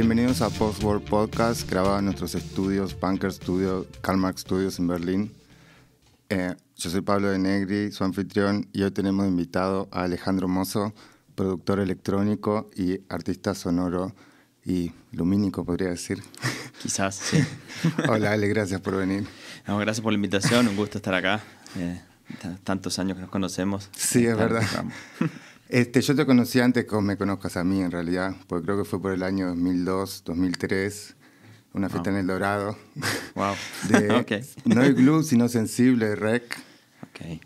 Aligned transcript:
Bienvenidos 0.00 0.40
a 0.40 0.48
Post 0.48 0.82
World 0.82 1.06
Podcast, 1.06 1.70
grabado 1.70 1.98
en 1.98 2.06
nuestros 2.06 2.34
estudios, 2.34 2.98
Bunker 2.98 3.30
Studio, 3.30 3.86
Karl 4.00 4.16
Marx 4.16 4.40
Studios 4.40 4.78
en 4.78 4.88
Berlín. 4.88 5.30
Eh, 6.30 6.54
yo 6.74 6.88
soy 6.88 7.02
Pablo 7.02 7.28
de 7.28 7.38
Negri, 7.38 7.92
su 7.92 8.02
anfitrión, 8.02 8.66
y 8.72 8.82
hoy 8.82 8.92
tenemos 8.92 9.28
invitado 9.28 9.90
a 9.92 10.04
Alejandro 10.04 10.48
Mozo, 10.48 10.94
productor 11.34 11.80
electrónico 11.80 12.70
y 12.74 13.00
artista 13.10 13.54
sonoro 13.54 14.14
y 14.64 14.90
lumínico, 15.12 15.66
podría 15.66 15.90
decir. 15.90 16.22
Quizás, 16.82 17.16
sí. 17.16 17.44
Hola, 18.08 18.32
Ale, 18.32 18.48
gracias 18.48 18.80
por 18.80 18.96
venir. 18.96 19.26
gracias 19.66 20.00
por 20.00 20.14
la 20.14 20.16
invitación, 20.16 20.66
un 20.66 20.76
gusto 20.76 20.96
estar 20.96 21.12
acá. 21.12 21.42
Eh, 21.76 22.00
tantos 22.64 22.98
años 22.98 23.16
que 23.16 23.20
nos 23.20 23.30
conocemos. 23.30 23.90
Sí, 23.94 24.24
es 24.24 24.34
verdad. 24.34 24.62
Este, 25.70 26.00
yo 26.00 26.16
te 26.16 26.26
conocí 26.26 26.58
antes 26.58 26.84
que 26.84 27.00
me 27.00 27.16
conozcas 27.16 27.56
a 27.56 27.62
mí, 27.62 27.80
en 27.80 27.92
realidad, 27.92 28.34
porque 28.48 28.64
creo 28.64 28.78
que 28.78 28.84
fue 28.84 29.00
por 29.00 29.12
el 29.12 29.22
año 29.22 29.46
2002, 29.46 30.24
2003, 30.24 31.14
una 31.74 31.88
fiesta 31.88 32.10
en 32.10 32.16
El 32.16 32.26
Dorado. 32.26 32.76
Wow. 33.36 33.54
De, 33.88 34.44
No 34.64 34.80
hay 34.80 34.92
glue, 34.92 35.22
sino 35.22 35.48
sensible, 35.48 36.16
rec. 36.16 36.58
Okay. 37.10 37.40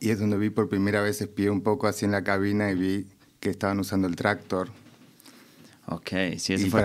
Y 0.00 0.08
es 0.08 0.18
donde 0.18 0.38
vi 0.38 0.48
por 0.48 0.70
primera 0.70 1.02
vez, 1.02 1.20
espié 1.20 1.50
un 1.50 1.60
poco 1.60 1.86
así 1.86 2.06
en 2.06 2.12
la 2.12 2.24
cabina 2.24 2.70
y 2.70 2.74
vi 2.74 3.06
que 3.38 3.50
estaban 3.50 3.78
usando 3.78 4.08
el 4.08 4.16
tractor. 4.16 4.70
Ok, 5.88 6.08
sí, 6.38 6.54
esa 6.54 6.68
fue 6.68 6.80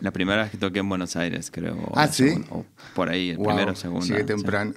la, 0.00 0.12
primera 0.12 0.42
vez 0.42 0.52
que 0.52 0.58
toqué 0.58 0.78
en 0.78 0.88
Buenos 0.88 1.16
Aires, 1.16 1.50
creo. 1.50 1.90
Ah, 1.94 2.06
sí. 2.06 2.44
o 2.50 2.64
por 2.94 3.08
ahí, 3.08 3.30
el 3.30 3.38
primero 3.38 3.72
o 3.72 3.76
segundo. 3.76 4.06
Llegué 4.06 4.22
temprano. 4.22 4.72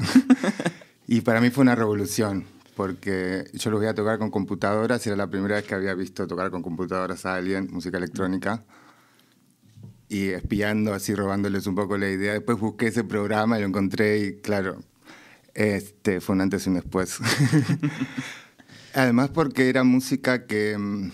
y 1.07 1.21
para 1.21 1.39
mí 1.39 1.51
fue 1.51 1.61
una 1.61 1.75
revolución 1.75 2.45
porque 2.81 3.45
yo 3.53 3.69
los 3.69 3.79
voy 3.79 3.87
a 3.87 3.93
tocar 3.93 4.17
con 4.17 4.31
computadoras 4.31 5.05
y 5.05 5.09
era 5.09 5.15
la 5.15 5.29
primera 5.29 5.53
vez 5.53 5.65
que 5.65 5.75
había 5.75 5.93
visto 5.93 6.25
tocar 6.25 6.49
con 6.49 6.63
computadoras 6.63 7.27
a 7.27 7.35
alguien, 7.35 7.67
música 7.71 7.99
electrónica. 7.99 8.63
Y 10.09 10.29
espiando, 10.29 10.91
así 10.91 11.13
robándoles 11.13 11.67
un 11.67 11.75
poco 11.75 11.95
la 11.99 12.09
idea. 12.09 12.33
Después 12.33 12.59
busqué 12.59 12.87
ese 12.87 13.03
programa 13.03 13.59
y 13.59 13.61
lo 13.61 13.67
encontré 13.67 14.17
y 14.17 14.41
claro, 14.41 14.79
este 15.53 16.21
fue 16.21 16.33
un 16.33 16.41
antes 16.41 16.65
y 16.65 16.69
un 16.69 16.75
después. 16.77 17.19
Además 18.95 19.29
porque 19.29 19.69
era 19.69 19.83
música 19.83 20.47
que 20.47 20.75
mm, 20.75 21.11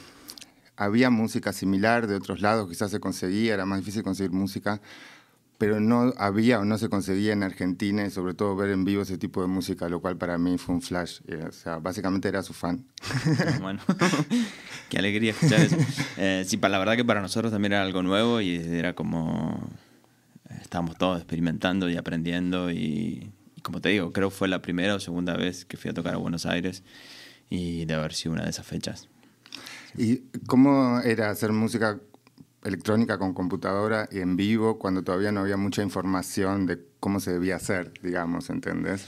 había 0.77 1.09
música 1.09 1.51
similar 1.51 2.07
de 2.07 2.15
otros 2.15 2.39
lados, 2.39 2.69
quizás 2.69 2.91
se 2.91 3.01
conseguía, 3.01 3.55
era 3.55 3.65
más 3.65 3.79
difícil 3.79 4.03
conseguir 4.03 4.31
música, 4.31 4.79
pero 5.57 5.79
no 5.79 6.13
había 6.17 6.59
o 6.59 6.65
no 6.65 6.77
se 6.77 6.89
conseguía 6.89 7.33
en 7.33 7.41
Argentina 7.41 8.05
y 8.05 8.11
sobre 8.11 8.33
todo 8.33 8.55
ver 8.55 8.69
en 8.69 8.85
vivo 8.85 9.01
ese 9.01 9.17
tipo 9.17 9.41
de 9.41 9.47
música, 9.47 9.89
lo 9.89 10.01
cual 10.01 10.17
para 10.17 10.37
mí 10.37 10.57
fue 10.57 10.75
un 10.75 10.81
flash. 10.81 11.21
Eh, 11.27 11.45
o 11.47 11.51
sea, 11.51 11.77
básicamente 11.77 12.27
era 12.27 12.43
su 12.43 12.53
fan. 12.53 12.85
Bueno, 13.61 13.79
qué 14.89 14.99
alegría 14.99 15.31
escuchar 15.31 15.61
eso. 15.61 15.77
Eh, 16.17 16.43
sí, 16.47 16.57
la 16.57 16.77
verdad 16.77 16.95
que 16.95 17.05
para 17.05 17.21
nosotros 17.21 17.51
también 17.51 17.73
era 17.73 17.81
algo 17.81 18.03
nuevo 18.03 18.41
y 18.41 18.55
era 18.55 18.93
como... 18.93 19.67
Estábamos 20.61 20.97
todos 20.97 21.17
experimentando 21.17 21.89
y 21.89 21.97
aprendiendo 21.97 22.71
y, 22.71 23.31
como 23.61 23.81
te 23.81 23.89
digo, 23.89 24.11
creo 24.11 24.29
que 24.29 24.35
fue 24.35 24.47
la 24.47 24.61
primera 24.61 24.95
o 24.95 24.99
segunda 24.99 25.35
vez 25.35 25.65
que 25.65 25.77
fui 25.77 25.91
a 25.91 25.93
tocar 25.93 26.13
a 26.13 26.17
Buenos 26.17 26.45
Aires 26.45 26.83
y 27.49 27.85
de 27.85 27.93
haber 27.93 28.13
sido 28.13 28.33
una 28.33 28.43
de 28.43 28.49
esas 28.49 28.65
fechas. 28.65 29.07
¿Y 29.97 30.17
cómo 30.45 30.99
era 31.01 31.29
hacer 31.29 31.51
música 31.51 31.99
electrónica 32.67 33.17
con 33.17 33.33
computadora 33.33 34.07
y 34.11 34.19
en 34.19 34.35
vivo 34.35 34.77
cuando 34.77 35.03
todavía 35.03 35.31
no 35.31 35.41
había 35.41 35.57
mucha 35.57 35.81
información 35.81 36.65
de 36.65 36.79
cómo 36.99 37.19
se 37.19 37.31
debía 37.31 37.55
hacer, 37.55 37.93
digamos, 38.03 38.49
¿entendés? 38.49 39.07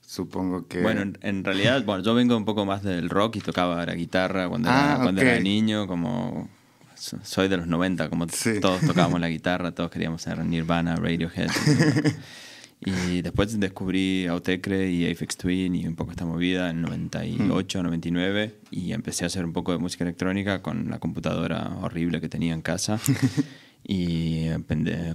Supongo 0.00 0.66
que... 0.66 0.82
Bueno, 0.82 1.12
en, 1.20 1.44
realidad, 1.44 1.84
bueno, 1.84 2.02
yo 2.02 2.14
vengo 2.14 2.36
un 2.36 2.44
poco 2.44 2.64
más 2.64 2.82
del 2.82 3.08
rock 3.10 3.36
y 3.36 3.40
tocaba 3.40 3.84
la 3.86 3.94
guitarra 3.94 4.48
cuando, 4.48 4.68
era, 4.68 4.94
ah, 4.94 5.00
cuando 5.02 5.20
era 5.20 5.38
niño, 5.40 5.86
como... 5.86 6.48
Soy 6.94 7.48
de 7.48 7.58
los 7.58 7.66
90, 7.66 8.08
como 8.08 8.26
todos 8.26 8.80
tocábamos 8.80 9.20
la 9.20 9.28
guitarra, 9.28 9.72
todos 9.72 9.90
queríamos 9.90 10.22
ser 10.22 10.38
Nirvana, 10.44 10.96
Radiohead. 10.96 11.50
Y 12.80 13.22
después 13.22 13.58
descubrí 13.58 14.26
Autecre 14.26 14.90
y 14.90 15.10
Apex 15.10 15.38
Twin 15.38 15.74
y 15.74 15.86
un 15.86 15.96
poco 15.96 16.10
esta 16.10 16.26
movida 16.26 16.68
en 16.70 16.82
98, 16.82 17.82
99 17.82 18.54
y 18.70 18.92
empecé 18.92 19.24
a 19.24 19.28
hacer 19.28 19.46
un 19.46 19.52
poco 19.54 19.72
de 19.72 19.78
música 19.78 20.04
electrónica 20.04 20.60
con 20.60 20.90
la 20.90 20.98
computadora 20.98 21.78
horrible 21.80 22.20
que 22.20 22.28
tenía 22.28 22.52
en 22.52 22.60
casa. 22.60 23.00
y 23.88 24.48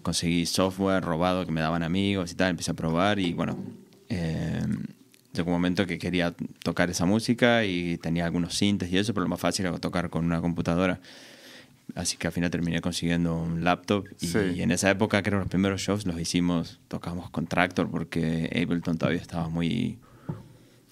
conseguí 0.02 0.46
software 0.46 1.04
robado 1.04 1.46
que 1.46 1.52
me 1.52 1.62
daban 1.62 1.84
amigos 1.84 2.32
y 2.32 2.36
tal, 2.36 2.52
empecé 2.52 2.72
a 2.72 2.74
probar 2.74 3.20
y 3.20 3.34
bueno, 3.34 3.58
eh, 4.10 4.62
llegó 5.34 5.50
un 5.50 5.54
momento 5.54 5.86
que 5.86 6.00
quería 6.00 6.34
tocar 6.64 6.90
esa 6.90 7.06
música 7.06 7.64
y 7.64 7.98
tenía 7.98 8.26
algunos 8.26 8.56
sintes 8.56 8.92
y 8.92 8.98
eso, 8.98 9.14
pero 9.14 9.26
lo 9.26 9.30
más 9.30 9.40
fácil 9.40 9.68
era 9.68 9.78
tocar 9.78 10.10
con 10.10 10.26
una 10.26 10.42
computadora. 10.42 11.00
Así 11.96 12.18
que 12.18 12.28
al 12.28 12.34
final 12.34 12.50
terminé 12.50 12.82
consiguiendo 12.82 13.36
un 13.36 13.64
laptop 13.64 14.06
y, 14.20 14.62
en 14.62 14.72
esa 14.72 14.90
época 14.90 15.22
creo 15.24 15.40
que 15.40 15.44
los 15.44 15.50
primeros 15.50 15.82
shows 15.82 16.06
los 16.06 16.20
hicimos, 16.20 16.80
tocamos 16.88 17.30
con 17.30 17.48
Tractor 17.48 17.90
porque 17.90 18.50
Ableton 18.56 18.98
todavía 18.98 19.22
estaba 19.22 19.50
muy 19.50 20.00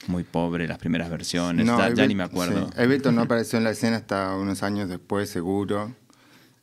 muy 0.08 0.24
pobre 0.24 0.68
las 0.68 0.78
primeras 0.78 1.10
versiones, 1.10 1.66
ya 1.66 2.08
ni 2.08 2.16
me 2.16 2.24
acuerdo. 2.24 2.70
Ableton 2.78 3.16
no 3.16 3.24
apareció 3.24 3.58
en 3.58 3.66
la 3.66 3.72
escena 3.72 3.98
hasta 3.98 4.36
unos 4.36 4.64
años 4.64 4.90
después, 4.90 5.30
seguro. 5.30 5.94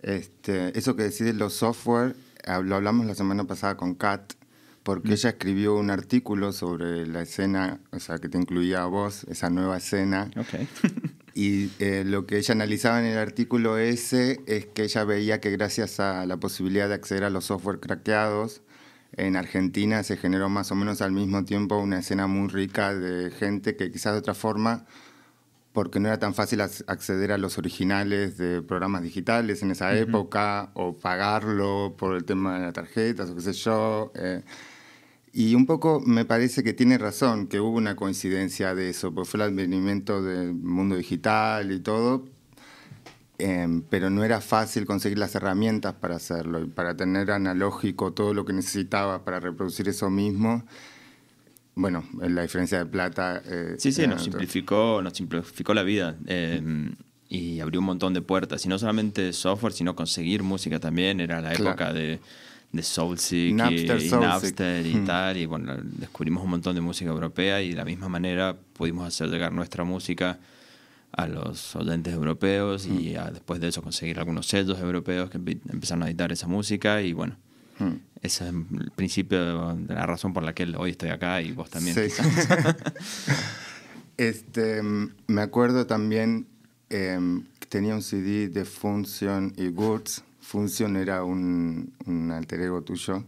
Este, 0.01 0.77
eso 0.79 0.97
que 0.97 1.05
decís 1.05 1.35
los 1.35 1.53
software, 1.53 2.17
lo 2.65 2.77
hablamos 2.77 3.07
la 3.07 3.15
semana 3.15 3.45
pasada 3.45 3.77
con 3.77 3.95
Kat, 3.95 4.33
porque 4.83 5.11
mm. 5.11 5.13
ella 5.13 5.31
escribió 5.31 5.77
un 5.77 5.91
artículo 5.91 6.53
sobre 6.53 7.07
la 7.07 7.23
escena, 7.23 7.81
o 7.93 8.01
sea, 8.01 8.19
que 8.19 8.29
te 8.29 8.39
incluía 8.39 8.83
a 8.83 8.87
vos, 8.87 9.25
esa 9.25 9.51
nueva 9.51 9.77
escena. 9.77 10.31
Okay. 10.37 10.69
Y 11.39 11.71
eh, 11.81 12.03
lo 12.07 12.25
que 12.25 12.39
ella 12.39 12.53
analizaba 12.53 12.99
en 12.99 13.05
el 13.05 13.19
artículo 13.19 13.77
ese 13.77 14.41
es 14.47 14.65
que 14.65 14.85
ella 14.85 15.05
veía 15.05 15.39
que 15.39 15.51
gracias 15.51 16.01
a 16.01 16.25
la 16.25 16.39
posibilidad 16.39 16.89
de 16.89 16.95
acceder 16.95 17.25
a 17.25 17.31
los 17.31 17.45
software 17.45 17.79
craqueados, 17.79 18.63
en 19.13 19.37
Argentina 19.37 20.03
se 20.03 20.17
generó 20.17 20.49
más 20.49 20.73
o 20.73 20.75
menos 20.75 21.03
al 21.03 21.13
mismo 21.13 21.45
tiempo 21.45 21.77
una 21.77 21.99
escena 21.99 22.27
muy 22.27 22.49
rica 22.49 22.95
de 22.95 23.31
gente 23.31 23.77
que 23.77 23.93
quizás 23.93 24.15
de 24.15 24.21
otra 24.21 24.33
forma, 24.33 24.87
porque 25.75 26.01
no 26.01 26.09
era 26.09 26.19
tan 26.19 26.33
fácil 26.33 26.63
acceder 26.63 27.33
a 27.33 27.37
los 27.37 27.59
originales 27.59 28.39
de 28.39 28.63
programas 28.63 29.03
digitales 29.03 29.63
en 29.63 29.73
esa 29.73 29.95
época, 29.95 30.71
o 30.73 30.97
pagarlo 30.97 31.97
por 31.99 32.17
el 32.17 32.25
tema 32.25 32.55
de 32.55 32.65
las 32.65 32.73
tarjetas, 32.73 33.29
o 33.29 33.35
qué 33.35 33.43
sé 33.43 33.53
yo. 33.53 34.11
Eh, 34.15 34.43
y 35.39 35.55
un 35.55 35.67
poco 35.67 36.01
me 36.01 36.25
parece 36.25 36.65
que 36.65 36.73
tiene 36.73 36.97
razón, 36.97 37.47
que 37.47 37.61
hubo 37.61 37.77
una 37.77 37.95
coincidencia 37.95 38.75
de 38.75 38.89
eso, 38.89 39.13
porque 39.13 39.29
fue 39.29 39.39
el 39.45 39.53
advenimiento 39.53 40.23
del 40.23 40.55
mundo 40.55 40.97
digital 40.97 41.73
y 41.73 41.81
todo, 41.81 42.25
em, 43.37 43.83
pero 43.83 44.09
no 44.09 44.25
era 44.25 44.41
fácil 44.41 44.87
conseguir 44.87 45.19
las 45.19 45.35
herramientas 45.35 45.93
para 45.93 46.17
hacerlo 46.17 46.63
y 46.63 46.69
para 46.69 46.97
tener 46.97 47.31
analógico 47.31 48.15
todo 48.15 48.33
lo 48.33 48.47
que 48.47 48.55
necesitaba 48.55 49.27
para 49.27 49.39
reproducir 49.39 49.87
eso 49.91 50.09
mismo. 50.09 50.65
Bueno, 51.75 52.03
la 52.19 52.41
diferencia 52.41 52.79
de 52.79 52.87
plata. 52.87 53.43
Eh, 53.45 53.75
sí, 53.77 53.93
sí, 53.93 54.07
nos 54.07 54.23
simplificó, 54.23 55.03
nos 55.03 55.13
simplificó 55.13 55.75
la 55.75 55.83
vida 55.83 56.17
em, 56.25 56.95
y 57.29 57.61
abrió 57.61 57.81
un 57.81 57.87
montón 57.87 58.15
de 58.15 58.23
puertas. 58.23 58.65
Y 58.65 58.71
no 58.71 58.79
solamente 58.79 59.35
software, 59.35 59.75
sino 59.75 59.95
conseguir 59.95 60.43
música 60.43 60.81
también. 60.81 61.21
Era 61.21 61.43
la 61.43 61.53
época 61.53 61.93
de 61.93 62.21
de 62.77 62.83
Soulseek 62.83 63.55
Napster, 63.55 64.03
y, 64.03 64.11
Napster 64.11 64.87
y 64.87 64.95
hmm. 64.95 65.05
tal. 65.05 65.37
Y 65.37 65.47
bueno, 65.47 65.75
descubrimos 65.83 66.45
un 66.45 66.51
montón 66.51 66.75
de 66.75 66.81
música 66.81 67.11
europea 67.11 67.63
y 67.63 67.71
de 67.71 67.77
la 67.77 67.85
misma 67.85 68.09
manera 68.09 68.57
pudimos 68.73 69.07
hacer 69.07 69.29
llegar 69.29 69.53
nuestra 69.53 69.85
música 69.85 70.39
a 71.13 71.27
los 71.27 71.75
oyentes 71.77 72.13
europeos 72.13 72.87
y 72.87 73.17
hmm. 73.17 73.33
después 73.33 73.61
de 73.61 73.69
eso 73.69 73.83
conseguir 73.83 74.19
algunos 74.19 74.47
sellos 74.47 74.79
europeos 74.79 75.31
que 75.31 75.39
empezaron 75.39 76.03
a 76.03 76.09
editar 76.09 76.33
esa 76.33 76.47
música 76.47 77.03
y 77.03 77.13
bueno. 77.13 77.37
Hmm. 77.79 77.97
Ese 78.23 78.45
es 78.45 78.51
el 78.51 78.91
principio 78.93 79.75
de 79.75 79.95
la 79.95 80.07
razón 80.07 80.33
por 80.33 80.43
la 80.43 80.55
que 80.55 80.65
hoy 80.77 80.93
estoy 80.93 81.11
acá 81.11 81.43
y 81.43 81.53
vos 81.53 81.71
también. 81.71 81.97
este, 84.17 84.83
me 84.83 85.43
acuerdo 85.43 85.87
también 85.87 86.47
em, 86.89 87.45
que 87.61 87.67
tenía 87.67 87.95
un 87.95 88.03
CD 88.03 88.49
de 88.49 88.65
Function 88.65 89.53
y 89.57 89.69
Goods 89.69 90.25
Función 90.47 90.97
era 90.97 91.25
un, 91.25 91.93
un 92.07 92.31
alter 92.31 92.61
ego 92.61 92.81
tuyo. 92.83 93.25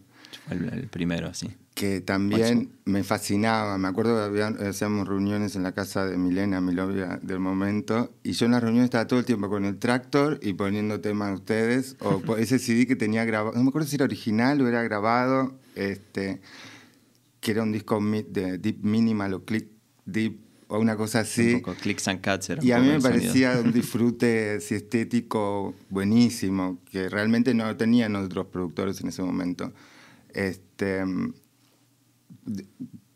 El, 0.51 0.87
primero, 0.87 1.35
sí. 1.35 1.51
Que 1.75 2.01
también 2.01 2.71
me 2.85 3.03
fascinaba. 3.03 3.77
Me 3.77 3.89
acuerdo 3.89 4.33
que 4.33 4.41
hacíamos 4.65 5.09
reuniones 5.09 5.57
en 5.57 5.65
la 5.65 5.73
casa 5.73 6.07
de 6.07 6.17
Milena, 6.17 6.61
mi 6.61 6.73
novia 6.73 7.19
del 7.21 7.41
momento, 7.41 8.15
y 8.23 8.33
yo 8.33 8.47
en 8.47 8.53
las 8.53 8.63
reuniones 8.63 8.85
estaba 8.85 9.09
todo 9.09 9.19
el 9.19 9.25
tiempo 9.25 9.49
con 9.49 9.65
el 9.65 9.79
tractor 9.81 10.39
y 10.43 10.53
poniendo 10.53 11.01
temas 11.01 11.31
de 11.31 11.35
ustedes, 11.35 11.97
o 11.99 12.37
ese 12.37 12.61
CD 12.61 12.87
que 12.87 12.95
tenía 12.95 13.25
grabado, 13.25 13.57
no 13.57 13.65
me 13.65 13.71
acuerdo 13.71 13.89
si 13.89 13.97
era 13.97 14.05
original 14.05 14.61
o 14.61 14.69
era 14.69 14.85
grabado, 14.85 15.59
este, 15.75 16.41
que 17.41 17.51
era 17.51 17.65
un 17.65 17.73
disco 17.73 18.01
de 18.01 18.59
Deep 18.59 18.85
Minimal 18.85 19.35
o 19.35 19.45
Click 19.45 19.67
Deep 20.05 20.48
o 20.69 20.79
una 20.79 20.97
cosa 20.97 21.21
así. 21.21 21.55
Un 21.55 21.63
poco 21.63 21.75
clicks 21.75 22.09
and 22.09 22.21
cuts 22.23 22.51
Y 22.63 22.73
a 22.73 22.79
mí 22.79 22.89
me 22.89 23.01
parecía 23.01 23.59
un 23.59 23.73
disfrute 23.75 24.57
estético 24.57 25.75
buenísimo, 25.91 26.79
que 26.91 27.09
realmente 27.09 27.55
no 27.55 27.77
tenían 27.77 28.15
otros 28.17 28.47
productores 28.47 29.01
en 29.01 29.09
ese 29.09 29.23
momento. 29.23 29.73
Este, 30.33 31.03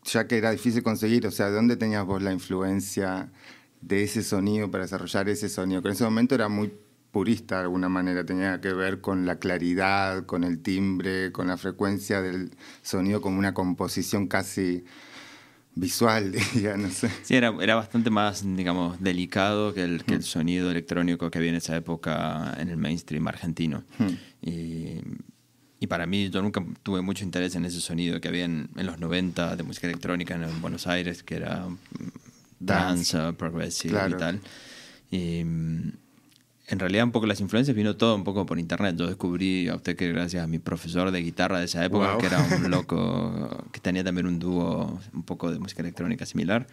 ya 0.03 0.27
que 0.27 0.37
era 0.37 0.51
difícil 0.51 0.83
conseguir, 0.83 1.25
o 1.27 1.31
sea, 1.31 1.47
¿de 1.47 1.55
dónde 1.55 1.77
tenías 1.77 2.05
vos 2.05 2.21
la 2.21 2.33
influencia 2.33 3.31
de 3.81 4.03
ese 4.03 4.23
sonido 4.23 4.69
para 4.69 4.83
desarrollar 4.85 5.29
ese 5.29 5.47
sonido? 5.47 5.81
Que 5.81 5.89
en 5.89 5.93
ese 5.93 6.03
momento 6.03 6.35
era 6.35 6.49
muy 6.49 6.73
purista 7.11 7.57
de 7.57 7.61
alguna 7.63 7.89
manera, 7.89 8.25
tenía 8.25 8.59
que 8.59 8.73
ver 8.73 8.99
con 8.99 9.27
la 9.27 9.37
claridad, 9.37 10.25
con 10.25 10.43
el 10.43 10.63
timbre, 10.63 11.31
con 11.31 11.47
la 11.47 11.57
frecuencia 11.57 12.23
del 12.23 12.51
sonido, 12.81 13.21
como 13.21 13.37
una 13.37 13.53
composición 13.53 14.27
casi 14.27 14.83
visual, 15.75 16.31
diría, 16.53 16.77
no 16.77 16.89
sé. 16.89 17.09
Sí, 17.23 17.35
era, 17.35 17.53
era 17.61 17.75
bastante 17.75 18.09
más, 18.09 18.43
digamos, 18.55 19.01
delicado 19.01 19.73
que 19.73 19.83
el, 19.83 20.03
que 20.03 20.13
el 20.13 20.19
mm. 20.19 20.23
sonido 20.23 20.71
electrónico 20.71 21.29
que 21.31 21.37
había 21.37 21.49
en 21.49 21.55
esa 21.55 21.75
época 21.75 22.55
en 22.59 22.69
el 22.69 22.77
mainstream 22.77 23.27
argentino. 23.27 23.83
Mm. 23.97 24.07
Y, 24.41 25.01
y, 25.79 25.87
para 25.87 26.05
mí, 26.05 26.29
yo 26.29 26.41
nunca 26.41 26.63
tuve 26.83 27.01
mucho 27.01 27.23
interés 27.23 27.55
en 27.55 27.65
ese 27.65 27.81
sonido 27.81 28.21
que 28.21 28.27
había 28.27 28.45
en, 28.45 28.69
los 28.75 28.99
90 28.99 29.55
de 29.55 29.63
música 29.63 29.87
electrónica 29.87 30.35
en, 30.35 30.61
Buenos 30.61 30.87
Aires, 30.87 31.23
que 31.23 31.35
era 31.35 31.67
danza, 32.59 33.33
progressive 33.33 33.99
y 34.09 34.13
tal. 34.13 34.41
Y 35.11 35.43
en 36.67 36.79
realidad 36.79 37.03
un 37.03 37.11
poco 37.11 37.25
las 37.25 37.41
influencias 37.41 37.75
vino 37.75 37.95
todo 37.95 38.15
un 38.15 38.23
poco 38.23 38.45
por 38.45 38.57
internet. 38.57 38.95
Yo 38.97 39.07
descubrí 39.07 39.67
a 39.67 39.75
usted 39.75 39.95
que 39.95 40.11
gracias 40.11 40.43
a 40.43 40.47
mi 40.47 40.59
profesor 40.59 41.11
de 41.11 41.21
guitarra 41.21 41.59
de 41.59 41.65
esa 41.65 41.83
época, 41.83 42.17
que 42.17 42.27
era 42.27 42.41
un 42.41 42.69
loco, 42.71 43.65
que 43.71 43.79
tenía 43.79 44.03
también 44.03 44.27
un 44.27 44.39
dúo 44.39 44.99
un 45.13 45.23
poco 45.23 45.51
de 45.51 45.59
música 45.59 45.81
electrónica 45.81 46.25
similar. 46.25 46.67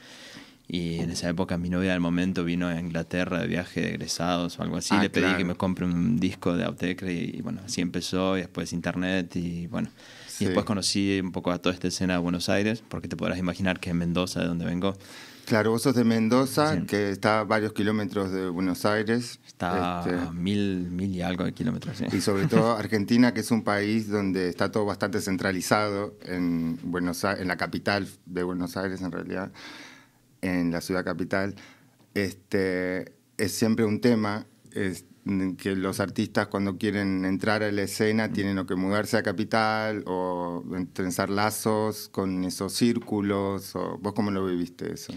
Y 0.72 1.00
en 1.00 1.10
esa 1.10 1.28
época 1.28 1.58
mi 1.58 1.68
novia 1.68 1.90
del 1.90 1.98
momento 1.98 2.44
vino 2.44 2.68
a 2.68 2.78
Inglaterra 2.78 3.40
de 3.40 3.48
viaje 3.48 3.80
de 3.80 3.88
egresados 3.88 4.56
o 4.60 4.62
algo 4.62 4.76
así. 4.76 4.94
Ah, 4.94 5.02
Le 5.02 5.10
pedí 5.10 5.34
que 5.36 5.44
me 5.44 5.56
compre 5.56 5.84
un 5.84 6.20
disco 6.20 6.56
de 6.56 6.62
Autechre 6.62 7.12
y, 7.12 7.40
bueno, 7.42 7.60
así 7.66 7.80
empezó 7.80 8.38
y 8.38 8.42
después 8.42 8.72
internet 8.72 9.34
y 9.34 9.66
bueno. 9.66 9.90
Y 10.38 10.44
después 10.44 10.64
conocí 10.64 11.20
un 11.20 11.32
poco 11.32 11.50
a 11.50 11.58
toda 11.58 11.74
esta 11.74 11.88
escena 11.88 12.14
de 12.14 12.20
Buenos 12.20 12.48
Aires, 12.48 12.84
porque 12.88 13.08
te 13.08 13.16
podrás 13.16 13.38
imaginar 13.38 13.80
que 13.80 13.90
en 13.90 13.98
Mendoza, 13.98 14.40
de 14.40 14.46
donde 14.46 14.64
vengo, 14.64 14.96
Claro, 15.50 15.72
vos 15.72 15.82
sos 15.82 15.96
de 15.96 16.04
Mendoza, 16.04 16.82
que 16.86 17.10
está 17.10 17.40
a 17.40 17.44
varios 17.44 17.72
kilómetros 17.72 18.30
de 18.30 18.48
Buenos 18.48 18.84
Aires. 18.84 19.40
Está 19.44 19.98
este, 19.98 20.16
a 20.16 20.30
mil, 20.30 20.88
mil 20.92 21.12
y 21.12 21.22
algo 21.22 21.42
de 21.42 21.52
kilómetros. 21.52 21.96
¿sí? 21.96 22.04
Y 22.12 22.20
sobre 22.20 22.46
todo 22.46 22.76
Argentina, 22.76 23.34
que 23.34 23.40
es 23.40 23.50
un 23.50 23.64
país 23.64 24.08
donde 24.08 24.48
está 24.48 24.70
todo 24.70 24.84
bastante 24.84 25.20
centralizado 25.20 26.14
en, 26.22 26.78
Buenos 26.84 27.24
en 27.24 27.48
la 27.48 27.56
capital 27.56 28.06
de 28.26 28.44
Buenos 28.44 28.76
Aires, 28.76 29.02
en 29.02 29.10
realidad, 29.10 29.50
en 30.40 30.70
la 30.70 30.80
ciudad 30.80 31.04
capital. 31.04 31.56
Este, 32.14 33.12
es 33.36 33.50
siempre 33.50 33.84
un 33.84 34.00
tema 34.00 34.46
es, 34.72 35.04
que 35.58 35.76
los 35.76 36.00
artistas 36.00 36.46
cuando 36.46 36.78
quieren 36.78 37.24
entrar 37.24 37.62
a 37.62 37.70
la 37.70 37.82
escena 37.82 38.32
tienen 38.32 38.64
que 38.66 38.74
mudarse 38.74 39.16
a 39.16 39.22
capital 39.22 40.02
o 40.06 40.64
trenzar 40.92 41.30
lazos 41.30 42.08
con 42.08 42.44
esos 42.44 42.72
círculos. 42.72 43.76
O, 43.76 43.98
¿Vos 43.98 44.14
cómo 44.14 44.30
lo 44.30 44.46
viviste 44.46 44.92
eso? 44.92 45.12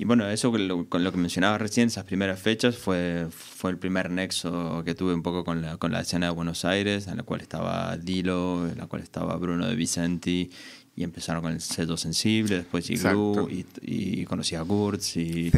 Y 0.00 0.04
bueno, 0.04 0.28
eso 0.30 0.52
con 0.52 0.68
lo, 0.68 0.88
con 0.88 1.02
lo, 1.02 1.10
que 1.10 1.18
mencionaba 1.18 1.58
recién, 1.58 1.88
esas 1.88 2.04
primeras 2.04 2.40
fechas, 2.40 2.76
fue, 2.76 3.26
fue 3.32 3.72
el 3.72 3.78
primer 3.78 4.10
nexo 4.10 4.82
que 4.84 4.94
tuve 4.94 5.12
un 5.12 5.24
poco 5.24 5.44
con 5.44 5.60
la, 5.60 5.76
con 5.76 5.90
la 5.90 6.02
escena 6.02 6.26
de 6.26 6.32
Buenos 6.32 6.64
Aires, 6.64 7.08
en 7.08 7.16
la 7.16 7.24
cual 7.24 7.40
estaba 7.40 7.96
Dilo, 7.96 8.68
en 8.68 8.78
la 8.78 8.86
cual 8.86 9.02
estaba 9.02 9.36
Bruno 9.36 9.66
de 9.66 9.74
Vicenti, 9.74 10.50
y 10.94 11.02
empezaron 11.02 11.42
con 11.42 11.52
el 11.52 11.60
sello 11.60 11.96
sensible, 11.96 12.58
después 12.58 12.88
Igloo, 12.90 13.48
y, 13.50 13.66
y, 13.82 14.24
conocí 14.24 14.54
a 14.54 14.62
Gurtz. 14.62 15.16
Y... 15.16 15.50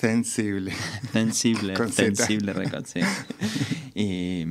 sensible. 0.00 0.72
sensible, 1.12 1.76
sensible 1.92 2.52
record, 2.52 2.86
sí. 2.86 3.00
y, 3.94 4.44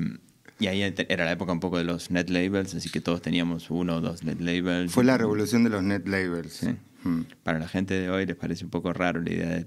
y 0.59 0.67
ahí 0.67 0.81
era 0.81 1.25
la 1.25 1.31
época 1.31 1.51
un 1.51 1.59
poco 1.59 1.77
de 1.77 1.83
los 1.83 2.11
net 2.11 2.29
labels, 2.29 2.75
así 2.75 2.89
que 2.89 3.01
todos 3.01 3.21
teníamos 3.21 3.69
uno 3.69 3.97
o 3.97 4.01
dos 4.01 4.23
net 4.23 4.39
labels. 4.39 4.91
Fue 4.91 5.03
la 5.03 5.17
revolución 5.17 5.63
de 5.63 5.69
los 5.69 5.83
net 5.83 6.07
labels. 6.07 6.53
Sí. 6.53 6.75
Hmm. 7.03 7.21
Para 7.43 7.59
la 7.59 7.67
gente 7.67 7.93
de 7.93 8.09
hoy 8.09 8.25
les 8.25 8.35
parece 8.35 8.65
un 8.65 8.69
poco 8.69 8.91
raro 8.91 9.21
la 9.21 9.31
idea 9.31 9.49
de 9.49 9.65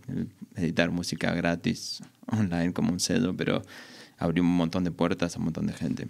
editar 0.56 0.90
música 0.90 1.32
gratis 1.34 2.02
online 2.26 2.72
como 2.72 2.92
un 2.92 3.00
sello, 3.00 3.34
pero 3.36 3.62
abrió 4.18 4.42
un 4.42 4.54
montón 4.54 4.84
de 4.84 4.90
puertas 4.90 5.34
a 5.34 5.38
un 5.38 5.46
montón 5.46 5.66
de 5.66 5.72
gente. 5.72 6.08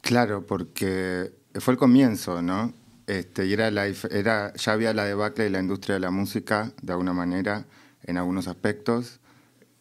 Claro, 0.00 0.46
porque 0.46 1.32
fue 1.54 1.74
el 1.74 1.78
comienzo, 1.78 2.42
¿no? 2.42 2.72
Este, 3.06 3.46
y 3.46 3.52
era 3.52 3.70
la, 3.72 3.86
era, 3.86 4.54
ya 4.54 4.72
había 4.72 4.94
la 4.94 5.04
debacle 5.04 5.44
de 5.44 5.50
la 5.50 5.58
industria 5.58 5.94
de 5.94 6.00
la 6.00 6.12
música, 6.12 6.72
de 6.80 6.92
alguna 6.92 7.12
manera, 7.12 7.66
en 8.02 8.16
algunos 8.16 8.48
aspectos, 8.48 9.20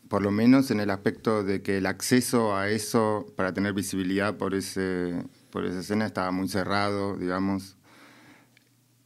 por 0.10 0.24
lo 0.24 0.32
menos 0.32 0.72
en 0.72 0.80
el 0.80 0.90
aspecto 0.90 1.44
de 1.44 1.62
que 1.62 1.78
el 1.78 1.86
acceso 1.86 2.56
a 2.56 2.70
eso 2.70 3.28
para 3.38 3.54
tener 3.54 3.74
visibilidad 3.74 4.38
por, 4.38 4.56
ese, 4.56 5.24
por 5.52 5.66
esa 5.66 5.80
escena 5.80 6.06
estaba 6.06 6.32
muy 6.32 6.50
cerrado, 6.50 7.16
digamos. 7.16 7.78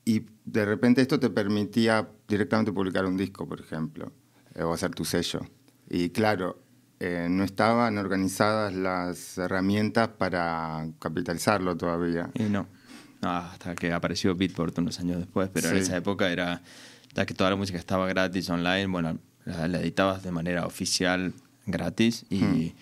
Y 0.06 0.26
de 0.46 0.66
repente 0.66 1.02
esto 1.02 1.20
te 1.20 1.30
permitía 1.30 2.10
directamente 2.28 2.72
publicar 2.72 3.06
un 3.06 3.18
disco, 3.18 3.48
por 3.48 3.60
ejemplo, 3.60 4.12
eh, 4.56 4.64
o 4.64 4.74
hacer 4.74 4.92
tu 4.92 5.04
sello. 5.04 5.42
Y 5.90 6.10
claro, 6.10 6.64
eh, 7.00 7.28
no 7.30 7.44
estaban 7.44 7.98
organizadas 7.98 8.74
las 8.74 9.38
herramientas 9.38 10.08
para 10.08 10.88
capitalizarlo 11.00 11.76
todavía. 11.76 12.30
Y 12.34 12.44
no. 12.44 12.66
hasta 13.22 13.76
que 13.76 13.92
apareció 13.92 14.36
Beatport 14.36 14.78
unos 14.80 15.00
años 15.02 15.18
después, 15.18 15.50
pero 15.54 15.70
en 15.70 15.78
esa 15.78 15.98
época 15.98 16.32
era, 16.32 16.62
ya 17.14 17.26
que 17.26 17.34
toda 17.34 17.50
la 17.50 17.56
música 17.56 17.78
estaba 17.78 18.08
gratis 18.08 18.50
online, 18.50 18.88
bueno, 18.88 19.20
la, 19.46 19.80
editabas 19.80 20.24
de 20.24 20.32
manera 20.32 20.66
oficial 20.66 21.34
gratis 21.66 22.26
y, 22.30 22.44
hmm. 22.44 22.74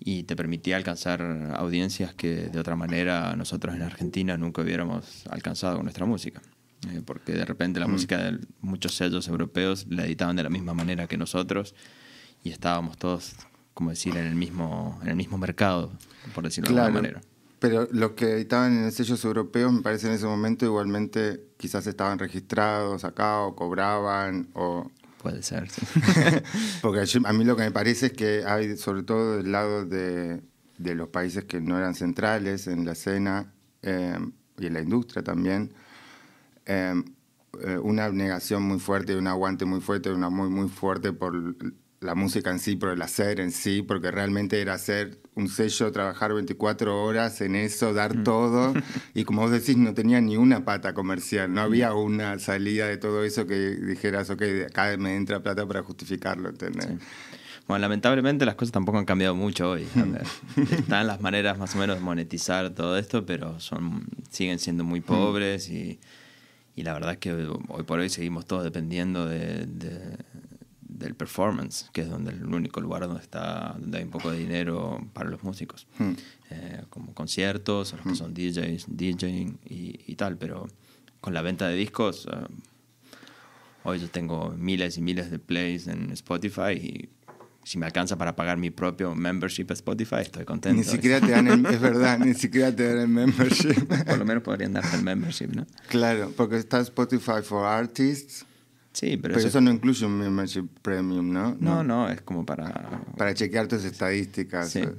y 0.00 0.22
te 0.24 0.36
permitía 0.36 0.76
alcanzar 0.76 1.22
audiencias 1.56 2.14
que 2.14 2.48
de 2.48 2.58
otra 2.58 2.76
manera 2.76 3.34
nosotros 3.36 3.74
en 3.74 3.82
Argentina 3.82 4.36
nunca 4.36 4.62
hubiéramos 4.62 5.26
alcanzado 5.28 5.76
con 5.76 5.84
nuestra 5.84 6.06
música. 6.06 6.42
Eh, 6.90 7.00
porque 7.04 7.32
de 7.32 7.44
repente 7.44 7.78
la 7.78 7.86
mm. 7.86 7.90
música 7.92 8.18
de 8.18 8.40
muchos 8.60 8.96
sellos 8.96 9.28
europeos 9.28 9.86
la 9.88 10.04
editaban 10.04 10.34
de 10.34 10.42
la 10.42 10.50
misma 10.50 10.74
manera 10.74 11.06
que 11.06 11.16
nosotros 11.16 11.76
y 12.42 12.50
estábamos 12.50 12.98
todos, 12.98 13.34
como 13.72 13.90
decir, 13.90 14.16
en 14.16 14.26
el 14.26 14.34
mismo, 14.34 14.98
en 15.02 15.10
el 15.10 15.16
mismo 15.16 15.38
mercado, 15.38 15.92
por 16.34 16.42
decirlo 16.42 16.74
de 16.74 16.80
alguna 16.80 17.00
manera. 17.00 17.20
Pero 17.62 17.88
los 17.92 18.10
que 18.10 18.32
editaban 18.32 18.76
en 18.84 18.92
sellos 18.92 19.24
europeos, 19.24 19.72
me 19.72 19.80
parece 19.80 20.08
en 20.08 20.12
ese 20.12 20.26
momento 20.26 20.66
igualmente 20.66 21.52
quizás 21.56 21.86
estaban 21.86 22.18
registrados 22.18 23.04
acá 23.04 23.40
o 23.40 23.56
cobraban 23.56 24.50
o... 24.52 24.90
Puede 25.22 25.42
ser, 25.42 25.70
sí. 25.70 25.86
Porque 26.82 27.04
a 27.24 27.32
mí 27.32 27.44
lo 27.44 27.56
que 27.56 27.62
me 27.62 27.70
parece 27.70 28.06
es 28.06 28.12
que 28.12 28.44
hay, 28.44 28.76
sobre 28.76 29.04
todo 29.04 29.36
del 29.36 29.52
lado 29.52 29.86
de, 29.86 30.42
de 30.76 30.94
los 30.94 31.08
países 31.08 31.44
que 31.44 31.60
no 31.60 31.78
eran 31.78 31.94
centrales 31.94 32.66
en 32.66 32.84
la 32.84 32.92
escena 32.92 33.54
eh, 33.82 34.18
y 34.58 34.66
en 34.66 34.74
la 34.74 34.80
industria 34.80 35.22
también, 35.22 35.72
Em, 36.64 37.04
eh, 37.60 37.76
una 37.78 38.10
negación 38.10 38.62
muy 38.62 38.78
fuerte, 38.78 39.16
un 39.16 39.26
aguante 39.26 39.64
muy 39.64 39.80
fuerte, 39.80 40.10
una 40.10 40.30
muy, 40.30 40.48
muy 40.48 40.68
fuerte 40.68 41.12
por 41.12 41.34
la 42.02 42.14
música 42.14 42.50
en 42.50 42.58
sí, 42.58 42.76
por 42.76 42.90
el 42.90 43.02
hacer 43.02 43.40
en 43.40 43.52
sí, 43.52 43.82
porque 43.82 44.10
realmente 44.10 44.60
era 44.60 44.74
hacer 44.74 45.20
un 45.34 45.48
sello, 45.48 45.90
trabajar 45.92 46.34
24 46.34 47.02
horas 47.02 47.40
en 47.40 47.56
eso, 47.56 47.94
dar 47.94 48.18
mm. 48.18 48.24
todo, 48.24 48.74
y 49.14 49.24
como 49.24 49.42
vos 49.42 49.50
decís, 49.50 49.76
no 49.76 49.94
tenía 49.94 50.20
ni 50.20 50.36
una 50.36 50.64
pata 50.64 50.94
comercial, 50.94 51.52
no 51.52 51.60
había 51.60 51.94
una 51.94 52.38
salida 52.38 52.86
de 52.86 52.96
todo 52.96 53.24
eso 53.24 53.46
que 53.46 53.76
dijeras, 53.76 54.30
ok, 54.30 54.40
de 54.40 54.66
acá 54.66 54.96
me 54.98 55.16
entra 55.16 55.42
plata 55.42 55.66
para 55.66 55.82
justificarlo, 55.82 56.48
¿entendés? 56.50 56.88
Bueno, 57.68 57.82
lamentablemente 57.82 58.44
las 58.44 58.56
cosas 58.56 58.72
tampoco 58.72 58.98
han 58.98 59.04
cambiado 59.04 59.36
mucho 59.36 59.70
hoy. 59.70 59.86
Están 60.56 61.06
las 61.06 61.20
maneras 61.20 61.58
más 61.58 61.74
o 61.76 61.78
menos 61.78 61.96
de 61.96 62.02
monetizar 62.02 62.70
todo 62.70 62.98
esto, 62.98 63.24
pero 63.24 63.60
son 63.60 64.04
siguen 64.30 64.58
siendo 64.58 64.82
muy 64.82 65.00
mm. 65.00 65.04
pobres 65.04 65.70
y 65.70 65.98
y 66.74 66.82
la 66.84 66.94
verdad 66.94 67.12
es 67.12 67.18
que 67.18 67.32
hoy 67.32 67.82
por 67.82 67.98
hoy 67.98 68.08
seguimos 68.08 68.46
todos 68.46 68.64
dependiendo 68.64 69.26
de, 69.26 69.66
del 71.02 71.14
performance, 71.14 71.90
que 71.92 72.02
es 72.02 72.10
donde 72.10 72.32
el 72.32 72.44
único 72.44 72.80
lugar 72.80 73.02
donde 73.02 73.20
está 73.20 73.76
donde 73.78 73.98
hay 73.98 74.04
un 74.04 74.10
poco 74.10 74.30
de 74.30 74.38
dinero 74.38 75.00
para 75.12 75.28
los 75.28 75.42
músicos, 75.42 75.86
hmm. 75.98 76.12
eh, 76.50 76.84
como 76.88 77.12
conciertos, 77.14 77.92
los 77.92 78.02
que 78.02 78.10
hmm. 78.10 78.16
son 78.16 78.34
DJs, 78.34 78.86
DJing 78.88 79.58
y, 79.68 80.00
y, 80.06 80.14
tal, 80.16 80.38
pero 80.38 80.68
con 81.20 81.34
la 81.34 81.42
venta 81.42 81.68
de 81.68 81.74
discos, 81.76 82.26
eh, 82.32 82.36
hoy 83.84 83.98
yo 83.98 84.08
tengo 84.08 84.54
miles 84.56 84.96
y 84.98 85.02
miles 85.02 85.30
de 85.30 85.38
plays 85.38 85.86
en 85.88 86.10
Spotify 86.12 86.72
y 86.72 87.08
si 87.64 87.78
me 87.78 87.86
alcanza 87.86 88.16
para 88.18 88.34
pagar 88.34 88.56
mi 88.56 88.70
propio 88.70 89.14
membership 89.14 89.66
a 89.70 89.74
Spotify, 89.74 90.16
estoy 90.22 90.44
contento. 90.44 90.78
Ni 90.78 90.84
siquiera 90.84 91.20
te 91.20 91.30
dan 91.30 91.46
el, 91.46 91.64
es 91.66 91.80
verdad, 91.80 92.18
ni 92.18 92.34
siquiera 92.34 92.74
te 92.74 92.88
dan 92.88 92.98
el 92.98 93.08
membership. 93.08 93.86
Por 94.06 94.18
lo 94.18 94.24
menos 94.24 94.42
podrían 94.42 94.72
darte 94.72 94.96
el 94.96 95.02
membership, 95.02 95.48
¿no? 95.54 95.66
Claro, 95.88 96.32
porque 96.36 96.56
está 96.56 96.80
Spotify 96.80 97.42
for 97.42 97.64
Artists. 97.64 98.44
Sí, 98.92 99.16
pero, 99.16 99.34
pero 99.34 99.46
eso, 99.46 99.60
no 99.60 99.70
incluye 99.70 100.04
un 100.04 100.18
membership 100.18 100.68
premium, 100.82 101.32
¿no? 101.32 101.56
¿no? 101.58 101.82
No, 101.82 102.08
es 102.08 102.20
como 102.22 102.44
para... 102.44 103.00
Para 103.16 103.32
chequear 103.34 103.68
tus 103.68 103.84
estadísticas. 103.84 104.70
Sí. 104.70 104.82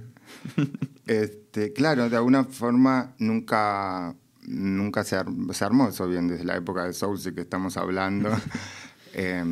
Este, 1.05 1.73
claro, 1.73 2.09
de 2.09 2.15
alguna 2.15 2.45
forma 2.45 3.13
nunca, 3.19 4.15
nunca 4.43 5.03
se, 5.03 5.17
se 5.51 5.65
armó 5.65 5.89
eso 5.89 6.07
bien 6.07 6.29
desde 6.29 6.45
la 6.45 6.55
época 6.55 6.85
de 6.85 6.93
Soulsy 6.93 7.33
que 7.33 7.41
estamos 7.41 7.75
hablando. 7.75 8.29
eh, 9.13 9.43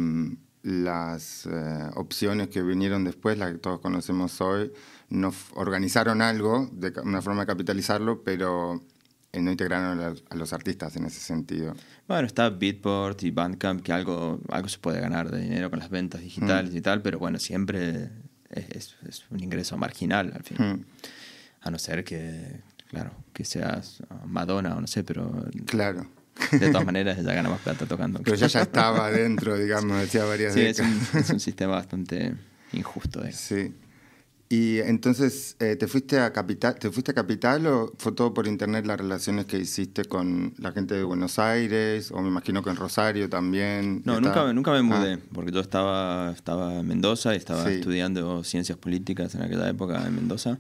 las 0.64 1.48
eh, 1.48 1.90
opciones 1.96 2.50
que 2.50 2.62
vinieron 2.62 3.04
después, 3.04 3.38
las 3.38 3.52
que 3.52 3.58
todos 3.58 3.80
conocemos 3.80 4.40
hoy, 4.42 4.72
no 5.10 5.34
organizaron 5.56 6.22
algo, 6.22 6.70
de 6.72 6.94
una 7.04 7.22
forma 7.22 7.42
de 7.42 7.48
capitalizarlo, 7.48 8.24
pero 8.24 8.82
no 9.34 9.52
integraron 9.52 10.00
a, 10.30 10.36
los 10.36 10.54
artistas 10.54 10.96
en 10.98 11.06
ese 11.06 11.20
sentido. 11.20 11.74
Bueno, 12.08 12.28
está 12.28 12.50
Beatport 12.50 13.24
y 13.24 13.32
Bandcamp, 13.32 13.82
que 13.82 13.94
algo, 13.94 14.42
algo 14.50 14.68
se 14.68 14.80
puede 14.80 15.00
ganar 15.00 15.32
de 15.32 15.42
dinero 15.42 15.70
con 15.70 15.80
las 15.80 15.90
ventas 15.90 16.22
digitales 16.22 16.74
mm. 16.74 16.78
y 16.78 16.82
tal, 16.82 17.02
pero 17.02 17.20
bueno, 17.20 17.40
siempre, 17.40 18.10
es, 18.50 18.96
un 19.30 19.42
ingreso 19.42 19.78
marginal 19.78 20.34
al 20.36 20.44
final. 20.44 20.78
Mm. 20.78 20.86
A 21.62 21.72
no 21.72 21.80
ser 21.80 22.04
que, 22.04 22.62
claro, 22.90 23.12
que 23.34 23.46
seas 23.46 24.04
Madonna 24.26 24.76
o 24.76 24.82
no 24.82 24.88
sé, 24.88 25.04
pero... 25.04 25.46
Claro. 25.66 26.08
De 26.52 26.72
todas 26.72 26.86
maneras, 26.86 27.18
ella 27.18 27.34
gana 27.34 27.50
más 27.50 27.62
plata 27.62 27.86
tocando. 27.86 28.20
Pero 28.24 28.36
ella 28.36 28.48
ya 28.48 28.62
estaba 28.64 29.08
adentro, 29.08 29.58
digamos, 29.58 30.00
decía 30.02 30.26
varias 30.26 30.54
sí, 30.54 30.62
Es 30.62 30.80
un, 30.80 31.02
es 31.14 31.30
un 31.30 31.40
sistema 31.40 31.74
bastante 31.74 32.34
injusto. 32.74 33.22
Sí. 33.32 33.74
Y 34.52 34.80
entonces, 34.80 35.56
eh, 35.62 35.78
¿te 35.78 35.88
fuiste 35.88 36.20
a 36.20 36.34
Capital 36.34 36.76
te 36.76 36.92
fuiste 36.92 37.12
a 37.12 37.14
Capital 37.14 37.66
o 37.68 37.94
fue 37.98 38.12
todo 38.12 38.34
por 38.34 38.48
internet 38.48 38.86
las 38.86 39.00
relaciones 39.00 39.46
que 39.46 39.58
hiciste 39.58 40.04
con 40.04 40.54
la 40.58 40.74
gente 40.74 40.94
de 40.94 41.06
Buenos 41.06 41.40
Aires 41.40 42.12
o 42.12 42.22
me 42.22 42.28
imagino 42.28 42.62
que 42.62 42.70
en 42.70 42.76
Rosario 42.76 43.30
también? 43.30 44.02
No, 44.04 44.20
nunca, 44.20 44.52
nunca 44.52 44.74
me 44.74 44.82
mudé, 44.82 45.14
ah. 45.14 45.20
porque 45.32 45.54
yo 45.54 45.62
estaba, 45.62 46.34
estaba 46.34 46.80
en 46.80 46.86
Mendoza 46.86 47.34
y 47.34 47.38
estaba 47.38 47.72
estudiando 47.72 48.44
ciencias 48.44 48.78
políticas 48.78 49.34
en 49.36 49.44
aquella 49.44 49.70
época 49.70 50.06
en 50.06 50.16
Mendoza. 50.16 50.60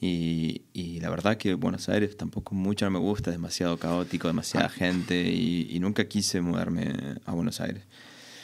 Y, 0.00 0.62
y, 0.72 0.98
la 0.98 1.08
verdad 1.08 1.36
que 1.36 1.54
Buenos 1.54 1.88
Aires 1.88 2.16
tampoco 2.16 2.56
mucho 2.56 2.86
no 2.86 2.90
me 2.90 2.98
gusta, 2.98 3.30
es 3.30 3.36
demasiado 3.36 3.76
caótico, 3.78 4.26
demasiada 4.26 4.66
ah. 4.66 4.68
gente 4.68 5.30
y, 5.30 5.68
y, 5.70 5.78
nunca 5.78 6.08
quise 6.08 6.40
mudarme 6.40 6.92
a 7.24 7.32
Buenos 7.34 7.60
Aires. 7.60 7.84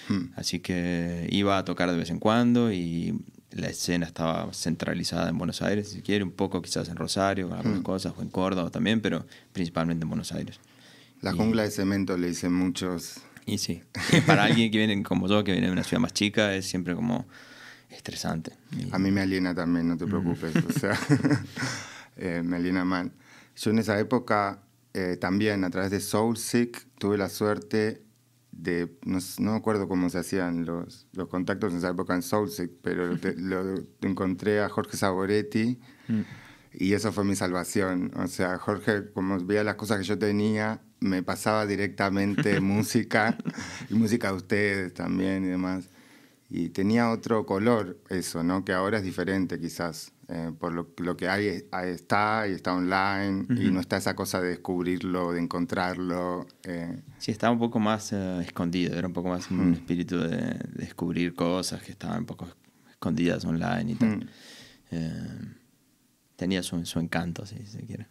Hmm. 0.09 0.27
Así 0.37 0.61
que 0.61 1.27
iba 1.33 1.59
a 1.59 1.65
tocar 1.65 1.91
de 1.91 1.97
vez 1.97 2.11
en 2.11 2.21
cuando 2.21 2.73
y 2.73 3.19
la 3.55 3.69
escena 3.69 4.07
estaba 4.07 4.53
centralizada 4.53 5.29
en 5.29 5.39
Buenos 5.39 5.63
Aires, 5.63 5.89
si 5.89 6.03
quiere, 6.03 6.25
un 6.25 6.33
poco 6.33 6.61
quizás 6.61 6.89
en 6.89 6.97
Rosario, 6.97 7.55
algunas 7.55 7.81
hmm. 7.81 7.83
cosas, 7.83 8.13
o 8.17 8.23
en 8.23 8.29
Córdoba 8.29 8.71
también, 8.71 9.01
pero 9.01 9.25
principalmente 9.53 10.03
en 10.05 10.09
Buenos 10.09 10.33
Aires. 10.33 10.59
La 11.21 11.33
jungla 11.33 11.63
de 11.63 11.71
cemento 11.71 12.19
le 12.19 12.29
dicen 12.29 12.53
muchos. 12.53 13.21
Y 13.47 13.59
sí, 13.59 13.83
para 14.27 14.45
alguien 14.45 14.71
que 14.71 14.79
viene 14.79 15.03
como 15.03 15.29
yo, 15.29 15.45
que 15.45 15.53
viene 15.53 15.69
de 15.69 15.73
una 15.73 15.85
ciudad 15.85 16.01
más 16.01 16.13
chica, 16.13 16.55
es 16.55 16.67
siempre 16.67 16.95
como 16.95 17.27
estresante. 17.91 18.53
A 18.91 18.99
mí 18.99 19.11
me 19.11 19.21
aliena 19.21 19.55
también, 19.55 19.89
no 19.89 19.97
te 19.97 20.07
preocupes, 20.07 20.55
o 20.57 20.73
sea, 20.73 20.99
eh, 22.17 22.43
me 22.45 22.57
aliena 22.57 22.85
mal. 22.85 23.13
Yo 23.57 23.71
en 23.71 23.79
esa 23.79 23.99
época 24.01 24.63
eh, 24.95 25.17
también, 25.21 25.65
a 25.65 25.71
través 25.71 25.91
de 25.91 26.01
Soulsick, 26.01 26.87
tuve 26.99 27.17
la 27.17 27.29
suerte 27.29 28.04
de, 28.57 28.97
no, 29.05 29.19
no, 29.39 29.51
me 29.53 29.57
acuerdo 29.57 29.89
cómo 29.89 30.09
se 30.09 30.19
hacían 30.19 30.65
los, 30.65 31.07
los 31.13 31.29
contactos 31.29 31.73
en 31.73 31.79
esa 31.79 31.91
época 31.91 32.15
en 32.15 32.23
Soulsick, 32.23 32.71
pero 32.83 33.17
lo, 33.37 33.75
encontré 34.03 34.61
a 34.63 34.69
Jorge 34.69 34.97
Saboretti 34.97 35.79
mm. 36.09 36.21
y 36.75 36.93
eso 36.93 37.13
fue 37.13 37.25
mi 37.25 37.37
salvación. 37.37 38.13
O 38.17 38.27
sea, 38.27 38.59
Jorge, 38.59 39.11
como 39.13 39.39
veía 39.45 39.65
las 39.65 39.75
cosas 39.75 39.99
que 39.99 40.05
yo 40.05 40.19
tenía, 40.19 40.83
me 41.01 41.23
pasaba 41.23 41.67
directamente 41.67 42.61
música 42.63 43.37
y 43.91 43.95
música 43.95 44.29
de 44.29 44.35
ustedes 44.35 44.95
también 44.95 45.45
y 45.45 45.49
demás. 45.49 45.91
Y 46.49 46.71
tenía 46.71 47.11
otro 47.11 47.47
color 47.47 47.99
eso, 48.11 48.43
¿no? 48.43 48.65
Que 48.65 48.73
ahora 48.73 48.99
es 48.99 49.05
diferente 49.05 49.59
quizás. 49.59 50.14
Eh, 50.29 50.53
por 50.59 50.73
lo, 50.73 50.89
lo, 50.99 51.17
que 51.17 51.29
hay, 51.29 51.47
está 51.47 52.49
y 52.49 52.53
está 52.53 52.75
online 52.75 53.47
y 53.51 53.71
no 53.71 53.81
está 53.81 53.99
esa 53.99 54.17
cosa 54.17 54.41
de 54.41 54.49
descubrirlo, 54.49 55.33
de 55.33 55.41
encontrarlo. 55.41 56.47
Eh. 56.63 57.03
Sí, 57.19 57.31
estaba 57.31 57.53
un 57.53 57.59
poco 57.59 57.79
más 57.79 58.13
eh, 58.13 58.41
escondido, 58.41 58.97
era 58.97 59.07
un 59.07 59.13
poco 59.13 59.29
más 59.29 59.51
un 59.51 59.75
espíritu 59.75 60.19
de, 60.19 60.59
descubrir 60.73 61.35
cosas 61.35 61.83
que 61.83 61.93
estaban 61.93 62.21
un 62.21 62.27
poco 62.27 62.49
escondidas 62.91 63.45
online 63.45 63.93
y 63.93 63.95
tal. 63.97 64.29
tenía 66.37 66.63
su, 66.63 66.85
su, 66.87 67.01
encanto, 67.01 67.45
si 67.45 67.65
se 67.67 67.81
quiere. 67.85 68.07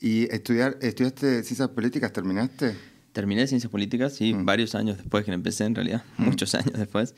¿Y 0.00 0.24
estudiar, 0.34 0.78
estudiaste 0.80 1.42
ciencias 1.42 1.68
políticas, 1.68 2.12
terminaste? 2.12 2.74
Terminé 3.12 3.46
ciencias 3.46 3.70
políticas, 3.70 4.14
sí, 4.14 4.32
mm. 4.32 4.46
varios 4.46 4.74
años 4.74 4.96
después 4.96 5.24
que 5.24 5.32
empecé, 5.32 5.64
en 5.64 5.74
realidad, 5.74 6.02
mm. 6.16 6.24
muchos 6.24 6.54
años 6.54 6.72
después. 6.72 7.14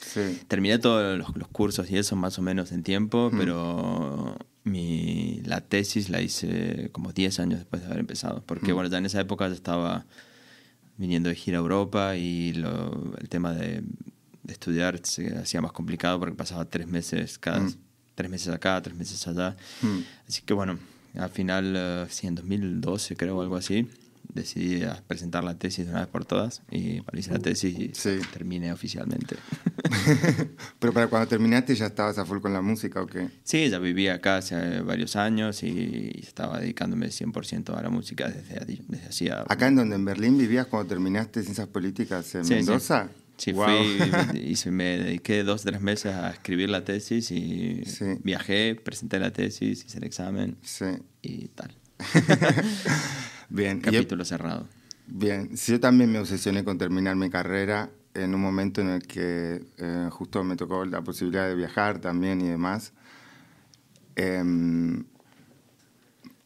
Terminé 0.49 0.79
todos 0.79 1.17
los, 1.17 1.49
cursos 1.49 1.91
y 1.91 1.97
eso 1.97 2.17
más 2.17 2.39
o 2.39 2.43
menos 2.43 2.73
en 2.73 2.83
tiempo, 2.83 3.31
mm. 3.33 3.39
pero 3.39 4.37
mi, 4.65 5.41
la 5.45 5.61
tesis 5.61 6.09
la 6.09 6.21
hice 6.21 6.91
como 6.91 7.13
10 7.13 7.39
años 7.41 7.59
después 7.61 7.83
de 7.83 7.87
haber 7.87 8.01
empezado, 8.01 8.43
porque 8.45 8.73
bueno, 8.73 8.91
ya 8.91 8.99
en 8.99 9.07
esa 9.07 9.21
época 9.21 9.47
ya 9.47 9.55
estaba 9.55 10.05
viniendo 10.97 11.29
de 11.29 11.37
gira 11.37 11.59
a 11.59 11.61
Europa 11.61 12.17
y 12.17 12.55
lo, 12.55 13.15
el 13.21 13.29
tema 13.29 13.53
de, 13.53 13.83
de, 14.43 14.53
estudiar 14.53 15.01
se 15.05 15.37
hacía 15.37 15.61
más 15.61 15.73
complicado 15.73 16.19
porque 16.19 16.35
pasaba 16.35 16.65
tres 16.65 16.87
meses 16.87 17.39
cada 17.39 17.67
tres 18.15 18.31
meses 18.31 18.53
acá, 18.53 18.81
tres 18.81 18.97
meses 18.97 19.27
allá. 19.27 19.57
Así 20.29 20.43
que 20.43 20.55
bueno, 20.55 20.79
al 21.17 21.31
final, 21.31 22.05
uh, 22.07 22.11
sí, 22.11 22.27
en 22.27 22.35
2012 22.37 23.17
creo, 23.17 23.41
algo 23.41 23.57
así 23.57 23.89
decidí 24.35 24.85
presentar 25.07 25.45
la 25.45 25.59
tesis 25.59 25.87
de 25.87 25.93
una 25.93 26.01
vez 26.01 26.09
por 26.09 26.25
todas 26.25 26.63
y 26.71 27.01
hice 27.13 27.33
la 27.33 27.39
tesis 27.39 27.79
y 27.79 27.89
terminé 28.33 28.73
oficialmente. 28.73 29.37
Pero 30.79 30.93
para 30.93 31.07
cuando 31.07 31.29
terminaste 31.29 31.75
ya 31.75 31.87
estabas 31.87 32.19
a 32.19 32.25
full 32.25 32.41
con 32.41 32.53
la 32.53 32.61
música 32.61 33.01
o 33.01 33.07
qué? 33.07 33.31
Sí, 33.45 33.69
ya 33.71 33.79
vivía 33.79 34.15
acá 34.15 34.39
hace 34.39 34.81
varios 34.81 35.17
años 35.17 35.63
y 35.63 36.21
estaba 36.23 36.61
dedicándome 36.61 37.07
100% 37.07 37.77
a 37.77 37.83
la 37.83 37.91
música 37.91 38.29
desde, 38.29 38.65
desde 38.67 39.07
hacía... 39.07 39.45
¿Acá 39.49 39.69
en 39.69 39.77
donde 39.77 39.97
en 39.97 40.05
Berlín 40.05 40.37
vivías 40.37 40.67
cuando 40.67 40.89
terminaste 40.89 41.43
ciencias 41.43 41.69
políticas 41.69 42.35
en 42.35 42.49
Mendoza? 42.49 43.09
Sí, 43.37 43.53
fui 43.53 43.99
y 44.35 44.71
me 44.71 44.99
dediqué 44.99 45.43
dos 45.43 45.63
o 45.63 45.65
tres 45.65 45.81
meses 45.81 46.15
a 46.15 46.31
escribir 46.31 46.71
la 46.71 46.85
tesis 46.85 47.31
y 47.33 47.83
viajé, 48.23 48.77
presenté 48.77 49.19
la 49.19 49.33
tesis, 49.33 49.85
hice 49.85 49.99
el 49.99 50.05
examen 50.05 50.57
y 51.23 51.49
tal. 51.49 51.75
Bien. 53.55 53.81
Capítulo 53.81 54.25
cerrado. 54.25 54.67
Bien, 55.07 55.55
yo 55.55 55.79
también 55.79 56.11
me 56.11 56.19
obsesioné 56.19 56.65
con 56.65 56.77
terminar 56.77 57.15
mi 57.15 57.31
carrera 57.31 57.89
en 58.13 58.35
un 58.35 58.41
momento 58.41 58.81
en 58.81 58.89
el 58.89 59.07
que 59.07 59.65
eh, 59.79 60.09
justo 60.11 60.43
me 60.43 60.57
tocó 60.57 60.85
la 60.85 61.03
posibilidad 61.03 61.47
de 61.47 61.55
viajar 61.55 62.01
también 62.01 62.41
y 62.41 62.49
demás. 62.49 62.93
Em, 64.17 65.05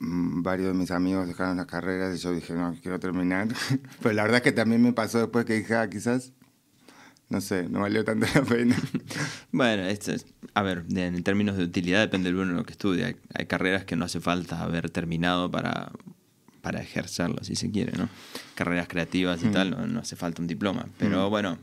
mm, 0.01 0.43
varios 0.43 0.69
de 0.69 0.75
mis 0.75 0.91
amigos 0.91 1.27
dejaron 1.27 1.57
las 1.57 1.65
carreras 1.65 2.15
y 2.15 2.19
yo 2.19 2.31
dije, 2.33 2.53
no, 2.53 2.77
quiero 2.83 3.01
terminar. 3.01 3.49
Pero 4.03 4.15
la 4.15 4.25
verdad 4.25 4.37
es 4.39 4.43
que 4.43 4.53
también 4.53 4.83
me 4.83 4.93
pasó 4.93 5.19
después 5.19 5.47
que 5.47 5.55
dije, 5.55 5.77
ah, 5.77 5.89
quizás, 5.89 6.35
no 7.31 7.41
sé, 7.41 7.71
no 7.71 7.81
valió 7.81 8.05
tanto 8.05 8.27
la 8.35 8.43
pena. 8.43 8.77
bueno, 9.51 9.85
esto 9.85 10.13
es, 10.13 10.27
a 10.53 10.61
ver, 10.61 10.85
en 10.95 11.23
términos 11.23 11.57
de 11.57 11.65
utilidad 11.65 12.01
depende 12.01 12.29
del 12.29 12.39
uno 12.39 12.53
lo 12.53 12.65
que 12.67 12.73
estudia. 12.73 13.17
hay 13.33 13.47
carreras 13.47 13.87
que 13.87 13.97
no 13.97 14.05
hace 14.05 14.21
falta 14.21 14.61
haber 14.61 14.91
terminado 14.91 15.51
para 15.51 15.91
para 16.69 16.83
ejercerlo, 16.83 17.43
si 17.43 17.57
se 17.57 17.71
quiere, 17.71 17.97
¿no? 17.97 18.11
Carreras 18.55 18.89
creativas 18.89 19.43
y 19.43 19.47
mm. 19.47 19.53
tal, 19.53 19.91
no, 19.91 20.01
hace 20.01 20.17
falta 20.17 20.43
un 20.43 20.47
diploma. 20.47 20.87
Pero 20.99 21.27
mm. 21.27 21.31
bueno, 21.31 21.59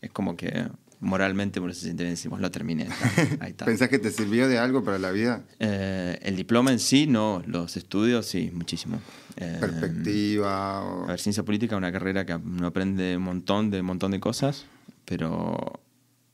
es 0.00 0.12
como 0.12 0.36
que 0.36 0.68
moralmente 1.00 1.58
uno 1.58 1.74
se 1.74 1.80
siente 1.80 2.04
bien, 2.04 2.12
decimos, 2.12 2.40
lo 2.40 2.48
terminé. 2.48 2.86
Ahí 3.40 3.50
está. 3.50 3.64
¿Pensás 3.64 3.88
que 3.88 3.98
te 3.98 4.12
sirvió 4.12 4.46
de 4.46 4.58
algo 4.58 4.84
para 4.84 5.00
la 5.00 5.10
vida? 5.10 5.42
Eh, 5.58 6.20
el 6.22 6.36
diploma 6.36 6.70
en 6.70 6.78
sí, 6.78 7.08
no. 7.08 7.42
Los 7.48 7.76
estudios, 7.76 8.24
sí, 8.26 8.52
muchísimo. 8.54 9.00
Eh, 9.38 9.56
Perspectiva. 9.58 11.02
A 11.02 11.06
ver, 11.08 11.18
ciencia 11.18 11.42
política 11.42 11.74
es 11.74 11.78
una 11.78 11.90
carrera 11.90 12.24
que 12.24 12.36
uno 12.36 12.68
aprende 12.68 13.16
un 13.16 13.24
montón 13.24 13.72
de, 13.72 13.80
un 13.80 13.86
montón 13.86 14.12
de 14.12 14.20
cosas, 14.20 14.66
pero 15.04 15.82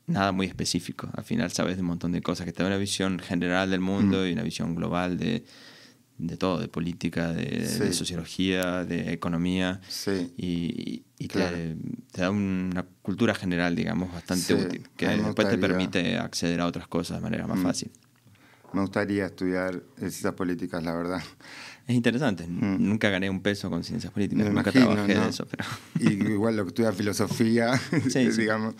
nada 0.05 0.31
muy 0.31 0.45
específico. 0.45 1.09
Al 1.15 1.23
final 1.23 1.49
sabes 1.49 1.77
de 1.77 1.81
un 1.81 1.87
montón 1.87 2.11
de 2.11 2.21
cosas, 2.21 2.45
que 2.45 2.53
te 2.53 2.61
da 2.61 2.69
una 2.69 2.77
visión 2.77 3.17
general 3.17 3.71
del 3.71 3.79
mundo 3.79 4.19
mm. 4.19 4.27
y 4.27 4.33
una 4.33 4.43
visión 4.43 4.75
global 4.75 5.17
de 5.17 5.43
de 6.19 6.37
todo, 6.37 6.59
de 6.59 6.67
política, 6.67 7.31
de, 7.31 7.93
sociología, 7.93 8.83
de 8.83 9.13
economía. 9.13 9.81
Sí. 9.87 10.33
Y, 10.37 11.27
te, 11.27 11.75
da 12.13 12.29
una 12.29 12.85
cultura 13.01 13.33
general, 13.33 13.75
digamos, 13.75 14.11
bastante 14.13 14.53
útil, 14.53 14.87
que 14.95 15.07
después 15.07 15.49
te 15.49 15.57
permite 15.57 16.17
acceder 16.17 16.59
a 16.61 16.67
otras 16.67 16.87
cosas 16.87 17.17
de 17.17 17.23
manera 17.23 17.47
más 17.47 17.59
mm. 17.59 17.63
fácil. 17.63 17.91
Me 18.73 18.81
gustaría 18.81 19.25
estudiar 19.25 19.81
ciencias 19.97 20.33
políticas, 20.33 20.83
la 20.83 20.93
verdad. 20.93 21.21
Es 21.87 21.95
interesante. 21.95 22.45
Mm. 22.45 22.87
Nunca 22.87 23.09
gané 23.09 23.29
un 23.29 23.41
peso 23.41 23.69
con 23.69 23.83
ciencias 23.83 24.13
políticas. 24.13 24.45
Nunca 24.51 24.71
trabajé 24.71 25.15
de 25.15 25.29
eso. 25.29 25.47
Pero... 25.49 25.65
Y 25.99 26.13
igual 26.33 26.55
lo 26.55 26.63
que 26.65 26.69
estudia 26.69 26.91
filosofía, 26.91 27.81
digamos. 28.37 28.75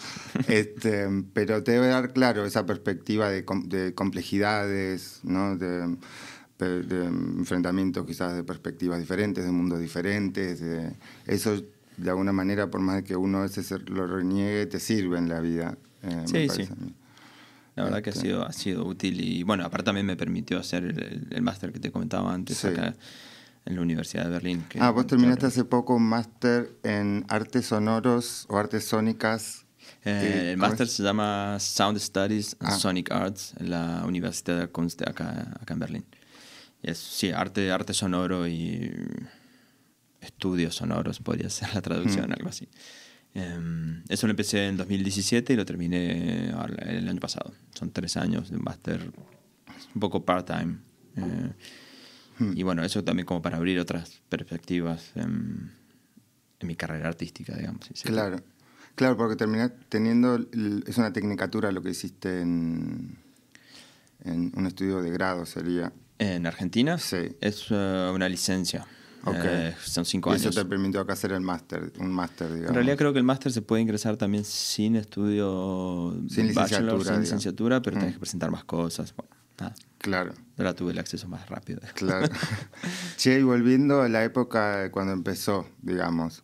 Este, 0.48 1.08
pero 1.34 1.64
te 1.64 1.72
debe 1.72 1.88
dar, 1.88 2.14
claro, 2.14 2.46
esa 2.46 2.68
perspectiva 2.68 3.30
de, 3.30 3.44
de 3.66 3.94
complejidades, 3.96 5.22
¿no? 5.24 5.58
De, 5.58 5.98
de 6.66 7.06
enfrentamientos 7.06 8.06
quizás 8.06 8.36
de 8.36 8.44
perspectivas 8.44 9.00
diferentes, 9.00 9.44
de 9.44 9.52
mundos 9.52 9.80
diferentes. 9.80 10.62
eso, 11.26 11.64
de 11.98 12.10
alguna 12.10 12.32
manera, 12.32 12.70
por 12.70 12.82
más 12.82 13.04
que 13.04 13.16
uno 13.16 13.40
a 13.40 13.42
veces 13.42 13.72
lo 13.90 14.08
reniegue, 14.08 14.66
te 14.66 14.80
sirve 14.80 15.18
en 15.18 15.30
la 15.30 15.40
vida. 15.40 15.78
Eh, 16.04 16.24
sí, 16.26 16.50
sí. 16.50 16.70
La 17.76 17.84
verdad 17.84 18.02
que 18.02 18.10
ha 18.10 18.14
este. 18.14 18.28
sido, 18.28 18.46
ha 18.46 18.52
sido 18.52 18.86
útil 18.86 19.22
y 19.22 19.44
bueno, 19.44 19.64
aparte 19.64 19.86
también 19.86 20.06
me 20.06 20.18
permitió 20.18 20.60
hacer 20.60 20.84
el, 21.30 21.42
máster 21.42 21.72
que 21.72 21.80
te 21.80 21.92
comentaba 21.92 22.34
antes 22.34 22.66
acá 22.66 22.96
en 23.66 23.76
la 23.76 23.82
Universidad 23.82 24.26
de 24.26 24.30
Berlín. 24.32 24.66
ah, 24.80 24.90
vos 24.90 25.08
terminaste 25.08 25.46
hace 25.46 25.64
poco 25.64 25.96
un 25.96 26.04
máster 26.04 26.72
en 26.84 27.26
artes 27.30 27.68
sonoros 27.68 28.46
o 28.50 28.58
artes 28.58 28.86
sónicas. 28.86 29.66
Eh, 30.04 30.52
el 30.52 30.58
máster 30.58 30.88
se 30.88 31.04
llama 31.04 31.58
Sound 31.60 32.00
Studies 32.00 32.56
and 32.60 32.70
ah. 32.70 32.78
Sonic 32.78 33.12
Arts 33.12 33.54
en 33.60 33.70
la 33.70 34.04
Universidad 34.06 34.60
de 34.60 34.68
Kunst 34.68 35.02
acá, 35.02 35.58
acá 35.62 35.74
en 35.74 35.80
Berlín 35.80 36.06
es, 36.82 36.98
sí, 36.98 37.32
arte, 37.32 37.72
arte 37.72 37.94
sonoro 37.94 38.48
y 38.48 38.92
estudios 40.22 40.76
sonoros 40.76 41.20
podría 41.20 41.50
ser 41.50 41.74
la 41.74 41.82
traducción, 41.82 42.32
algo 42.32 42.50
así. 42.50 42.68
Em, 43.34 44.04
eso 44.10 44.26
lo 44.26 44.32
empecé 44.32 44.68
en 44.68 44.78
2017 44.78 45.54
y 45.54 45.56
lo 45.56 45.66
terminé 45.66 46.50
el 46.50 47.08
año 47.08 47.20
pasado. 47.20 47.54
Son 47.74 47.92
tres 47.92 48.18
años 48.18 48.50
de 48.50 48.58
un 48.58 48.64
máster 48.64 49.12
un 49.94 50.00
poco 50.00 50.26
part-time. 50.26 50.78
Eh, 51.16 51.52
hmm. 52.40 52.58
Y 52.58 52.64
bueno, 52.64 52.84
eso 52.84 53.04
también 53.04 53.26
como 53.26 53.42
para 53.42 53.58
abrir 53.58 53.80
otras 53.80 54.22
perspectivas 54.30 55.12
en, 55.16 55.78
mi 56.62 56.76
carrera 56.76 57.08
artística, 57.08 57.56
digamos. 57.56 57.90
claro, 58.04 58.42
claro, 58.96 59.16
porque 59.16 59.38
terminé 59.38 59.70
teniendo, 59.88 60.46
es 60.86 60.98
una 60.98 61.14
tecnicatura 61.14 61.72
lo 61.72 61.82
que 61.82 61.92
hiciste 61.92 62.42
en, 62.42 63.18
en 64.26 64.52
un 64.56 64.66
estudio 64.66 65.02
de 65.02 65.10
grado, 65.10 65.46
sería. 65.46 65.94
¿En 66.20 66.46
Argentina? 66.46 66.98
Sí. 66.98 67.36
Es 67.42 67.68
eh, 67.70 68.12
una 68.14 68.30
licencia. 68.30 68.86
Okay. 69.24 69.42
Eh, 69.44 69.76
son 69.84 70.06
cinco 70.06 70.30
años. 70.30 70.46
Eso 70.46 70.62
te 70.62 70.68
permitió 70.68 71.02
acá 71.02 71.14
hacer 71.14 71.32
el 71.32 71.42
máster, 71.42 71.92
un 72.00 72.12
máster, 72.12 72.48
digamos. 72.48 72.70
En 72.70 72.76
realidad 72.76 72.98
creo 72.98 73.12
que 73.12 73.20
el 73.20 73.26
máster 73.26 73.52
se 73.52 73.62
puede 73.62 73.82
ingresar 73.82 74.16
también 74.18 74.46
sin 74.46 74.96
estudio 74.96 76.16
sin 76.30 76.48
licenciatura, 76.48 77.12
sin 77.14 77.22
licenciatura, 77.22 77.82
pero 77.82 77.98
tienes 77.98 78.12
mm. 78.12 78.16
que 78.16 78.20
presentar 78.20 78.52
más 78.52 78.64
cosas. 78.64 79.14
Claro. 79.98 80.34
Ahora 80.58 80.74
tuve 80.74 80.94
el 80.94 81.00
acceso 81.00 81.28
más 81.28 81.50
rápido. 81.50 81.82
Claro. 81.94 82.28
che, 83.18 83.40
y 83.40 83.44
volviendo 83.44 84.02
a 84.02 84.10
la 84.10 84.24
época 84.24 84.90
cuando 84.92 85.12
empezó, 85.12 85.68
digamos, 85.82 86.44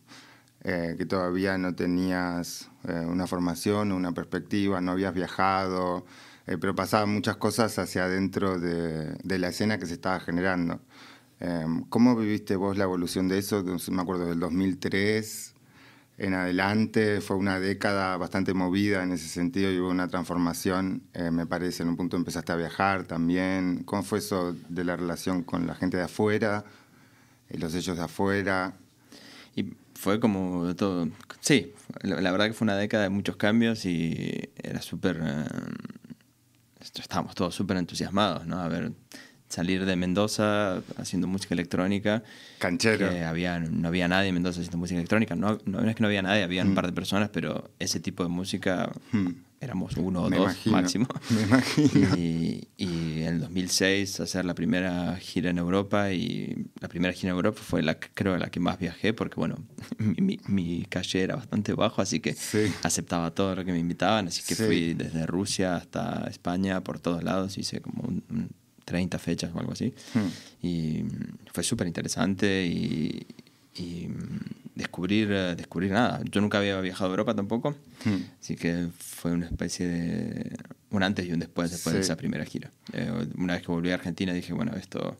eh, 0.64 0.96
que 0.98 1.06
todavía 1.06 1.56
no 1.56 1.74
tenías 1.74 2.70
eh, 2.84 3.06
una 3.06 3.26
formación, 3.26 3.92
una 3.92 4.12
perspectiva, 4.12 4.80
no 4.80 4.92
habías 4.92 5.14
viajado, 5.14 6.04
pero 6.46 6.74
pasaban 6.74 7.10
muchas 7.12 7.36
cosas 7.36 7.78
hacia 7.78 8.04
adentro 8.04 8.58
de, 8.58 9.16
de 9.22 9.38
la 9.38 9.48
escena 9.48 9.78
que 9.78 9.86
se 9.86 9.94
estaba 9.94 10.20
generando. 10.20 10.80
Em, 11.40 11.84
¿Cómo 11.88 12.16
viviste 12.16 12.56
vos 12.56 12.78
la 12.78 12.84
evolución 12.84 13.28
de 13.28 13.38
eso? 13.38 13.62
Me 13.90 14.02
acuerdo 14.02 14.26
del 14.26 14.40
2003 14.40 15.54
en 16.18 16.32
adelante, 16.34 17.20
fue 17.20 17.36
una 17.36 17.60
década 17.60 18.16
bastante 18.16 18.54
movida 18.54 19.02
en 19.02 19.12
ese 19.12 19.28
sentido 19.28 19.70
y 19.70 19.78
hubo 19.78 19.90
una 19.90 20.08
transformación, 20.08 21.02
eh, 21.12 21.30
me 21.30 21.46
parece, 21.46 21.82
en 21.82 21.90
un 21.90 21.96
punto 21.96 22.16
empezaste 22.16 22.52
a 22.52 22.56
viajar 22.56 23.04
también. 23.04 23.82
¿Cómo 23.84 24.02
fue 24.02 24.20
eso 24.20 24.56
de 24.68 24.84
la 24.84 24.96
relación 24.96 25.42
con 25.42 25.66
la 25.66 25.74
gente 25.74 25.98
de 25.98 26.04
afuera 26.04 26.64
y 27.50 27.58
los 27.58 27.72
sellos 27.72 27.98
de 27.98 28.04
afuera? 28.04 28.74
Y 29.54 29.74
fue 29.94 30.18
como 30.20 30.74
todo, 30.74 31.08
sí, 31.40 31.74
la, 32.02 32.30
verdad 32.30 32.46
que 32.46 32.54
fue 32.54 32.64
una 32.64 32.76
década 32.76 33.04
de 33.04 33.10
muchos 33.10 33.36
cambios 33.36 33.84
y 33.84 34.50
era 34.62 34.80
súper, 34.80 35.20
eh, 35.22 35.44
estábamos 36.94 37.34
todos 37.34 37.54
súper 37.54 37.76
entusiasmados, 37.76 38.46
¿no? 38.46 38.60
A 38.60 38.68
ver 38.68 38.92
salir 39.48 39.84
de 39.84 39.96
Mendoza 39.96 40.82
haciendo 40.96 41.28
música 41.28 41.54
electrónica. 41.54 42.22
Canchero. 42.58 43.08
había, 43.26 43.58
no 43.58 43.88
había 43.88 44.08
nadie 44.08 44.28
en 44.28 44.34
Mendoza 44.34 44.60
haciendo 44.60 44.78
música 44.78 44.98
electrónica. 44.98 45.36
No, 45.36 45.58
no, 45.64 45.88
es 45.88 45.94
que 45.94 46.02
no 46.02 46.08
había 46.08 46.22
nadie, 46.22 46.42
había 46.42 46.62
un 46.62 46.72
mm. 46.72 46.74
par 46.74 46.86
de 46.86 46.92
personas, 46.92 47.30
pero 47.30 47.70
ese 47.78 48.00
tipo 48.00 48.22
de 48.22 48.28
música 48.28 48.90
mm. 49.12 49.28
éramos 49.60 49.96
uno 49.96 50.22
o 50.22 50.30
dos 50.30 50.66
máximo. 50.66 51.06
Me 51.30 51.42
imagino. 51.42 52.16
Y, 52.16 52.68
y, 52.76 53.22
en 53.22 53.34
el 53.34 53.40
2006 53.40 54.20
hacer 54.20 54.44
la 54.44 54.54
primera 54.54 55.16
gira 55.16 55.50
en 55.50 55.58
Europa 55.58 56.12
y 56.12 56.66
la 56.80 56.88
primera 56.88 57.12
gira 57.12 57.30
en 57.30 57.36
Europa 57.36 57.60
fue 57.62 57.82
la 57.82 57.98
creo 57.98 58.36
la 58.38 58.50
que 58.50 58.60
más 58.60 58.78
viajé 58.78 59.12
porque 59.12 59.36
bueno, 59.36 59.56
mi, 59.98 60.40
mi, 60.48 60.84
calle 60.88 61.22
era 61.22 61.36
bastante 61.36 61.72
bajo, 61.72 62.02
así 62.02 62.20
que 62.20 62.34
aceptaba 62.82 63.30
todo 63.32 63.54
lo 63.54 63.64
que 63.64 63.72
me 63.72 63.78
invitaban, 63.78 64.28
así 64.28 64.42
que 64.42 64.56
fui 64.56 64.94
desde 64.94 65.26
Rusia 65.26 65.76
hasta 65.76 66.26
España 66.28 66.82
por 66.82 66.98
todos 66.98 67.22
lados, 67.22 67.58
hice 67.58 67.80
como 67.80 68.02
un 68.02 68.50
30 68.86 69.18
fechas 69.18 69.50
o 69.54 69.58
algo 69.58 69.72
así. 69.72 69.92
Hmm. 70.14 70.66
Y 70.66 71.04
fue 71.52 71.62
súper 71.62 71.86
interesante 71.86 72.64
y, 72.64 73.26
descubrir, 74.74 75.28
descubrir 75.54 75.90
nada. 75.90 76.22
Yo 76.30 76.40
nunca 76.40 76.58
había 76.58 76.80
viajado 76.80 77.10
a 77.10 77.12
Europa 77.12 77.34
tampoco, 77.34 77.72
hmm. 78.04 78.40
así 78.40 78.56
que 78.56 78.88
fue 78.98 79.32
una 79.32 79.46
especie 79.46 79.86
de 79.86 80.56
un 80.90 81.02
antes 81.02 81.26
y 81.26 81.32
un 81.32 81.40
después 81.40 81.70
después 81.70 81.94
de 81.94 82.00
esa 82.00 82.16
primera 82.16 82.44
gira. 82.46 82.70
Eh, 82.94 83.10
una 83.36 83.54
vez 83.54 83.62
que 83.62 83.72
volví 83.72 83.90
a 83.90 83.94
Argentina 83.94 84.32
dije, 84.32 84.54
bueno, 84.54 84.72
esto, 84.76 85.18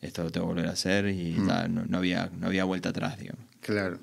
esto 0.00 0.22
lo 0.22 0.30
tengo 0.30 0.46
que 0.46 0.52
volver 0.54 0.68
a 0.68 0.72
hacer 0.72 1.08
y 1.08 1.32
hmm. 1.32 1.46
no, 1.74 1.86
no, 1.86 1.98
había, 1.98 2.30
no 2.38 2.46
había 2.46 2.64
vuelta 2.64 2.90
atrás, 2.90 3.18
digamos. 3.18 3.44
Claro. 3.60 3.98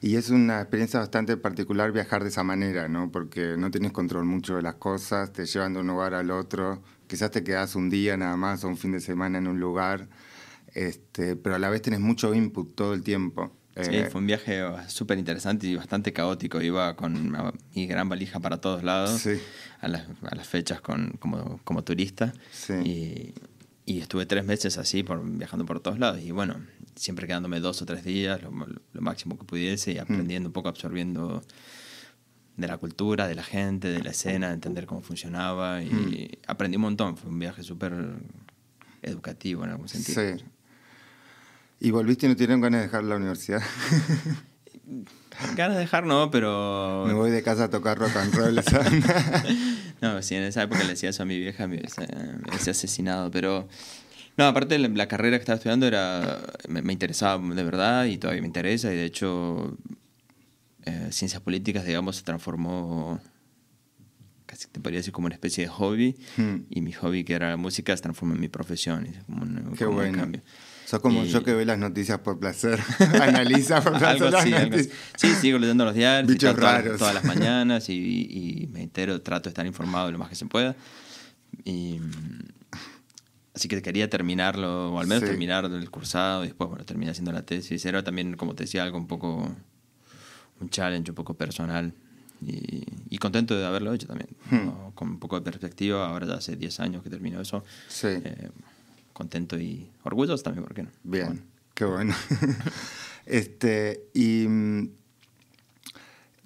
Y 0.00 0.16
es 0.16 0.30
una 0.30 0.60
experiencia 0.60 1.00
bastante 1.00 1.36
particular 1.36 1.92
viajar 1.92 2.22
de 2.22 2.28
esa 2.28 2.44
manera, 2.44 2.88
¿no? 2.88 3.10
Porque 3.10 3.56
no 3.58 3.70
tienes 3.70 3.92
control 3.92 4.24
mucho 4.24 4.56
de 4.56 4.62
las 4.62 4.74
cosas, 4.74 5.32
te 5.32 5.46
llevan 5.46 5.74
de 5.74 5.80
un 5.80 5.86
lugar 5.88 6.14
al 6.14 6.30
otro 6.30 6.82
quizás 7.14 7.30
te 7.30 7.44
quedas 7.44 7.76
un 7.76 7.90
día 7.90 8.16
nada 8.16 8.36
más 8.36 8.64
o 8.64 8.68
un 8.68 8.76
fin 8.76 8.90
de 8.90 8.98
semana 8.98 9.38
en 9.38 9.46
un 9.46 9.60
lugar, 9.60 10.08
este, 10.74 11.36
pero 11.36 11.54
a 11.54 11.60
la 11.60 11.70
vez 11.70 11.80
tenés 11.80 12.00
mucho 12.00 12.34
input 12.34 12.74
todo 12.74 12.92
el 12.92 13.04
tiempo. 13.04 13.56
Sí, 13.80 13.90
eh, 13.94 14.08
fue 14.10 14.20
un 14.20 14.26
viaje 14.26 14.64
súper 14.88 15.18
interesante 15.18 15.68
y 15.68 15.76
bastante 15.76 16.12
caótico. 16.12 16.60
Iba 16.60 16.96
con 16.96 17.32
mi 17.72 17.86
gran 17.86 18.08
valija 18.08 18.40
para 18.40 18.60
todos 18.60 18.82
lados, 18.82 19.28
a, 19.80 19.86
las, 19.86 20.02
a, 20.24 20.34
las, 20.34 20.48
fechas 20.48 20.80
con, 20.80 21.10
como, 21.20 21.60
como 21.62 21.84
turista. 21.84 22.32
Y, 22.84 23.32
y, 23.86 24.00
estuve 24.00 24.26
tres 24.26 24.44
meses 24.44 24.76
así, 24.76 25.04
por, 25.04 25.24
viajando 25.24 25.64
por 25.66 25.78
todos 25.78 26.00
lados. 26.00 26.20
Y 26.20 26.32
bueno, 26.32 26.56
siempre 26.96 27.28
quedándome 27.28 27.60
dos 27.60 27.80
o 27.80 27.86
tres 27.86 28.02
días, 28.02 28.42
lo, 28.42 28.50
lo 28.50 29.00
máximo 29.00 29.38
que 29.38 29.44
pudiese, 29.44 29.92
y 29.92 29.98
mm. 29.98 30.00
aprendiendo 30.00 30.48
un 30.48 30.52
poco, 30.52 30.68
absorbiendo 30.68 31.44
de 32.56 32.68
la 32.68 32.76
cultura, 32.78 33.26
de 33.26 33.34
la 33.34 33.42
gente, 33.42 33.88
de 33.88 34.02
la 34.02 34.10
escena, 34.10 34.48
de 34.48 34.54
entender 34.54 34.86
cómo 34.86 35.00
funcionaba 35.00 35.82
y 35.82 35.90
hmm. 35.90 36.50
aprendí 36.50 36.76
un 36.76 36.82
montón. 36.82 37.16
Fue 37.16 37.30
un 37.30 37.38
viaje 37.38 37.62
súper 37.62 37.94
educativo 39.02 39.64
en 39.64 39.70
algún 39.70 39.88
sentido. 39.88 40.38
Sí. 40.38 40.44
¿Y 41.80 41.90
volviste 41.90 42.26
y 42.26 42.28
no 42.28 42.36
tienes 42.36 42.60
ganas 42.60 42.80
de 42.80 42.86
dejar 42.86 43.04
la 43.04 43.16
universidad? 43.16 43.62
ganas 45.56 45.76
de 45.76 45.80
dejar 45.80 46.06
no, 46.06 46.30
pero... 46.30 47.04
Me 47.06 47.12
voy 47.12 47.30
de 47.30 47.42
casa 47.42 47.64
a 47.64 47.70
tocar 47.70 47.98
rock 47.98 48.16
and 48.16 48.34
roll. 48.34 48.54
no, 50.00 50.22
sí, 50.22 50.36
en 50.36 50.44
esa 50.44 50.62
época 50.62 50.82
le 50.84 50.90
decía 50.90 51.10
eso 51.10 51.24
a 51.24 51.26
mi 51.26 51.38
vieja, 51.38 51.66
me 51.66 51.76
hubiese, 51.76 52.70
asesinado, 52.70 53.30
pero... 53.30 53.68
No, 54.36 54.46
aparte 54.46 54.78
la, 54.78 55.06
carrera 55.06 55.36
que 55.36 55.42
estaba 55.42 55.56
estudiando 55.56 55.86
era 55.86 56.40
me, 56.68 56.82
me, 56.82 56.92
interesaba 56.92 57.54
de 57.54 57.62
verdad 57.62 58.06
y 58.06 58.18
todavía 58.18 58.40
me 58.40 58.48
interesa 58.48 58.92
y 58.92 58.96
de 58.96 59.04
hecho 59.04 59.76
eh, 60.86 61.08
ciencias 61.10 61.40
políticas, 61.40 61.84
digamos, 61.84 62.16
se 62.16 62.22
transformó, 62.22 63.20
casi 64.44 64.68
te 64.68 64.80
podría 64.80 64.98
decir 64.98 65.12
como 65.12 65.26
una 65.26 65.34
especie 65.34 65.64
de 65.64 65.70
hobby, 65.70 66.16
hmm. 66.36 66.56
y 66.68 66.80
mi 66.82 66.92
hobby, 66.92 67.24
que 67.24 67.34
era 67.34 67.48
la 67.50 67.56
música, 67.56 67.96
se 67.96 68.02
transformó 68.02 68.34
en 68.34 68.40
mi 68.40 68.48
profesión. 68.48 69.08
Como 69.26 69.42
un, 69.42 69.74
Qué 69.76 69.86
bueno. 69.86 70.18
cambio. 70.18 70.42
Sos 70.84 71.00
como 71.00 71.24
yo 71.24 71.42
que 71.42 71.54
ve 71.54 71.64
las 71.64 71.78
noticias 71.78 72.18
por 72.18 72.38
placer, 72.38 72.78
analiza 73.22 73.80
por 73.80 73.98
placer. 73.98 74.22
algo 74.22 74.36
así, 74.36 74.52
algo 74.52 74.76
Sí, 75.16 75.34
sigo 75.40 75.58
leyendo 75.58 75.86
los 75.86 75.94
diarios 75.94 76.36
todas, 76.38 77.14
las 77.14 77.24
mañanas 77.34 77.88
y, 77.88 77.94
y, 77.94 78.66
me 78.66 78.82
entero, 78.82 79.22
trato 79.22 79.44
de 79.44 79.48
estar 79.50 79.64
informado 79.64 80.12
lo 80.12 80.18
más 80.18 80.28
que 80.28 80.34
se 80.34 80.44
pueda. 80.44 80.76
Y, 81.64 82.00
así 83.54 83.68
que 83.68 83.80
quería 83.80 84.10
terminarlo, 84.10 84.92
o 84.92 85.00
al 85.00 85.06
menos 85.06 85.24
terminar 85.24 85.64
el 85.64 85.90
cursado, 85.90 86.44
y 86.44 86.48
después, 86.48 86.68
bueno, 86.68 86.84
terminé 86.84 87.10
haciendo 87.10 87.32
la 87.32 87.46
tesis. 87.46 87.82
Era 87.86 88.04
también, 88.04 88.36
como 88.36 88.54
te 88.54 88.64
decía, 88.64 88.82
algo 88.82 88.98
un 88.98 89.06
poco 89.06 89.56
un 90.60 90.70
challenge 90.70 91.10
un 91.10 91.14
poco 91.14 91.34
personal 91.34 91.92
y, 92.40 93.18
contento 93.18 93.56
de 93.56 93.64
haberlo 93.64 93.94
hecho 93.94 94.06
también. 94.06 94.28
Hmm. 94.50 94.92
Con 94.94 95.10
un 95.10 95.18
poco 95.18 95.36
de 95.36 95.42
perspectiva, 95.42 96.06
ahora 96.06 96.26
ya 96.26 96.34
hace 96.34 96.56
10 96.56 96.80
años 96.80 97.02
que 97.02 97.08
terminó 97.08 97.40
eso. 97.40 97.64
Sí. 97.88 98.08
Eh, 98.08 98.50
contento 99.14 99.58
y 99.58 99.90
orgulloso 100.02 100.42
también, 100.42 100.64
¿por 100.64 100.74
qué 100.74 100.82
no? 100.82 100.90
Bien, 101.04 101.42
qué 101.72 101.86
bueno. 101.86 102.14
este, 103.26 104.08
y 104.12 104.46
mm, 104.46 104.90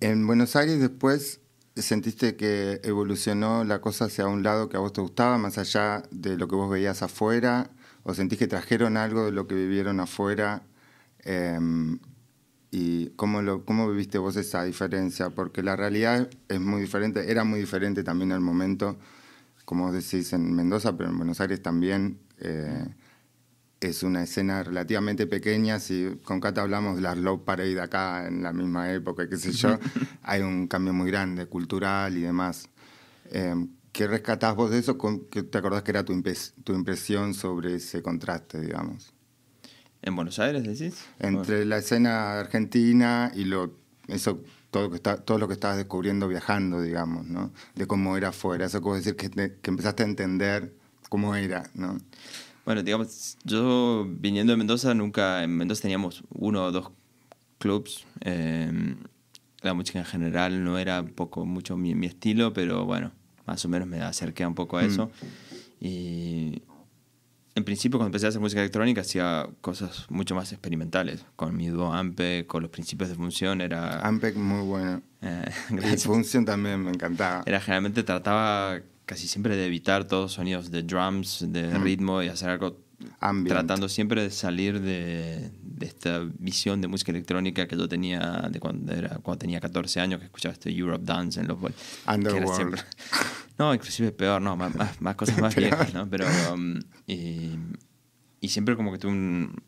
en 0.00 0.26
Buenos 0.26 0.54
Aires 0.54 0.78
después 0.78 1.40
sentiste 1.82 2.36
que 2.36 2.80
evolucionó 2.84 3.64
la 3.64 3.80
cosa 3.80 4.06
hacia 4.06 4.26
un 4.26 4.42
lado 4.42 4.68
que 4.68 4.76
a 4.76 4.80
vos 4.80 4.92
te 4.92 5.00
gustaba, 5.00 5.38
más 5.38 5.58
allá 5.58 6.02
de 6.10 6.36
lo 6.36 6.48
que 6.48 6.56
vos 6.56 6.70
veías 6.70 7.02
afuera, 7.02 7.70
o 8.02 8.14
sentís 8.14 8.38
que 8.38 8.46
trajeron 8.46 8.96
algo 8.96 9.26
de 9.26 9.32
lo 9.32 9.46
que 9.46 9.54
vivieron 9.54 10.00
afuera 10.00 10.62
em, 11.24 11.98
¿Y 12.70 13.10
cómo, 13.10 13.40
lo, 13.40 13.64
cómo 13.64 13.90
viviste 13.90 14.18
vos 14.18 14.36
esa 14.36 14.62
diferencia? 14.64 15.30
Porque 15.30 15.62
la 15.62 15.76
realidad 15.76 16.28
es 16.48 16.60
muy 16.60 16.82
diferente, 16.82 17.30
era 17.30 17.44
muy 17.44 17.60
diferente 17.60 18.02
también 18.04 18.32
al 18.32 18.40
momento, 18.40 18.98
como 19.64 19.90
decís 19.92 20.32
en 20.32 20.54
Mendoza, 20.54 20.96
pero 20.96 21.08
en 21.08 21.16
Buenos 21.16 21.40
Aires 21.40 21.62
también. 21.62 22.18
Eh, 22.40 22.86
es 23.80 24.02
una 24.02 24.24
escena 24.24 24.62
relativamente 24.62 25.26
pequeña. 25.26 25.78
Si 25.78 26.18
con 26.24 26.40
Cata 26.40 26.62
hablamos 26.62 26.96
de 26.96 27.02
las 27.02 27.16
Low 27.16 27.44
Parade 27.44 27.80
acá 27.80 28.26
en 28.26 28.42
la 28.42 28.52
misma 28.52 28.92
época, 28.92 29.28
qué 29.28 29.36
sé 29.36 29.52
yo, 29.52 29.78
hay 30.22 30.42
un 30.42 30.66
cambio 30.66 30.92
muy 30.92 31.10
grande, 31.10 31.46
cultural 31.46 32.16
y 32.16 32.22
demás. 32.22 32.68
Eh, 33.30 33.54
¿Qué 33.92 34.06
rescatás 34.06 34.54
vos 34.54 34.70
de 34.70 34.78
eso? 34.78 34.98
¿Qué 35.30 35.42
te 35.42 35.58
acordás 35.58 35.82
que 35.82 35.90
era 35.92 36.04
tu, 36.04 36.20
tu 36.64 36.74
impresión 36.74 37.34
sobre 37.34 37.76
ese 37.76 38.02
contraste, 38.02 38.60
digamos? 38.60 39.12
¿En 40.02 40.16
Buenos 40.16 40.38
Aires 40.38 40.62
decís? 40.62 41.04
Entre 41.18 41.64
la 41.64 41.78
escena 41.78 42.38
argentina 42.38 43.32
y 43.34 43.44
lo 43.44 43.72
eso 44.06 44.42
todo 44.70 44.90
que 44.90 44.96
está 44.96 45.16
todo 45.16 45.38
lo 45.38 45.48
que 45.48 45.54
estabas 45.54 45.76
descubriendo 45.76 46.28
viajando, 46.28 46.80
digamos, 46.80 47.26
¿no? 47.26 47.52
De 47.74 47.86
cómo 47.86 48.16
era 48.16 48.28
afuera. 48.28 48.66
Eso 48.66 48.80
como 48.80 48.96
decir 48.96 49.16
que, 49.16 49.30
que 49.30 49.70
empezaste 49.70 50.02
a 50.02 50.06
entender 50.06 50.74
cómo 51.08 51.34
era, 51.34 51.68
¿no? 51.74 51.98
Bueno, 52.64 52.82
digamos, 52.82 53.38
yo 53.44 54.06
viniendo 54.06 54.52
de 54.52 54.58
Mendoza, 54.58 54.92
nunca, 54.94 55.42
en 55.42 55.56
Mendoza 55.56 55.82
teníamos 55.82 56.22
uno 56.28 56.66
o 56.66 56.70
dos 56.70 56.90
clubs, 57.58 58.04
em, 58.20 58.98
la 59.62 59.72
música 59.74 59.98
en 59.98 60.04
general 60.04 60.62
no 60.62 60.78
era 60.78 61.00
un 61.00 61.14
poco 61.14 61.46
mucho 61.46 61.76
mi, 61.76 61.94
mi 61.94 62.06
estilo, 62.06 62.52
pero 62.52 62.84
bueno, 62.84 63.12
más 63.46 63.64
o 63.64 63.68
menos 63.68 63.88
me 63.88 64.02
acerqué 64.02 64.46
un 64.46 64.54
poco 64.54 64.76
a 64.76 64.84
eso. 64.84 65.06
Mm. 65.06 65.84
Y 65.84 66.62
en 67.58 67.64
principio 67.64 67.98
cuando 67.98 68.08
empecé 68.08 68.26
a 68.26 68.28
hacer 68.30 68.40
música 68.40 68.60
electrónica 68.60 69.02
hacía 69.02 69.48
cosas 69.60 70.06
mucho 70.08 70.34
más 70.34 70.52
experimentales. 70.52 71.24
Con 71.36 71.56
mi 71.56 71.68
dúo 71.68 71.92
Ampeg, 71.92 72.46
con 72.46 72.62
los 72.62 72.70
principios 72.70 73.10
de 73.10 73.16
función 73.16 73.60
era... 73.60 74.00
Ampeg 74.00 74.36
muy 74.36 74.66
bueno. 74.66 75.02
Eh, 75.20 75.50
y 75.72 75.96
función 75.96 76.44
también 76.44 76.80
me 76.80 76.92
encantaba. 76.92 77.42
Era 77.44 77.60
generalmente 77.60 78.04
trataba 78.04 78.78
casi 79.04 79.26
siempre 79.26 79.56
de 79.56 79.66
evitar 79.66 80.04
todos 80.04 80.34
sonidos 80.34 80.70
de 80.70 80.84
drums, 80.84 81.44
de 81.48 81.76
mm. 81.76 81.82
ritmo 81.82 82.22
y 82.22 82.28
hacer 82.28 82.50
algo 82.50 82.76
tratando 83.46 83.88
siempre 83.88 84.22
de 84.22 84.30
salir 84.30 84.80
de, 84.80 85.50
de, 85.62 85.86
esta 85.86 86.20
visión 86.38 86.80
de 86.80 86.88
música 86.88 87.12
electrónica 87.12 87.68
que 87.68 87.76
yo 87.76 87.88
tenía 87.88 88.48
de 88.50 88.58
cuando, 88.58 88.92
era, 88.92 89.18
cuando 89.18 89.38
tenía 89.38 89.60
14 89.60 90.00
años, 90.00 90.18
que 90.20 90.26
escuchaba 90.26 90.52
este 90.52 90.70
Europe 90.70 91.04
Dance 91.04 91.40
en 91.40 91.48
los... 91.48 91.58
Underworld. 92.06 92.80
no, 93.58 93.72
inclusive 93.74 94.10
peor, 94.12 94.42
no, 94.42 94.56
más, 94.56 95.00
más, 95.00 95.16
cosas 95.16 95.38
más 95.40 95.54
viejas, 95.56 95.94
¿no? 95.94 96.08
Pero... 96.08 96.26
Um, 96.52 96.80
y, 97.06 97.50
y, 98.40 98.48
siempre 98.48 98.76
como 98.76 98.92
que 98.92 98.98
tuve 98.98 99.12
un, 99.12 99.62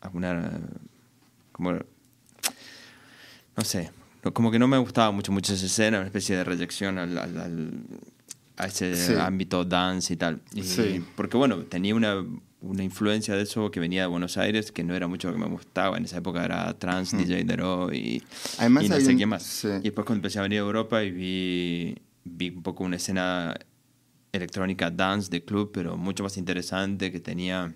alguna... 0.00 0.60
como... 1.52 1.72
No 3.54 3.64
sé, 3.64 3.90
como 4.32 4.50
que 4.50 4.58
no 4.58 4.68
me 4.68 4.78
gustaba 4.78 5.10
mucho, 5.10 5.32
mucho 5.32 5.52
esa 5.52 5.66
escena, 5.66 5.98
una 5.98 6.06
especie 6.06 6.36
de 6.36 6.44
reyección 6.44 6.98
al, 6.98 7.18
al 7.18 7.86
a 8.56 8.66
ese 8.66 9.18
ámbito 9.20 9.64
dance 9.64 10.12
y 10.12 10.16
tal. 10.16 10.40
sí. 10.62 11.04
Porque 11.16 11.36
bueno, 11.36 11.58
tenía 11.64 11.94
una, 11.94 12.24
una, 12.60 12.82
influencia 12.82 13.34
de 13.34 13.42
eso 13.42 13.70
que 13.70 13.80
venía 13.80 14.02
de 14.02 14.08
Buenos 14.08 14.36
Aires, 14.36 14.72
que 14.72 14.84
no 14.84 14.94
era 14.94 15.06
mucho 15.06 15.28
lo 15.28 15.34
que 15.34 15.40
me 15.40 15.48
gustaba. 15.48 15.96
En 15.96 16.04
esa 16.04 16.18
época 16.18 16.44
era 16.44 16.78
trans, 16.78 17.16
DJ 17.16 17.44
Dero 17.44 17.92
y, 17.92 18.22
Además, 18.58 18.84
y 18.84 18.88
no 18.88 19.00
sé 19.00 19.16
quién 19.16 19.28
más. 19.28 19.64
Y 19.64 19.84
después 19.84 20.06
cuando 20.06 20.18
empecé 20.18 20.38
a 20.38 20.42
venir 20.42 20.58
a 20.58 20.62
Europa 20.62 21.02
y 21.02 21.10
vi, 21.10 21.94
vi 22.24 22.50
un 22.50 22.62
poco 22.62 22.84
una 22.84 22.96
escena 22.96 23.54
electrónica 24.32 24.90
dance 24.90 25.30
de 25.30 25.44
club, 25.44 25.70
pero 25.72 25.96
mucho 25.96 26.22
más 26.22 26.36
interesante, 26.36 27.12
que 27.12 27.20
tenía 27.20 27.74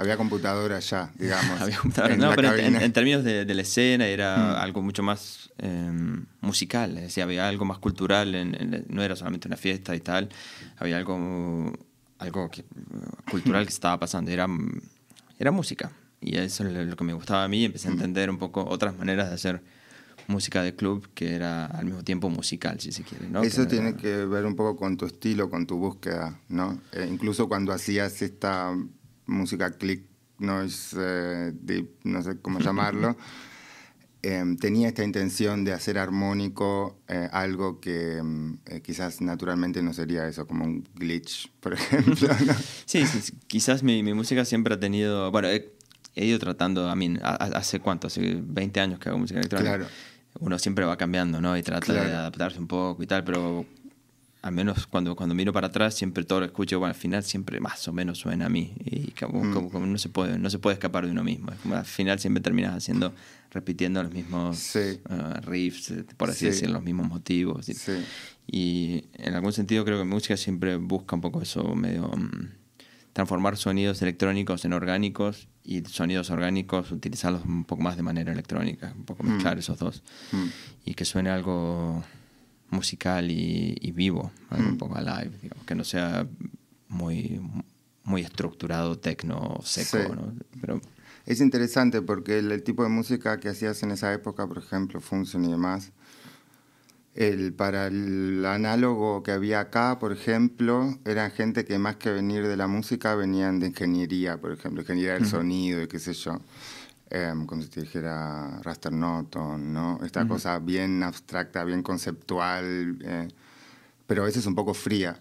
había 0.00 0.16
computadora 0.16 0.80
ya, 0.80 1.12
digamos. 1.18 1.60
Había 1.60 1.76
computadora. 1.76 2.14
En 2.14 2.20
no, 2.20 2.32
pero 2.34 2.56
en, 2.56 2.92
términos 2.92 3.22
de, 3.22 3.44
la 3.44 3.62
escena 3.62 4.06
era 4.06 4.36
mm. 4.36 4.62
algo 4.62 4.80
mucho 4.80 5.02
más 5.02 5.50
em, 5.58 6.24
musical. 6.40 6.96
Es 6.96 7.02
decir, 7.02 7.22
había 7.22 7.46
algo 7.46 7.66
más 7.66 7.78
cultural. 7.78 8.34
En, 8.34 8.86
no 8.88 9.02
era 9.02 9.14
solamente 9.14 9.46
una 9.46 9.58
fiesta 9.58 9.94
y 9.94 10.00
tal. 10.00 10.30
Había 10.78 10.96
algo, 10.96 11.70
algo 12.18 12.50
cultural 13.30 13.64
que 13.64 13.72
estaba 13.78 14.00
pasando. 14.00 14.30
Era, 14.30 14.46
era 15.38 15.50
música. 15.50 15.92
Y 16.22 16.38
eso 16.38 16.66
es 16.66 16.88
lo 16.88 16.96
que 16.96 17.04
me 17.04 17.12
gustaba 17.12 17.44
a 17.44 17.48
mí. 17.48 17.66
Empecé 17.66 17.88
a 17.88 17.90
mm. 17.90 17.94
entender 17.94 18.30
un 18.30 18.38
poco 18.38 18.64
otras 18.64 18.96
maneras 18.96 19.28
de 19.28 19.34
hacer 19.34 19.62
música 20.28 20.62
de 20.62 20.74
club 20.74 21.08
que 21.12 21.34
era 21.34 21.66
al 21.66 21.84
mismo 21.84 22.04
tiempo 22.04 22.30
musical, 22.30 22.80
si 22.80 22.90
se 22.90 23.02
quiere. 23.02 23.28
¿no? 23.28 23.42
Eso 23.42 23.66
tiene 23.66 23.96
que 23.96 24.24
ver 24.24 24.46
un 24.46 24.56
poco 24.56 24.76
con 24.76 24.96
tu 24.96 25.04
estilo, 25.04 25.50
con 25.50 25.66
tu 25.66 25.76
búsqueda, 25.76 26.38
¿no? 26.48 26.80
Eh, 26.92 27.06
incluso 27.10 27.48
cuando 27.48 27.72
hacías 27.72 28.22
esta 28.22 28.74
música 29.30 29.70
click 29.78 30.10
noise, 30.40 30.96
eh, 30.98 31.52
deep, 31.54 31.88
no 32.04 32.22
sé 32.22 32.38
cómo 32.40 32.58
llamarlo, 32.60 33.16
em, 34.22 34.56
tenía 34.56 34.88
esta 34.88 35.04
intención 35.04 35.64
de 35.64 35.72
hacer 35.72 35.98
armónico 35.98 36.98
eh, 37.08 37.28
algo 37.32 37.80
que 37.80 38.18
em, 38.18 38.58
eh, 38.66 38.80
quizás 38.82 39.20
naturalmente 39.20 39.82
no 39.82 39.94
sería 39.94 40.26
eso, 40.26 40.46
como 40.46 40.64
un 40.64 40.84
glitch, 40.94 41.50
por 41.60 41.74
ejemplo. 41.74 42.28
sí, 42.84 43.04
quizás 43.46 43.82
mi, 43.82 44.02
mi, 44.02 44.14
música 44.14 44.44
siempre 44.44 44.74
ha 44.74 44.80
tenido, 44.80 45.30
bueno, 45.30 45.48
he, 45.48 45.72
ido 46.16 46.38
tratando, 46.38 46.88
a 46.90 46.96
mí, 46.96 47.16
hace 47.22 47.80
cuánto, 47.80 48.08
hace 48.08 48.40
20 48.42 48.80
años 48.80 48.98
que 48.98 49.08
hago 49.08 49.18
música 49.18 49.38
electrónica. 49.38 49.76
Claro. 49.76 49.90
Uno 50.38 50.58
siempre 50.58 50.84
va 50.84 50.96
cambiando, 50.96 51.40
¿no? 51.40 51.56
Y 51.56 51.62
trata 51.62 51.92
de 51.92 52.00
adaptarse 52.00 52.58
un 52.58 52.68
poco 52.68 53.02
y 53.02 53.06
tal, 53.06 53.24
pero 53.24 53.66
al 54.42 54.52
menos 54.52 54.86
cuando, 54.86 55.14
cuando 55.14 55.34
miro 55.34 55.52
para 55.52 55.66
atrás, 55.66 55.94
siempre 55.94 56.24
todo 56.24 56.40
lo 56.40 56.46
escucho, 56.46 56.78
bueno, 56.78 56.94
al 56.94 56.98
final 56.98 57.22
siempre 57.22 57.60
más 57.60 57.86
o 57.88 57.92
menos 57.92 58.18
suena 58.18 58.46
a 58.46 58.48
mí. 58.48 58.72
Y 58.84 59.10
como, 59.10 59.44
mm. 59.44 59.70
como, 59.70 59.86
no, 59.86 59.98
se 59.98 60.08
puede, 60.08 60.38
no 60.38 60.48
se 60.48 60.58
puede 60.58 60.74
escapar 60.74 61.04
de 61.04 61.12
uno 61.12 61.22
mismo. 61.22 61.52
al 61.74 61.84
final 61.84 62.18
siempre 62.18 62.42
terminas 62.42 62.74
haciendo, 62.74 63.14
repitiendo 63.50 64.02
los 64.02 64.12
mismos 64.12 64.76
uh, 64.76 65.40
riffs, 65.42 65.92
por 66.16 66.30
así 66.30 66.46
decirlo, 66.46 66.74
los 66.74 66.84
mismos 66.84 67.08
motivos. 67.08 67.68
Y, 67.68 67.76
y, 68.46 69.04
en 69.14 69.34
algún 69.34 69.52
sentido 69.52 69.84
creo 69.84 69.98
que 69.98 70.04
mi 70.04 70.10
música 70.10 70.36
siempre 70.38 70.76
busca 70.76 71.16
un 71.16 71.20
poco 71.20 71.42
eso, 71.42 71.74
medio 71.74 72.08
mm, 72.08 72.48
transformar 73.12 73.58
sonidos 73.58 74.00
electrónicos 74.00 74.64
en 74.64 74.72
orgánicos 74.72 75.48
y 75.64 75.82
sonidos 75.82 76.30
orgánicos 76.30 76.90
utilizarlos 76.92 77.44
un 77.44 77.64
poco 77.64 77.82
más 77.82 77.96
de 77.96 78.02
manera 78.02 78.32
electrónica, 78.32 78.94
un 78.96 79.04
poco 79.04 79.22
mezclar 79.22 79.56
mm. 79.56 79.58
esos 79.58 79.78
dos. 79.78 80.02
Y 80.86 80.94
que 80.94 81.04
suene 81.04 81.28
algo 81.28 82.02
musical 82.70 83.30
y, 83.30 83.92
vivo, 83.92 84.32
un 84.50 84.72
mm. 84.72 84.78
poco 84.78 84.98
live, 84.98 85.32
que 85.66 85.74
no 85.74 85.84
sea 85.84 86.26
muy, 86.88 87.40
muy 88.04 88.22
estructurado, 88.22 88.98
tecno, 88.98 89.60
seco. 89.62 90.14
¿no? 90.14 90.32
Pero, 90.60 90.80
es 91.26 91.40
interesante 91.40 92.02
porque 92.02 92.38
el, 92.38 92.62
tipo 92.62 92.82
de 92.82 92.88
música 92.88 93.38
que 93.38 93.48
hacías 93.48 93.82
en 93.82 93.90
esa 93.92 94.12
época, 94.12 94.46
por 94.46 94.58
ejemplo, 94.58 95.00
Function 95.00 95.44
y 95.44 95.50
demás, 95.50 95.92
el, 97.14 97.52
para 97.52 97.88
el 97.88 98.44
análogo 98.46 99.22
que 99.22 99.32
había 99.32 99.60
acá, 99.60 99.98
por 99.98 100.12
ejemplo, 100.12 100.98
era 101.04 101.28
gente 101.30 101.64
que 101.64 101.78
más 101.78 101.96
que 101.96 102.10
venir 102.10 102.46
de 102.46 102.56
la 102.56 102.66
música 102.66 103.14
venían 103.14 103.60
de 103.60 103.68
ingeniería, 103.68 104.40
por 104.40 104.52
ejemplo, 104.52 104.82
ingeniería 104.82 105.14
del 105.14 105.26
sonido 105.26 105.82
y 105.82 105.88
qué 105.88 105.98
sé 105.98 106.14
yo 106.14 106.40
eh, 107.10 107.34
como 107.46 107.60
si 107.60 107.68
te 107.68 107.80
dijera 107.80 108.60
Raster 108.62 108.92
Norton, 108.92 109.72
¿no? 109.72 109.98
Esta 110.04 110.26
cosa 110.28 110.58
bien 110.60 111.02
abstracta, 111.02 111.64
bien 111.64 111.82
conceptual, 111.82 112.98
eh, 113.02 113.28
pero 114.06 114.22
a 114.22 114.26
veces 114.26 114.46
un 114.46 114.54
poco 114.54 114.74
fría. 114.74 115.20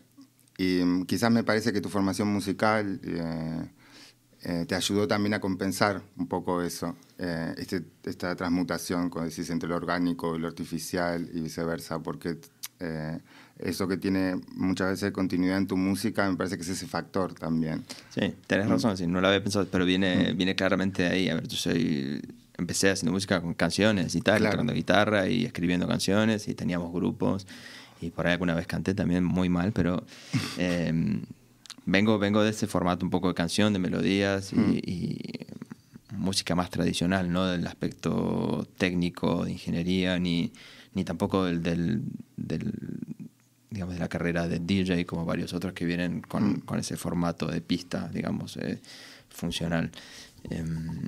Y 0.58 0.84
mm, 0.84 1.06
quizás 1.06 1.32
me 1.32 1.44
parece 1.44 1.74
que 1.74 1.82
tu 1.82 1.90
formación 1.90 2.28
musical 2.28 3.00
eh, 3.04 3.72
eh, 4.44 4.66
te 4.68 4.76
ayudó 4.76 5.08
también 5.08 5.34
a 5.34 5.40
compensar 5.40 6.04
un 6.16 6.28
poco 6.28 6.62
eso, 6.62 6.96
este, 7.18 7.84
esta 8.04 8.36
transmutación, 8.36 9.10
como 9.10 9.26
decís, 9.26 9.50
entre 9.50 9.68
lo 9.68 9.76
orgánico 9.76 10.36
y 10.36 10.40
lo 10.40 10.48
artificial 10.48 11.28
y 11.34 11.42
viceversa, 11.42 12.00
porque 12.00 12.38
eso 13.60 13.88
que 13.88 13.98
tiene 13.98 14.40
muchas 14.56 14.90
veces 14.90 15.12
continuidad 15.12 15.58
en 15.58 15.68
tu 15.68 15.76
música, 15.78 16.30
me 16.30 16.38
parece 16.38 16.56
que 16.56 16.64
es 16.64 16.70
ese 16.70 16.88
factor 16.88 17.34
también. 17.34 17.84
Sí, 18.10 18.34
tenés 18.48 18.68
mm. 18.68 18.70
razón, 18.70 18.98
sí, 18.98 19.06
no 19.06 19.20
lo 19.20 19.28
había 19.28 19.44
pensado, 19.44 19.68
pero 19.70 19.86
viene, 19.86 20.34
mm. 20.34 20.38
viene 20.38 20.56
claramente 20.56 21.04
de 21.04 21.10
ahí. 21.10 21.30
A 21.30 21.36
ver, 21.36 21.48
yo 21.48 21.58
soy, 21.58 22.22
empecé 22.58 22.90
haciendo 22.90 23.12
música 23.12 23.42
con 23.42 23.54
canciones 23.54 24.16
y 24.16 24.22
tal, 24.22 24.44
tocando 24.44 24.74
guitarra 24.74 25.28
y 25.28 25.46
escribiendo 25.46 25.88
canciones 25.88 26.48
y 26.48 26.56
teníamos 26.56 26.94
grupos 26.94 27.46
y 28.02 28.12
por 28.12 28.28
ahí 28.28 28.34
alguna 28.34 28.56
vez 28.56 28.66
canté 28.66 28.94
también 28.94 29.26
muy 29.26 29.50
mal, 29.50 29.74
pero 29.74 30.04
em, 30.58 31.22
vengo, 31.86 32.18
vengo 32.18 32.42
de 32.42 32.52
ese 32.52 32.66
formato 32.66 33.06
un 33.06 33.10
poco 33.10 33.28
de 33.28 33.34
canción, 33.34 33.74
de 33.74 33.80
melodías 33.80 34.54
y, 34.54 34.56
mm. 34.56 34.78
y 34.86 35.20
música 36.12 36.56
más 36.56 36.70
tradicional, 36.70 37.32
no 37.32 37.46
del 37.46 37.68
aspecto 37.68 38.68
técnico 38.78 39.46
de 39.46 39.52
ingeniería 39.52 40.18
ni, 40.18 40.52
ni 40.94 41.04
tampoco 41.04 41.46
del, 41.46 41.62
del, 41.62 42.04
del 42.38 42.74
digamos, 43.70 43.96
de 43.96 44.00
la 44.00 44.10
carrera 44.10 44.48
de 44.48 44.60
DJ, 44.60 45.06
como 45.06 45.26
varios 45.26 45.54
otros 45.54 45.74
que 45.74 45.86
vienen 45.86 46.22
con, 46.22 46.50
mm. 46.50 46.60
con 46.62 46.80
ese 46.80 46.98
formato 46.98 47.48
de 47.48 47.62
pista, 47.62 48.10
digamos, 48.10 48.58
eh, 48.58 48.80
funcional. 49.30 49.92
Em, 50.44 51.08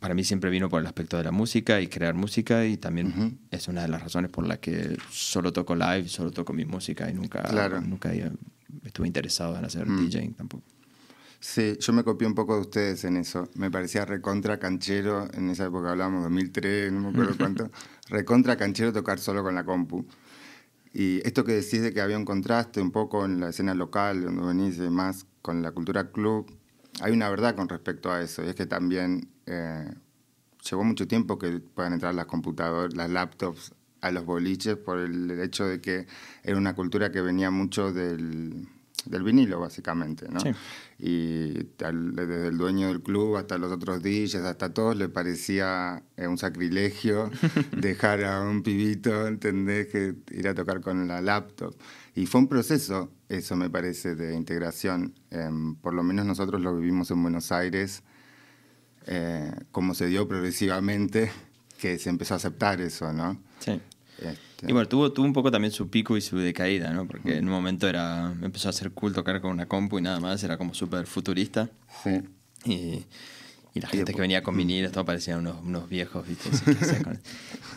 para 0.00 0.14
mí 0.14 0.24
siempre 0.24 0.50
vino 0.50 0.68
por 0.68 0.80
el 0.80 0.86
aspecto 0.86 1.16
de 1.16 1.24
la 1.24 1.32
música 1.32 1.80
y 1.80 1.88
crear 1.88 2.14
música 2.14 2.64
y 2.66 2.76
también 2.76 3.38
es 3.50 3.66
una 3.66 3.82
de 3.82 3.88
las 3.88 4.02
razones 4.02 4.30
por 4.30 4.46
las 4.46 4.58
que 4.58 4.96
solo 5.10 5.52
toco 5.52 5.74
live, 5.74 6.08
solo 6.08 6.30
toco 6.30 6.52
mi 6.52 6.64
música 6.64 7.10
y 7.10 7.14
nunca, 7.14 7.42
nunca 7.80 8.12
estuve 8.84 9.06
interesado 9.06 9.58
en 9.58 9.64
hacer 9.64 9.86
mm. 9.86 10.08
DJ 10.08 10.34
tampoco. 10.36 10.64
Sí, 11.40 11.76
yo 11.80 11.92
me 11.92 12.02
copié 12.02 12.26
un 12.26 12.34
poco 12.34 12.54
de 12.54 12.60
ustedes 12.62 13.04
en 13.04 13.16
eso. 13.16 13.48
Me 13.54 13.70
parecía 13.70 14.04
recontra 14.04 14.58
canchero, 14.58 15.28
en 15.32 15.50
esa 15.50 15.66
época 15.66 15.90
hablábamos 15.90 16.22
2003, 16.24 16.92
no 16.92 17.00
me 17.00 17.08
acuerdo 17.10 17.34
cuánto, 17.38 17.70
recontra 18.08 18.56
canchero 18.56 18.92
tocar 18.92 19.18
solo 19.18 19.42
con 19.42 19.54
la 19.54 19.64
compu. 19.64 20.06
Y 20.98 21.20
esto 21.26 21.44
que 21.44 21.52
decís 21.52 21.82
de 21.82 21.92
que 21.92 22.00
había 22.00 22.16
un 22.16 22.24
contraste 22.24 22.80
un 22.80 22.90
poco 22.90 23.26
en 23.26 23.38
la 23.38 23.50
escena 23.50 23.74
local, 23.74 24.24
donde 24.24 24.46
venís 24.46 24.78
y 24.78 24.88
más, 24.88 25.26
con 25.42 25.60
la 25.60 25.72
cultura 25.72 26.10
club, 26.10 26.50
hay 27.02 27.12
una 27.12 27.28
verdad 27.28 27.54
con 27.54 27.68
respecto 27.68 28.10
a 28.10 28.22
eso, 28.22 28.42
y 28.42 28.48
es 28.48 28.54
que 28.54 28.64
también 28.64 29.28
eh, 29.44 29.92
llevó 30.62 30.84
mucho 30.84 31.06
tiempo 31.06 31.38
que 31.38 31.60
puedan 31.60 31.92
entrar 31.92 32.14
las 32.14 32.24
computadoras, 32.24 32.96
las 32.96 33.10
laptops 33.10 33.74
a 34.00 34.10
los 34.10 34.24
boliches 34.24 34.78
por 34.78 34.98
el 34.98 35.38
hecho 35.38 35.66
de 35.66 35.82
que 35.82 36.06
era 36.42 36.56
una 36.56 36.74
cultura 36.74 37.12
que 37.12 37.20
venía 37.20 37.50
mucho 37.50 37.92
del, 37.92 38.66
del 39.04 39.22
vinilo, 39.22 39.60
básicamente, 39.60 40.26
¿no? 40.30 40.40
Y 40.98 41.52
desde 41.76 42.48
el 42.48 42.56
dueño 42.56 42.88
del 42.88 43.02
club 43.02 43.36
hasta 43.36 43.58
los 43.58 43.70
otros 43.70 44.02
DJs, 44.02 44.36
hasta 44.36 44.72
todos, 44.72 44.96
le 44.96 45.10
parecía 45.10 46.02
eh, 46.16 46.26
un 46.26 46.38
sacrilegio 46.38 47.30
dejar 47.76 48.24
a 48.24 48.40
un 48.40 48.62
pibito, 48.62 49.26
¿entendés?, 49.26 49.88
que 49.88 50.14
ir 50.30 50.48
a 50.48 50.54
tocar 50.54 50.80
con 50.80 51.06
la 51.06 51.20
laptop. 51.20 51.74
Y 52.14 52.24
fue 52.26 52.40
un 52.40 52.48
proceso, 52.48 53.12
eso 53.28 53.56
me 53.56 53.68
parece, 53.68 54.14
de 54.14 54.34
integración. 54.34 55.14
Em, 55.30 55.74
por 55.74 55.92
lo 55.92 56.02
menos 56.02 56.24
nosotros 56.24 56.62
lo 56.62 56.74
vivimos 56.76 57.10
en 57.10 57.22
Buenos 57.22 57.52
Aires, 57.52 58.02
eh, 59.06 59.52
como 59.70 59.94
se 59.94 60.06
dio 60.06 60.26
progresivamente 60.26 61.30
que 61.78 61.98
se 61.98 62.08
empezó 62.08 62.34
a 62.34 62.36
aceptar 62.38 62.80
eso, 62.80 63.12
¿no? 63.12 63.38
Sí. 63.60 63.80
Este. 64.18 64.45
Y 64.62 64.72
bueno, 64.72 64.88
tuvo, 64.88 65.12
tuvo 65.12 65.26
un 65.26 65.32
poco 65.32 65.50
también 65.50 65.72
su 65.72 65.88
pico 65.88 66.16
y 66.16 66.20
su 66.20 66.38
decaída, 66.38 66.90
¿no? 66.90 67.06
Porque 67.06 67.36
en 67.36 67.44
un 67.44 67.50
momento 67.50 67.88
era 67.88 68.32
empezó 68.42 68.68
a 68.68 68.72
ser 68.72 68.90
cool 68.92 69.12
tocar 69.12 69.40
con 69.40 69.50
una 69.50 69.66
compu 69.66 69.98
y 69.98 70.02
nada 70.02 70.20
más, 70.20 70.42
era 70.44 70.56
como 70.56 70.72
súper 70.72 71.06
futurista. 71.06 71.68
Sí. 72.02 72.22
Y, 72.64 73.04
y 73.76 73.80
la 73.80 73.88
gente 73.88 74.14
que 74.14 74.20
venía 74.22 74.42
con 74.42 74.56
vinilos, 74.56 74.90
todo 74.90 75.04
parecían 75.04 75.40
unos, 75.40 75.56
unos 75.62 75.86
viejos, 75.90 76.26
¿viste? 76.26 76.48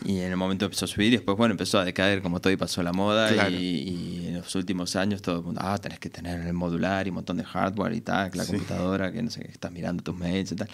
y 0.06 0.20
en 0.20 0.30
el 0.30 0.36
momento 0.38 0.64
empezó 0.64 0.86
a 0.86 0.88
subir 0.88 1.08
y 1.08 1.16
después, 1.16 1.36
bueno, 1.36 1.52
empezó 1.52 1.78
a 1.78 1.84
decaer 1.84 2.22
como 2.22 2.40
todo 2.40 2.50
y 2.50 2.56
pasó 2.56 2.82
la 2.82 2.94
moda. 2.94 3.50
Y, 3.50 4.28
en 4.28 4.36
los 4.36 4.54
últimos 4.54 4.96
años 4.96 5.20
todo 5.20 5.40
el 5.40 5.44
mundo, 5.44 5.60
ah, 5.62 5.76
tenés 5.76 5.98
que 5.98 6.08
tener 6.08 6.40
el 6.40 6.54
modular 6.54 7.06
y 7.06 7.10
un 7.10 7.16
montón 7.16 7.36
de 7.36 7.44
hardware 7.44 7.92
y 7.92 8.00
tal, 8.00 8.30
la 8.32 8.46
computadora, 8.46 9.12
que 9.12 9.22
no 9.22 9.30
sé, 9.30 9.42
que 9.42 9.52
estás 9.52 9.70
mirando 9.72 10.02
tus 10.02 10.16
mails 10.16 10.52
y 10.52 10.56
tal. 10.56 10.70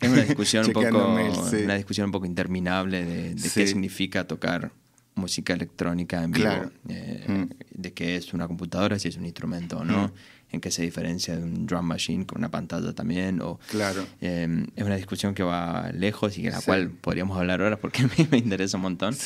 Es 0.00 0.08
una 0.08 0.22
discusión 0.22 0.64
un 0.68 0.72
poco, 0.72 1.16
una 1.64 1.74
discusión 1.74 2.06
un 2.06 2.12
poco 2.12 2.24
interminable 2.24 3.04
de, 3.04 3.34
de 3.34 3.50
qué 3.50 3.66
significa 3.66 4.26
tocar 4.26 4.72
música 5.14 5.52
electrónica 5.52 6.22
en 6.22 6.32
vivo, 6.32 6.70
eh, 6.88 7.24
mm. 7.28 7.80
de 7.80 7.92
qué 7.92 8.16
es 8.16 8.32
una 8.32 8.46
computadora, 8.46 8.98
si 8.98 9.08
es 9.08 9.16
un 9.16 9.24
instrumento 9.24 9.78
o 9.78 9.84
no, 9.84 10.08
mm. 10.08 10.12
en 10.52 10.60
qué 10.60 10.70
se 10.70 10.82
diferencia 10.82 11.36
de 11.36 11.42
un 11.42 11.66
drum 11.66 11.84
machine 11.84 12.24
con 12.26 12.38
una 12.38 12.50
pantalla 12.50 12.94
también. 12.94 13.40
O, 13.40 13.58
claro. 13.68 14.04
Eh, 14.20 14.66
es 14.74 14.84
una 14.84 14.96
discusión 14.96 15.34
que 15.34 15.42
va 15.42 15.90
lejos 15.92 16.38
y 16.38 16.42
de 16.42 16.50
la 16.50 16.60
cual 16.60 16.90
podríamos 16.90 17.36
hablar 17.38 17.60
ahora 17.62 17.78
porque 17.78 18.02
a 18.02 18.06
mí 18.06 18.26
me 18.30 18.38
interesa 18.38 18.76
un 18.76 18.82
montón. 18.82 19.16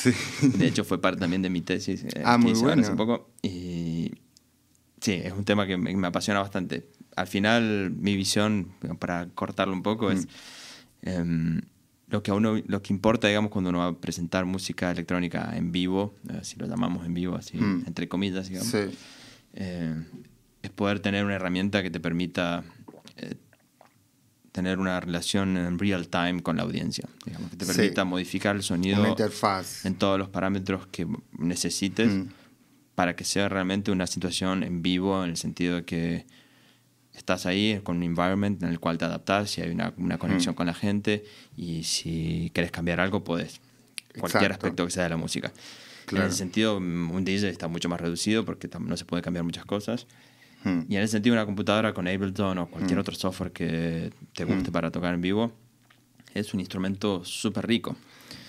De 0.41 0.67
hecho, 0.67 0.83
fue 0.83 1.01
parte 1.01 1.19
también 1.19 1.41
de 1.41 1.49
mi 1.49 1.61
tesis 1.61 2.03
eh, 2.03 2.21
ah, 2.23 2.37
muy 2.37 2.53
bueno. 2.53 2.81
hace 2.81 2.93
poco. 2.93 3.29
Y 3.41 4.11
sí, 4.99 5.13
es 5.13 5.33
un 5.33 5.45
tema 5.45 5.65
que 5.67 5.77
me, 5.77 6.07
apasiona 6.07 6.41
bastante. 6.41 6.89
Al 7.15 7.27
final, 7.27 7.91
mi 7.91 8.15
visión, 8.15 8.73
para 8.99 9.27
cortarlo 9.29 9.73
un 9.73 9.83
poco, 9.83 10.11
es... 10.11 10.25
Mm. 10.25 10.29
Em, 11.03 11.61
lo 12.09 12.23
que 12.23 12.31
a 12.31 12.33
uno 12.33 12.61
lo 12.65 12.81
que 12.81 12.93
importa 12.93 13.27
digamos 13.27 13.51
cuando 13.51 13.69
uno 13.69 13.79
va 13.79 13.87
a 13.87 13.93
presentar 13.93 14.45
música 14.45 14.91
electrónica 14.91 15.51
en 15.55 15.71
vivo 15.71 16.15
eh, 16.29 16.39
si 16.43 16.57
lo 16.57 16.67
llamamos 16.67 17.05
en 17.05 17.13
vivo 17.13 17.35
así 17.35 17.57
mm. 17.57 17.83
entre 17.85 18.07
comillas 18.07 18.47
digamos 18.47 18.73
eh, 19.53 19.95
es 20.61 20.69
poder 20.71 20.99
tener 20.99 21.25
una 21.25 21.35
herramienta 21.35 21.83
que 21.83 21.89
te 21.89 21.99
permita 21.99 22.63
eh, 23.17 23.35
tener 24.51 24.79
una 24.79 24.99
relación 24.99 25.57
en 25.57 25.77
real 25.77 26.07
time 26.07 26.41
con 26.41 26.57
la 26.57 26.63
audiencia 26.63 27.07
digamos 27.25 27.51
que 27.51 27.57
te 27.57 27.65
permita 27.65 28.05
modificar 28.05 28.55
el 28.55 28.63
sonido 28.63 29.15
en 29.83 29.95
todos 29.95 30.17
los 30.17 30.29
parámetros 30.29 30.87
que 30.87 31.07
necesites 31.37 32.09
mm. 32.09 32.27
para 32.95 33.15
que 33.15 33.25
sea 33.25 33.49
realmente 33.49 33.91
una 33.91 34.07
situación 34.07 34.63
en 34.63 34.81
vivo 34.81 35.23
en 35.23 35.31
el 35.31 35.37
sentido 35.37 35.75
de 35.75 35.83
que 35.83 36.25
estás 37.17 37.45
ahí 37.45 37.81
con 37.83 37.97
un 37.97 38.03
environment 38.03 38.61
en 38.63 38.69
el 38.69 38.79
cual 38.79 38.97
te 38.97 39.05
adaptas, 39.05 39.49
si 39.51 39.61
hay 39.61 39.71
una, 39.71 39.93
una 39.97 40.17
conexión 40.17 40.53
mm. 40.53 40.55
con 40.55 40.67
la 40.67 40.73
gente 40.73 41.25
y 41.57 41.83
si 41.83 42.51
quieres 42.53 42.71
cambiar 42.71 42.99
algo, 42.99 43.23
puedes. 43.23 43.59
Cualquier 44.19 44.51
aspecto 44.51 44.85
que 44.85 44.91
sea 44.91 45.03
de 45.03 45.09
la 45.09 45.17
música. 45.17 45.51
En 46.11 46.17
ese 46.17 46.37
sentido, 46.37 46.79
mm, 46.79 47.11
un 47.11 47.25
DJ 47.25 47.49
está 47.49 47.67
mucho 47.67 47.89
más 47.89 47.99
reducido 47.99 48.45
porque 48.45 48.69
no 48.79 48.95
se 48.95 49.05
puede 49.05 49.21
cambiar 49.21 49.43
muchas 49.43 49.65
cosas. 49.65 50.07
Mm. 50.63 50.81
Y 50.89 50.95
en 50.95 51.03
ese 51.03 51.13
sentido, 51.13 51.33
una 51.33 51.45
computadora 51.45 51.93
con 51.93 52.07
Ableton 52.07 52.57
o 52.59 52.67
cualquier 52.67 52.99
otro 52.99 53.13
software 53.15 53.51
que 53.51 54.11
te 54.33 54.45
guste 54.45 54.71
para 54.71 54.91
tocar 54.91 55.13
en 55.13 55.21
vivo 55.21 55.51
es 56.33 56.53
un 56.53 56.59
instrumento 56.59 57.23
súper 57.25 57.67
rico. 57.67 57.95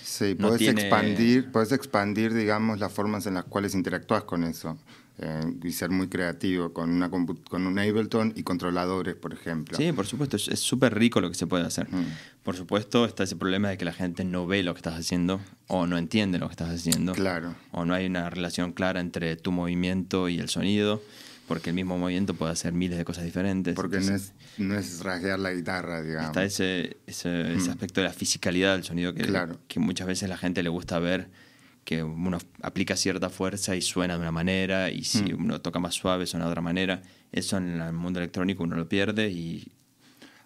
Sí, 0.02 0.35
puedes, 0.35 0.62
expandir, 0.62 1.50
puedes 1.52 1.72
expandir, 1.72 2.33
digamos, 2.33 2.78
las 2.78 2.92
formas 2.92 3.26
en 3.26 3.35
las 3.35 3.44
cuales 3.44 3.74
interactúas 3.74 4.24
con 4.24 4.44
eso. 4.44 4.78
Eh, 5.20 5.52
y 5.64 5.72
ser 5.72 5.90
muy 5.90 6.07
creativo 6.07 6.72
con, 6.72 6.90
una 6.90 7.11
con 7.11 7.66
un 7.66 7.76
Ableton 7.76 8.33
y 8.37 8.44
controladores, 8.44 9.16
por 9.16 9.33
ejemplo. 9.33 9.76
Sí, 9.76 9.90
por 9.90 10.07
supuesto, 10.07 10.37
es 10.37 10.61
súper 10.61 10.96
rico 10.96 11.20
lo 11.20 11.28
que 11.28 11.35
se 11.35 11.48
puede 11.48 11.64
hacer. 11.66 11.92
Mm. 11.92 12.04
Por 12.44 12.54
supuesto, 12.54 13.04
está 13.04 13.24
ese 13.24 13.35
problema 13.35 13.68
de 13.68 13.76
que 13.76 13.85
la 13.85 13.92
gente 13.92 14.24
no 14.24 14.46
ve 14.46 14.62
lo 14.62 14.74
que 14.74 14.78
estás 14.78 14.94
haciendo 14.94 15.40
o 15.66 15.88
no 15.88 15.98
entiende 15.98 16.38
lo 16.38 16.46
que 16.46 16.52
estás 16.52 16.70
haciendo. 16.70 17.14
Claro. 17.14 17.57
O 17.72 17.85
no 17.85 17.94
hay 17.94 18.07
una 18.07 18.31
relación 18.31 18.70
clara 18.72 19.00
entre 19.00 19.35
tu 19.35 19.50
movimiento 19.50 20.28
y 20.28 20.38
el 20.38 20.48
sonido, 20.48 21.02
porque 21.48 21.70
el 21.70 21.74
mismo 21.74 21.98
movimiento 21.98 22.35
puede 22.35 22.52
hacer 22.52 22.72
miles 22.72 22.96
de 22.96 23.04
cosas 23.04 23.24
diferentes. 23.24 23.74
Porque 23.74 23.98
no, 23.98 24.14
es, 24.14 24.35
no 24.57 24.78
es 24.78 25.02
rasguear 25.02 25.40
la 25.40 25.52
guitarra, 25.52 26.00
digamos. 26.00 26.28
Está 26.28 26.44
ese, 26.44 26.96
ese, 27.09 27.54
ese 27.54 27.70
mm. 27.70 27.72
aspecto 27.72 28.00
de 28.02 28.07
la 28.07 28.12
fisicalidad 28.12 28.76
del 28.76 28.85
sonido 28.85 29.12
que, 29.12 29.26
que 29.66 29.81
muchas 29.81 30.07
veces 30.07 30.28
la 30.28 30.37
gente 30.37 30.62
le 30.62 30.68
gusta 30.68 31.00
ver 31.00 31.28
que 31.88 32.03
uno 32.03 32.37
aplica 32.61 32.96
cierta 32.96 33.31
fuerza 33.31 33.74
y 33.74 33.81
suena 33.81 34.12
de 34.12 34.20
una 34.20 34.31
manera, 34.31 34.90
y 34.90 35.05
si 35.05 35.33
mm. 35.33 35.40
uno 35.42 35.62
toca 35.62 35.79
más 35.79 35.94
suave 35.94 36.27
suena 36.27 36.44
de 36.44 36.51
otra 36.51 36.61
manera. 36.61 37.01
Eso 37.33 37.57
en 37.57 37.81
el 37.81 37.94
mundo 37.94 38.20
electrónico 38.20 38.62
uno 38.62 38.77
lo 38.77 38.87
pierde 38.90 39.31
y... 39.31 39.72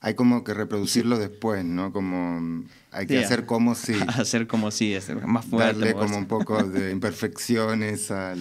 Hay 0.01 0.15
como 0.15 0.45
que 0.45 0.55
reproducirlo 0.55 1.19
después, 1.19 1.65
¿no? 1.65 1.93
Como 1.93 2.65
hay 2.93 3.09
que 3.09 3.19
hacer 3.19 3.45
como 3.45 3.75
si... 3.75 3.95
hacer 4.07 4.47
como 4.47 4.71
si, 4.71 4.95
es 4.95 5.13
más 5.27 5.45
fuerte. 5.45 5.81
Darle 5.81 5.95
como 5.95 6.17
un 6.17 6.27
poco 6.27 6.63
de 6.63 6.91
imperfecciones 6.93 8.13
al 8.13 8.39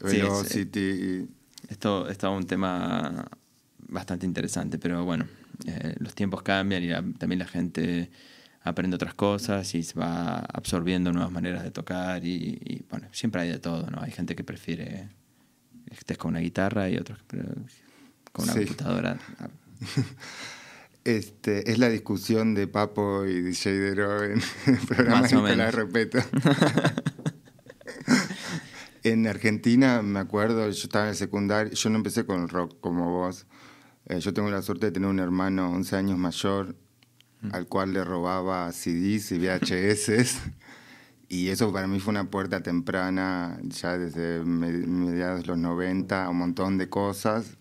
velocity. 0.00 1.28
esto 1.68 2.08
es 2.08 2.20
un 2.24 2.44
tema 2.44 3.24
bastante 3.86 4.26
interesante, 4.26 4.78
pero 4.78 5.04
bueno, 5.04 5.26
eh, 5.64 5.94
los 6.00 6.12
tiempos 6.16 6.42
cambian 6.42 6.82
y 6.82 6.88
también 7.18 7.38
la 7.38 7.46
gente 7.46 8.10
aprende 8.66 8.96
otras 8.96 9.14
cosas 9.14 9.72
y 9.76 9.84
se 9.84 9.98
va 9.98 10.38
absorbiendo 10.38 11.12
nuevas 11.12 11.30
maneras 11.30 11.62
de 11.62 11.70
tocar 11.70 12.24
y, 12.24 12.84
bueno, 12.90 13.06
siempre 13.12 13.42
hay 13.42 13.48
de 13.48 13.60
todo, 13.60 13.88
¿no? 13.90 14.02
Hay 14.02 14.10
gente 14.10 14.34
que 14.34 14.42
prefiere 14.42 15.08
que 15.88 15.94
estés 15.94 16.18
con 16.18 16.30
una 16.30 16.40
guitarra 16.40 16.90
y 16.90 16.96
otros 16.96 17.20
que 17.28 17.38
con 18.32 18.44
una 18.44 18.54
computadora. 18.54 19.18
Este, 21.04 21.70
es 21.70 21.78
la 21.78 21.88
discusión 21.88 22.54
de 22.54 22.66
Papo 22.66 23.24
y 23.26 23.40
DJ 23.40 23.78
Dero 23.78 24.24
en 24.24 24.42
el 24.66 24.78
programa 24.88 25.28
de 25.28 25.54
la 25.54 25.70
Repeto. 25.70 26.18
en 29.04 29.28
Argentina, 29.28 30.02
me 30.02 30.18
acuerdo, 30.18 30.68
yo 30.68 30.82
estaba 30.82 31.04
en 31.04 31.10
el 31.10 31.16
secundario, 31.16 31.72
yo 31.72 31.90
no 31.90 31.96
empecé 31.98 32.26
con 32.26 32.42
el 32.42 32.48
rock 32.48 32.80
como 32.80 33.08
vos. 33.08 33.46
Eh, 34.06 34.18
yo 34.18 34.34
tengo 34.34 34.50
la 34.50 34.62
suerte 34.62 34.86
de 34.86 34.92
tener 34.92 35.08
un 35.08 35.20
hermano 35.20 35.70
11 35.70 35.94
años 35.94 36.18
mayor 36.18 36.74
al 37.52 37.66
cual 37.66 37.92
le 37.92 38.04
robaba 38.04 38.70
CDs 38.72 39.32
y 39.32 39.38
VHS. 39.38 40.38
y 41.28 41.48
eso 41.48 41.72
para 41.72 41.86
mí 41.86 42.00
fue 42.00 42.12
una 42.12 42.30
puerta 42.30 42.62
temprana, 42.62 43.58
ya 43.64 43.98
desde 43.98 44.44
mediados 44.44 45.42
de 45.42 45.46
los 45.46 45.58
90, 45.58 46.28
un 46.28 46.38
montón 46.38 46.78
de 46.78 46.88
cosas. 46.88 47.58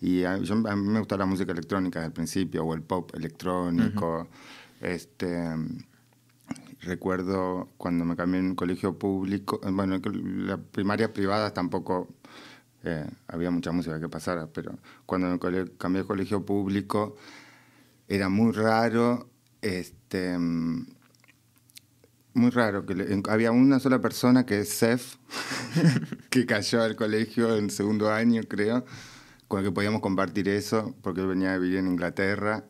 Y 0.00 0.24
a, 0.24 0.36
yo, 0.38 0.56
mí 0.56 0.88
me 0.88 0.98
gusta 0.98 1.16
la 1.16 1.26
música 1.26 1.52
electrónica 1.52 2.00
desde 2.00 2.08
el 2.08 2.12
principio, 2.12 2.64
o 2.64 2.74
el 2.74 2.82
pop 2.82 3.10
electrónico. 3.14 4.28
este, 4.80 5.54
recuerdo 6.82 7.70
cuando 7.76 8.04
me 8.04 8.16
cambié 8.16 8.40
en 8.40 8.46
un 8.48 8.54
colegio 8.54 8.98
público, 8.98 9.60
bueno, 9.72 10.00
la 10.02 10.58
primaria 10.58 11.12
privada 11.12 11.52
tampoco 11.52 12.08
eh, 12.84 13.06
había 13.28 13.50
mucha 13.50 13.72
música 13.72 13.98
que 13.98 14.08
pasara, 14.08 14.46
pero 14.46 14.78
cuando 15.06 15.28
me 15.28 15.38
cambié 15.78 16.02
de 16.02 16.06
colegio 16.06 16.44
público 16.44 17.16
era 18.08 18.28
muy 18.28 18.52
raro, 18.52 19.28
este, 19.62 20.36
muy 22.34 22.50
raro, 22.50 22.84
que 22.84 23.22
había 23.28 23.52
una 23.52 23.78
sola 23.78 24.00
persona 24.00 24.44
que 24.44 24.60
es 24.60 24.70
Seth, 24.70 25.18
que 26.30 26.46
cayó 26.46 26.82
al 26.82 26.96
colegio 26.96 27.56
en 27.56 27.70
segundo 27.70 28.12
año, 28.12 28.42
creo, 28.48 28.84
con 29.48 29.60
el 29.60 29.66
que 29.66 29.72
podíamos 29.72 30.00
compartir 30.00 30.48
eso, 30.48 30.94
porque 31.02 31.20
él 31.20 31.28
venía 31.28 31.54
a 31.54 31.58
vivir 31.58 31.78
en 31.78 31.86
Inglaterra, 31.86 32.64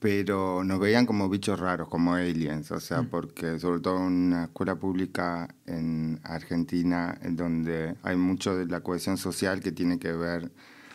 pero 0.00 0.64
nos 0.64 0.80
veían 0.80 1.06
como 1.06 1.28
bichos 1.28 1.60
raros, 1.60 1.88
como 1.88 2.14
aliens, 2.14 2.70
o 2.72 2.80
sea, 2.80 3.02
mm. 3.02 3.08
porque 3.08 3.58
sobre 3.58 3.80
todo 3.80 3.98
en 3.98 4.02
una 4.02 4.44
escuela 4.44 4.76
pública 4.76 5.54
en 5.66 6.20
Argentina, 6.24 7.16
en 7.22 7.36
donde 7.36 7.94
hay 8.02 8.16
mucho 8.16 8.56
de 8.56 8.66
la 8.66 8.80
cohesión 8.80 9.18
social 9.18 9.60
que 9.60 9.72
tiene 9.72 9.98
que 9.98 10.12
ver 10.12 10.50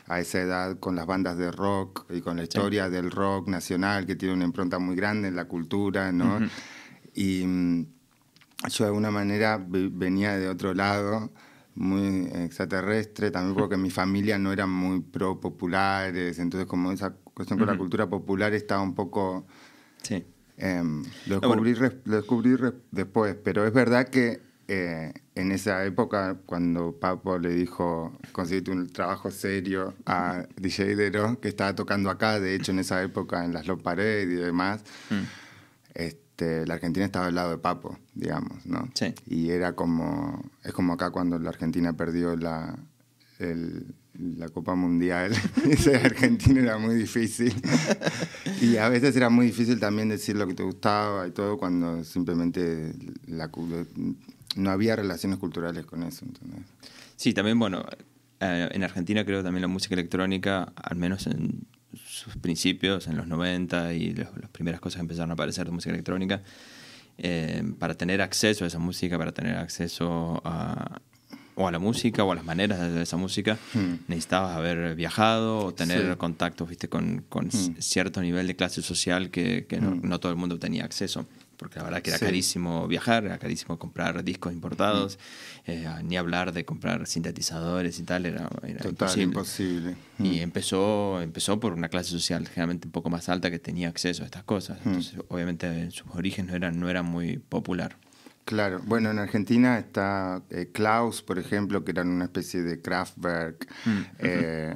a 0.07 0.19
esa 0.19 0.41
edad 0.41 0.79
con 0.79 0.95
las 0.95 1.05
bandas 1.05 1.37
de 1.37 1.51
rock 1.51 2.05
y 2.11 2.21
con 2.21 2.37
la 2.37 2.43
historia 2.43 2.89
del 2.89 3.11
rock 3.11 3.47
nacional 3.47 4.05
que 4.05 4.15
tiene 4.15 4.33
una 4.33 4.45
impronta 4.45 4.77
muy 4.79 4.95
grande 4.95 5.27
en 5.27 5.35
la 5.35 5.45
cultura, 5.45 6.11
¿no? 6.11 6.39
Y 7.13 7.45
mm, 7.45 7.85
yo 8.69 8.83
de 8.83 8.87
alguna 8.89 9.11
manera 9.11 9.63
venía 9.67 10.37
de 10.37 10.47
otro 10.49 10.73
lado, 10.73 11.31
muy 11.75 12.27
extraterrestre, 12.33 13.31
también 13.31 13.55
porque 13.55 13.77
mi 13.77 13.89
familia 13.89 14.37
no 14.37 14.51
era 14.53 14.67
muy 14.67 15.01
pro 15.01 15.39
populares, 15.39 16.39
entonces 16.39 16.67
como 16.67 16.91
esa 16.91 17.13
cuestión 17.33 17.59
con 17.59 17.67
la 17.67 17.77
cultura 17.77 18.07
popular 18.09 18.53
estaba 18.53 18.81
un 18.81 18.95
poco... 18.95 19.45
Sí. 20.01 20.23
Em, 20.57 21.03
lo, 21.27 21.41
descubrí, 21.41 21.75
lo 22.05 22.15
descubrí 22.15 22.55
después, 22.91 23.35
pero 23.43 23.65
es 23.65 23.73
verdad 23.73 24.07
que 24.07 24.44
eh, 24.67 25.13
en 25.36 25.51
esa 25.51 25.86
época, 25.86 26.38
cuando 26.45 26.93
Papo 26.93 27.38
le 27.38 27.49
dijo, 27.49 28.17
conseguiste 28.32 28.71
un 28.71 28.88
trabajo 28.88 29.30
serio 29.30 29.93
a 30.06 30.47
DJ 30.56 30.95
Dero, 30.95 31.39
que 31.39 31.49
estaba 31.49 31.75
tocando 31.75 32.10
acá, 32.10 32.39
de 32.39 32.56
hecho 32.56 32.71
en 32.71 32.80
esa 32.80 33.01
época 33.04 33.45
en 33.45 33.54
las 33.54 33.67
Low 33.67 33.78
Parade 33.78 34.23
y 34.23 34.36
demás, 34.36 34.84
mm. 35.10 35.23
este, 35.93 36.65
la 36.65 36.75
Argentina 36.75 37.06
estaba 37.06 37.28
al 37.28 37.36
lado 37.36 37.51
de 37.51 37.58
Papo, 37.58 37.99
digamos, 38.13 38.65
¿no? 38.65 38.89
Sí. 38.95 39.13
Y 39.28 39.51
era 39.51 39.75
como, 39.75 40.43
es 40.63 40.73
como 40.73 40.93
acá 40.93 41.12
cuando 41.12 41.38
la 41.38 41.49
Argentina 41.49 41.93
perdió 41.93 42.36
la, 42.36 42.75
la 43.39 44.49
Copa 44.49 44.75
Mundial. 44.75 45.34
Ese 45.69 45.95
Argentina 45.95 46.62
era 46.62 46.78
muy 46.78 46.95
difícil. 46.95 47.54
y 48.62 48.78
a 48.78 48.89
veces 48.89 49.15
era 49.15 49.30
muy 49.30 49.47
difícil 49.47 49.80
también 49.80 50.10
decir 50.10 50.36
lo 50.36 50.47
que 50.47 50.54
te 50.54 50.63
gustaba 50.63 51.28
y 51.28 51.32
todo 51.32 51.58
cuando 51.58 52.04
simplemente 52.04 52.93
la, 53.28 53.51
no 54.55 54.71
había 54.71 54.95
relaciones 54.95 55.39
culturales 55.39 55.85
con 55.85 56.03
eso. 56.03 56.25
Sí, 57.15 57.33
también, 57.33 57.59
bueno, 57.59 57.85
eh, 58.39 58.69
en 58.71 58.83
Argentina 58.83 59.25
creo 59.25 59.43
también 59.43 59.61
la 59.61 59.67
música 59.67 59.95
electrónica, 59.95 60.73
al 60.75 60.97
menos 60.97 61.27
en 61.27 61.67
sus 61.93 62.35
principios, 62.37 63.07
en 63.07 63.17
los 63.17 63.27
90 63.27 63.93
y 63.93 64.13
las 64.13 64.29
primeras 64.51 64.81
cosas 64.81 64.97
que 64.97 65.01
empezaron 65.01 65.31
a 65.31 65.33
aparecer 65.33 65.65
de 65.65 65.71
música 65.71 65.93
electrónica, 65.93 66.41
eh, 67.17 67.63
para 67.79 67.93
tener 67.95 68.21
acceso 68.21 68.65
a 68.65 68.67
esa 68.67 68.79
música, 68.79 69.17
para 69.17 69.31
tener 69.31 69.57
acceso 69.57 70.41
a, 70.43 71.01
o 71.55 71.67
a 71.67 71.71
la 71.71 71.79
música 71.79 72.23
o 72.23 72.31
a 72.31 72.35
las 72.35 72.43
maneras 72.43 72.93
de 72.93 73.01
esa 73.01 73.15
música, 73.15 73.57
hmm. 73.73 73.93
necesitabas 74.09 74.55
haber 74.57 74.95
viajado 74.95 75.59
o 75.59 75.73
tener 75.73 76.17
contacto 76.17 76.65
¿viste? 76.65 76.89
con, 76.89 77.23
con 77.29 77.47
hmm. 77.47 77.77
cierto 77.79 78.21
nivel 78.21 78.47
de 78.47 78.55
clase 78.57 78.81
social 78.81 79.29
que, 79.29 79.65
que 79.65 79.79
no, 79.79 79.91
hmm. 79.91 80.01
no, 80.03 80.19
todo 80.19 80.31
el 80.31 80.37
mundo 80.37 80.59
tenía 80.59 80.83
acceso 80.83 81.25
porque 81.57 81.79
la 81.79 81.85
verdad 81.85 82.01
que 82.01 82.09
era 82.09 82.19
carísimo 82.19 82.87
viajar, 82.87 83.25
era 83.25 83.37
carísimo 83.37 83.77
comprar 83.79 84.23
discos 84.23 84.53
importados, 84.53 85.17
eh, 85.65 85.87
ni 86.03 86.17
hablar 86.17 86.51
de 86.51 86.65
comprar 86.65 87.07
sintetizadores 87.07 87.99
y 87.99 88.03
tal, 88.03 88.25
era, 88.25 88.49
Total, 88.81 89.19
imposible. 89.19 89.95
Y 90.19 90.39
empezó, 90.39 91.21
empezó 91.21 91.59
por 91.59 91.73
una 91.73 91.89
clase 91.89 92.09
social 92.09 92.47
generalmente 92.47 92.87
un 92.87 92.91
poco 92.91 93.09
más 93.09 93.29
alta 93.29 93.49
que 93.49 93.59
tenía 93.59 93.89
acceso 93.89 94.23
a 94.23 94.25
estas 94.25 94.43
cosas. 94.43 94.79
Entonces, 94.85 95.19
obviamente, 95.29 95.67
en 95.67 95.91
sus 95.91 96.07
orígenes 96.13 96.51
no 96.51 96.57
era, 96.57 96.71
no 96.71 96.89
era 96.89 97.03
muy 97.03 97.37
popular. 97.37 97.97
Claro, 98.45 98.79
bueno, 98.85 99.09
en 99.09 99.17
Argentina 99.17 99.79
está 99.79 100.43
eh, 100.51 100.69
Klaus, 100.71 101.23
por 101.23 101.39
ejemplo, 101.39 101.83
que 101.83 101.91
eran 101.91 102.09
una 102.09 102.25
especie 102.25 102.61
de 102.61 102.81
Kraftwerk. 102.81 103.67
Eh, 104.19 104.75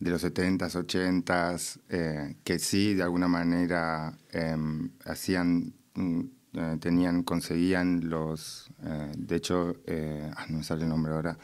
de 0.00 0.10
los 0.10 0.22
70s, 0.22 0.74
80s, 0.74 2.34
que 2.42 2.58
sí, 2.58 2.94
de 2.94 3.04
alguna 3.04 3.28
manera 3.28 4.12
em, 4.32 4.90
hacían 5.06 5.72
Mm, 5.83 5.83
eh, 5.96 6.76
tenían, 6.80 7.22
conseguían 7.22 8.08
los, 8.08 8.70
eh, 8.84 9.12
de 9.16 9.36
hecho, 9.36 9.76
eh, 9.86 10.30
ah, 10.36 10.46
no 10.48 10.58
me 10.58 10.64
sale 10.64 10.84
el 10.84 10.88
nombre 10.88 11.12
ahora, 11.12 11.38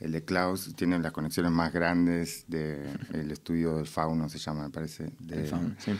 el 0.00 0.12
de 0.12 0.24
Klaus 0.24 0.74
tiene 0.74 0.98
las 0.98 1.12
conexiones 1.12 1.52
más 1.52 1.72
grandes 1.72 2.44
del 2.48 3.30
estudio 3.30 3.76
del 3.76 3.86
fauno, 3.86 4.28
se 4.28 4.38
llama, 4.38 4.64
me 4.64 4.70
parece. 4.70 5.12
De, 5.20 5.44
fauno, 5.44 5.74
sí. 5.78 5.92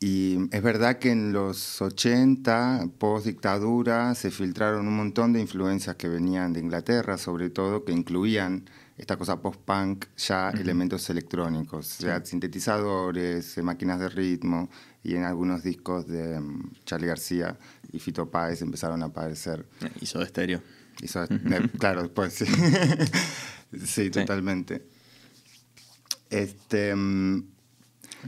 Y 0.00 0.48
es 0.50 0.62
verdad 0.62 0.98
que 0.98 1.12
en 1.12 1.32
los 1.32 1.80
80, 1.80 2.88
post 2.98 3.26
dictadura, 3.26 4.14
se 4.14 4.30
filtraron 4.30 4.86
un 4.86 4.96
montón 4.96 5.32
de 5.32 5.40
influencias 5.40 5.96
que 5.96 6.08
venían 6.08 6.52
de 6.52 6.60
Inglaterra, 6.60 7.16
sobre 7.16 7.48
todo, 7.48 7.84
que 7.84 7.92
incluían 7.92 8.68
esta 8.98 9.16
cosa 9.16 9.40
post-punk, 9.40 10.04
ya 10.16 10.50
elementos 10.50 11.08
electrónicos, 11.10 12.00
o 12.00 12.02
sea, 12.02 12.24
sintetizadores, 12.24 13.56
máquinas 13.62 13.98
de 13.98 14.08
ritmo, 14.08 14.68
y 15.04 15.14
en 15.14 15.24
algunos 15.24 15.62
discos 15.62 16.08
de 16.08 16.40
mm, 16.40 16.72
Charlie 16.84 17.06
García 17.06 17.56
y 17.92 18.00
Fito 18.00 18.28
Páez 18.30 18.62
empezaron 18.62 19.02
a 19.02 19.06
aparecer. 19.06 19.66
Hizo 20.00 20.18
de 20.18 20.24
estéreo. 20.24 20.62
Claro, 21.78 22.02
después 22.02 22.32
sí. 22.34 22.46
sí, 23.84 24.10
totalmente. 24.10 24.86
Este, 26.30 26.94
mm, 26.96 27.44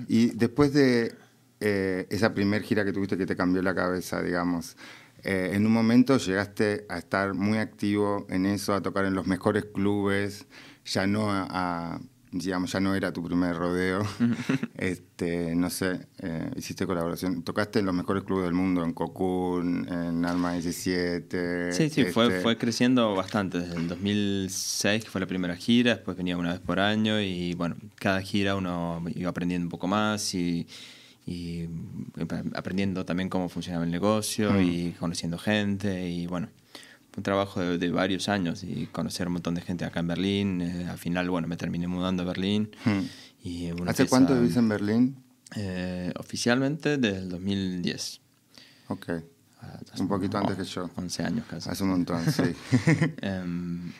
y 0.06 0.26
después 0.32 0.74
de 0.74 1.14
eh, 1.60 2.06
esa 2.10 2.34
primer 2.34 2.62
gira 2.62 2.84
que 2.84 2.92
tuviste 2.92 3.16
que 3.16 3.26
te 3.26 3.36
cambió 3.36 3.62
la 3.62 3.74
cabeza, 3.74 4.22
digamos, 4.22 4.76
eh, 5.22 5.52
en 5.54 5.64
un 5.64 5.72
momento 5.72 6.18
llegaste 6.18 6.84
a 6.90 6.98
estar 6.98 7.32
muy 7.32 7.56
activo 7.56 8.26
en 8.28 8.44
eso, 8.44 8.74
a 8.74 8.82
tocar 8.82 9.06
en 9.06 9.14
los 9.14 9.26
mejores 9.26 9.64
clubes, 9.64 10.46
ya 10.84 11.06
no 11.06 11.30
a 11.30 12.00
digamos, 12.38 12.72
ya 12.72 12.80
no 12.80 12.94
era 12.94 13.12
tu 13.12 13.22
primer 13.22 13.56
rodeo. 13.56 14.02
este, 14.76 15.54
no 15.54 15.70
sé, 15.70 16.06
eh, 16.18 16.50
hiciste 16.56 16.86
colaboración. 16.86 17.42
Tocaste 17.42 17.80
en 17.80 17.86
los 17.86 17.94
mejores 17.94 18.24
clubes 18.24 18.44
del 18.44 18.54
mundo, 18.54 18.84
en 18.84 18.92
Cocoon, 18.92 19.88
en 19.88 20.24
Alma 20.24 20.52
17. 20.54 21.72
Sí, 21.72 21.90
sí, 21.90 22.04
fue, 22.04 22.26
este 22.26 22.40
fue 22.40 22.56
creciendo 22.56 23.14
bastante. 23.14 23.58
Desde 23.58 23.76
el 23.76 23.88
2006, 23.88 25.04
que 25.04 25.10
fue 25.10 25.20
la 25.20 25.26
primera 25.26 25.56
gira, 25.56 25.94
después 25.94 26.16
venía 26.16 26.36
una 26.36 26.52
vez 26.52 26.60
por 26.60 26.80
año 26.80 27.20
y 27.20 27.54
bueno, 27.54 27.76
cada 27.96 28.20
gira 28.22 28.56
uno 28.56 29.02
iba 29.14 29.30
aprendiendo 29.30 29.66
un 29.66 29.70
poco 29.70 29.86
más 29.88 30.34
y, 30.34 30.66
y 31.26 31.68
aprendiendo 32.54 33.04
también 33.04 33.28
cómo 33.28 33.48
funcionaba 33.48 33.84
el 33.84 33.90
negocio 33.90 34.52
mm. 34.52 34.60
y 34.62 34.92
conociendo 34.92 35.38
gente 35.38 36.08
y 36.08 36.26
bueno 36.26 36.48
un 37.16 37.22
trabajo 37.22 37.60
de, 37.60 37.90
varios 37.90 38.28
años 38.28 38.62
y 38.62 38.86
conocer 38.86 39.26
un 39.26 39.34
montón 39.34 39.54
de 39.54 39.62
gente 39.62 39.84
acá 39.84 40.00
en 40.00 40.08
Berlín. 40.08 40.60
Eh, 40.60 40.86
al 40.88 40.98
final, 40.98 41.30
bueno, 41.30 41.48
me 41.48 41.56
terminé 41.56 41.88
mudando 41.88 42.22
a 42.22 42.26
Berlín. 42.26 42.70
Hmm. 42.84 43.00
Y 43.42 43.70
¿Hace 43.86 44.06
cuánto 44.06 44.34
vivís 44.34 44.56
en 44.56 44.68
Berlín? 44.68 45.16
Eh, 45.54 46.12
oficialmente 46.18 46.98
desde 46.98 47.18
el 47.18 47.28
2010. 47.30 48.20
Ok. 48.88 49.08
Ah, 49.62 49.78
un 49.98 50.08
poquito 50.08 50.36
antes 50.36 50.56
que 50.56 50.64
yo. 50.64 50.90
11 50.94 51.22
años 51.22 51.46
casi. 51.48 51.70
Hace 51.70 51.82
un 51.84 51.90
montón, 51.90 52.20
sí. 52.30 52.42
Em, 53.22 53.92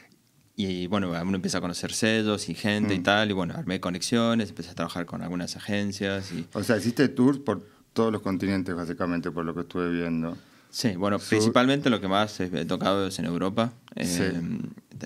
y 0.55 0.87
bueno, 0.87 1.11
uno 1.11 1.37
empieza 1.37 1.59
a 1.59 1.61
conocer 1.61 1.93
sellos 1.93 2.49
y 2.49 2.55
gente 2.55 2.95
y 2.95 2.99
hmm. 2.99 3.03
tal, 3.03 3.31
y 3.31 3.33
bueno, 3.33 3.55
armé 3.55 3.81
conexiones, 3.81 4.51
empecé 4.51 4.71
a 4.71 4.75
trabajar 4.75 5.07
con 5.07 5.23
algunas 5.23 5.57
agencias. 5.57 6.33
Y... 6.33 6.47
O 6.53 6.63
sea, 6.63 6.77
hiciste 6.77 7.09
tours 7.09 7.39
por 7.39 7.63
todos 7.93 8.13
los 8.13 8.21
continentes, 8.21 8.75
básicamente, 8.75 9.31
por 9.31 9.45
lo 9.45 9.55
que 9.55 9.61
estuve 9.63 9.91
viendo. 9.91 10.37
Sí, 10.77 10.95
bueno, 10.95 11.19
principalmente 11.19 11.89
lo 11.89 12.03
que 12.03 12.07
más 12.07 12.39
he 12.39 12.67
tocado 12.67 13.07
es 13.07 13.19
en 13.19 13.25
Europa. 13.25 13.73
Eh, 13.95 14.39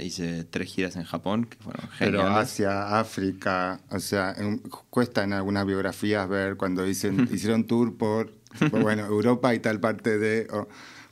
hice 0.02 0.42
tres 0.42 0.68
giras 0.68 0.96
en 0.96 1.04
Japón, 1.04 1.44
que 1.44 1.58
fueron 1.58 1.88
geniales. 1.90 2.20
Pero 2.22 2.36
Asia, 2.36 2.98
África, 2.98 3.80
o 3.88 4.00
sea, 4.00 4.34
cuesta 4.90 5.22
en 5.22 5.32
algunas 5.32 5.64
biografías 5.64 6.28
ver 6.28 6.56
cuando 6.56 6.82
dicen, 6.82 7.28
hicieron 7.32 7.68
tour 7.68 7.96
por, 7.96 8.32
bueno, 8.72 9.06
Europa 9.06 9.54
y 9.54 9.60
tal 9.60 9.78
parte 9.78 10.18
de... 10.18 10.48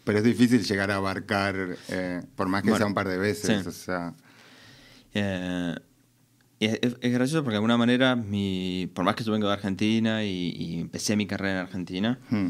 pero 0.03 0.19
es 0.19 0.25
difícil 0.25 0.65
llegar 0.65 0.91
a 0.91 0.97
abarcar, 0.97 1.77
eh, 1.89 2.23
por 2.35 2.49
más 2.49 2.65
que 2.65 2.75
sea 2.75 2.87
un 2.87 2.95
par 2.95 3.07
de 3.07 3.17
veces, 3.17 3.65
o 3.65 3.71
sea... 3.71 4.15
Eh, 5.15 5.77
es, 6.59 7.13
gracioso 7.13 7.45
porque 7.45 7.53
de 7.53 7.59
alguna 7.59 7.77
manera, 7.77 8.17
mi, 8.17 8.91
por 8.93 9.05
más 9.05 9.15
que 9.15 9.23
yo 9.23 9.31
vengo 9.31 9.47
de 9.47 9.53
Argentina 9.53 10.25
y, 10.25 10.81
empecé 10.81 11.15
mi 11.15 11.29
carrera 11.29 11.61
en 11.61 11.67
Argentina, 11.67 12.19
hmm. 12.29 12.49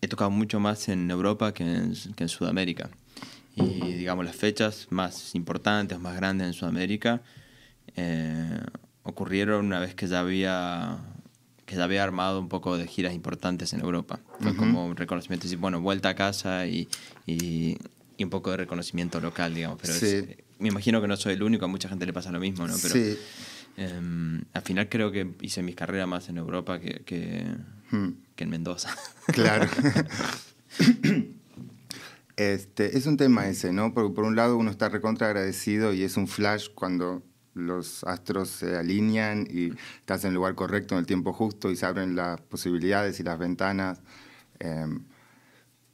He 0.00 0.08
tocado 0.08 0.30
mucho 0.30 0.60
más 0.60 0.88
en 0.88 1.10
Europa 1.10 1.52
que 1.52 1.64
en, 1.64 1.94
que 2.16 2.24
en 2.24 2.28
Sudamérica. 2.28 2.90
Y 3.56 3.92
digamos, 3.94 4.24
las 4.24 4.36
fechas 4.36 4.86
más 4.90 5.34
importantes, 5.34 5.98
más 5.98 6.16
grandes 6.16 6.46
en 6.46 6.52
Sudamérica, 6.54 7.20
eh, 7.96 8.60
ocurrieron 9.02 9.66
una 9.66 9.80
vez 9.80 9.94
que 9.94 10.06
ya 10.06 10.20
había 10.20 10.98
que 11.66 11.76
ya 11.76 11.84
había 11.84 12.02
armado 12.02 12.40
un 12.40 12.48
poco 12.48 12.76
de 12.76 12.86
giras 12.88 13.14
importantes 13.14 13.72
en 13.74 13.80
Europa. 13.80 14.18
Fue 14.40 14.56
como 14.56 14.86
un 14.86 14.96
reconocimiento, 14.96 15.46
y 15.46 15.54
bueno, 15.54 15.80
vuelta 15.80 16.08
a 16.08 16.14
casa 16.16 16.66
y, 16.66 16.88
y, 17.26 17.78
un 18.18 18.28
poco 18.28 18.50
de 18.50 18.56
reconocimiento 18.56 19.20
local, 19.20 19.54
digamos. 19.54 19.78
Pero 19.80 19.94
me 20.58 20.68
imagino 20.68 21.00
que 21.00 21.06
no 21.06 21.16
soy 21.16 21.34
el 21.34 21.44
único, 21.44 21.66
a 21.66 21.68
mucha 21.68 21.88
gente 21.88 22.06
le 22.06 22.12
pasa 22.12 22.32
lo 22.32 22.40
mismo, 22.40 22.66
¿no? 22.66 22.74
Pero 22.82 22.94
sí. 22.94 23.16
Em, 23.76 24.42
al 24.52 24.62
final 24.62 24.88
creo 24.88 25.12
que 25.12 25.30
hice 25.42 25.62
mis 25.62 25.76
carreras 25.76 26.08
más 26.08 26.28
en 26.28 26.38
Europa 26.38 26.80
que, 26.80 27.02
que, 27.04 27.46
hmm. 27.90 28.08
En 28.44 28.50
Mendoza. 28.50 28.90
Claro. 29.32 29.68
este, 32.36 32.98
es 32.98 33.06
un 33.06 33.16
tema 33.16 33.46
ese, 33.46 33.72
¿no? 33.72 33.94
Porque 33.94 34.12
por 34.12 34.24
un 34.24 34.34
lado 34.34 34.56
uno 34.56 34.70
está 34.70 34.88
recontra 34.88 35.28
agradecido 35.28 35.92
y 35.92 36.02
es 36.02 36.16
un 36.16 36.26
flash 36.26 36.68
cuando 36.74 37.22
los 37.54 38.04
astros 38.04 38.48
se 38.48 38.76
alinean 38.76 39.46
y 39.48 39.72
estás 39.98 40.24
en 40.24 40.28
el 40.28 40.34
lugar 40.34 40.54
correcto 40.54 40.94
en 40.94 41.00
el 41.00 41.06
tiempo 41.06 41.32
justo 41.32 41.70
y 41.70 41.76
se 41.76 41.86
abren 41.86 42.16
las 42.16 42.40
posibilidades 42.40 43.20
y 43.20 43.22
las 43.22 43.38
ventanas. 43.38 44.00
Em, 44.58 45.04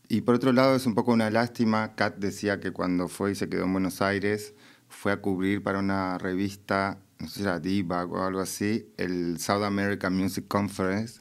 y 0.09 0.21
por 0.21 0.37
otro 0.37 0.53
lado 0.53 0.77
es 0.77 0.87
un 0.87 0.95
poco 0.95 1.13
una 1.13 1.31
lástima, 1.31 1.95
Kat 1.95 2.17
decía 2.19 2.61
que 2.61 2.73
cuando 2.73 3.09
fue 3.09 3.33
y 3.33 3.35
se 3.35 3.49
quedó 3.49 3.65
en 3.65 3.73
Buenos 3.73 4.01
Aires, 4.03 4.55
fue 4.89 5.13
a 5.13 5.21
cubrir 5.21 5.63
para 5.63 5.79
una 5.79 6.19
revista, 6.19 7.01
no 7.19 7.29
sé 7.29 7.35
si 7.35 7.43
era 7.43 7.59
Diva 7.59 8.05
o 8.05 8.23
algo 8.23 8.41
así, 8.41 8.93
el 8.97 9.39
South 9.41 9.65
American 9.65 10.17
Music 10.17 10.47
Conference, 10.47 11.21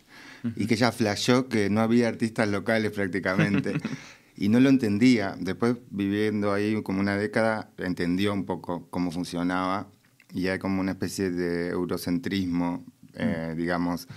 y 0.55 0.67
que 0.67 0.75
ya 0.75 0.91
flashó 0.91 1.47
que 1.47 1.69
no 1.69 1.81
había 1.81 2.07
artistas 2.07 2.47
locales 2.49 2.91
prácticamente. 2.91 3.73
y 4.37 4.49
no 4.49 4.59
lo 4.59 4.69
entendía. 4.69 5.35
Después, 5.39 5.77
viviendo 5.89 6.53
ahí 6.53 6.81
como 6.83 6.99
una 6.99 7.17
década, 7.17 7.71
entendió 7.77 8.33
un 8.33 8.45
poco 8.45 8.87
cómo 8.89 9.11
funcionaba 9.11 9.87
y 10.33 10.47
hay 10.47 10.59
como 10.59 10.81
una 10.81 10.91
especie 10.91 11.31
de 11.31 11.69
eurocentrismo, 11.69 12.83
eh, 13.13 13.51
mm. 13.53 13.57
digamos, 13.57 14.07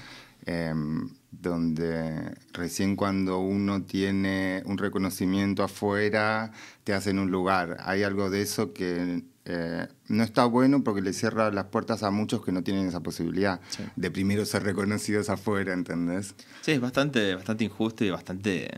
em, 0.48 1.10
donde 1.30 2.34
recién 2.54 2.96
cuando 2.96 3.38
uno 3.38 3.82
tiene 3.82 4.62
un 4.64 4.78
reconocimiento 4.78 5.62
afuera, 5.62 6.52
te 6.84 6.94
hacen 6.94 7.18
un 7.18 7.30
lugar. 7.30 7.76
Hay 7.80 8.02
algo 8.02 8.30
de 8.30 8.40
eso 8.40 8.72
que 8.72 9.24
eh, 9.44 9.88
no 10.08 10.24
está 10.24 10.46
bueno 10.46 10.82
porque 10.82 11.02
le 11.02 11.12
cierra 11.12 11.50
las 11.50 11.66
puertas 11.66 12.02
a 12.02 12.10
muchos 12.10 12.42
que 12.42 12.50
no 12.50 12.62
tienen 12.62 12.88
esa 12.88 13.00
posibilidad 13.00 13.60
de 13.94 14.10
primero 14.10 14.46
ser 14.46 14.62
reconocidos 14.62 15.28
afuera, 15.28 15.74
¿entendés? 15.74 16.34
Sí, 16.62 16.72
es 16.72 16.80
bastante, 16.80 17.34
bastante 17.34 17.64
injusto 17.64 18.06
y 18.06 18.10
bastante, 18.10 18.70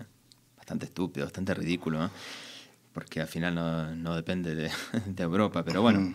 bastante 0.56 0.86
estúpido, 0.86 1.26
bastante 1.26 1.54
ridículo. 1.54 2.10
porque 2.92 3.20
al 3.20 3.28
final 3.28 3.54
no, 3.54 3.94
no 3.94 4.16
depende 4.16 4.56
de, 4.56 4.70
de, 5.06 5.22
Europa, 5.22 5.64
pero 5.64 5.82
bueno. 5.82 6.00
Mm. 6.00 6.14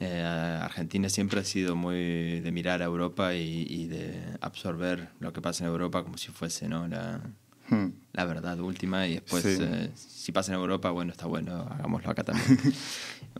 Eh, 0.00 0.22
Argentina 0.62 1.08
siempre 1.08 1.40
ha 1.40 1.44
sido 1.44 1.74
muy 1.74 2.38
de 2.40 2.52
mirar 2.52 2.82
a 2.82 2.84
Europa 2.84 3.34
y, 3.34 3.86
de 3.86 4.14
absorber 4.40 5.08
lo 5.18 5.32
que 5.32 5.40
pasa 5.40 5.64
en 5.64 5.70
Europa 5.70 6.04
como 6.04 6.16
si 6.18 6.28
fuese 6.28 6.68
¿no? 6.68 6.86
la, 6.86 7.20
hmm. 7.68 7.86
la 8.12 8.24
verdad 8.24 8.60
última 8.60 9.08
y 9.08 9.14
después 9.14 9.44
eh, 9.44 9.90
si 9.96 10.30
pasa 10.30 10.52
en 10.52 10.60
Europa, 10.60 10.90
bueno, 10.90 11.10
está 11.10 11.26
bueno, 11.26 11.66
hagámoslo 11.68 12.10
acá 12.10 12.22
también. 12.22 12.58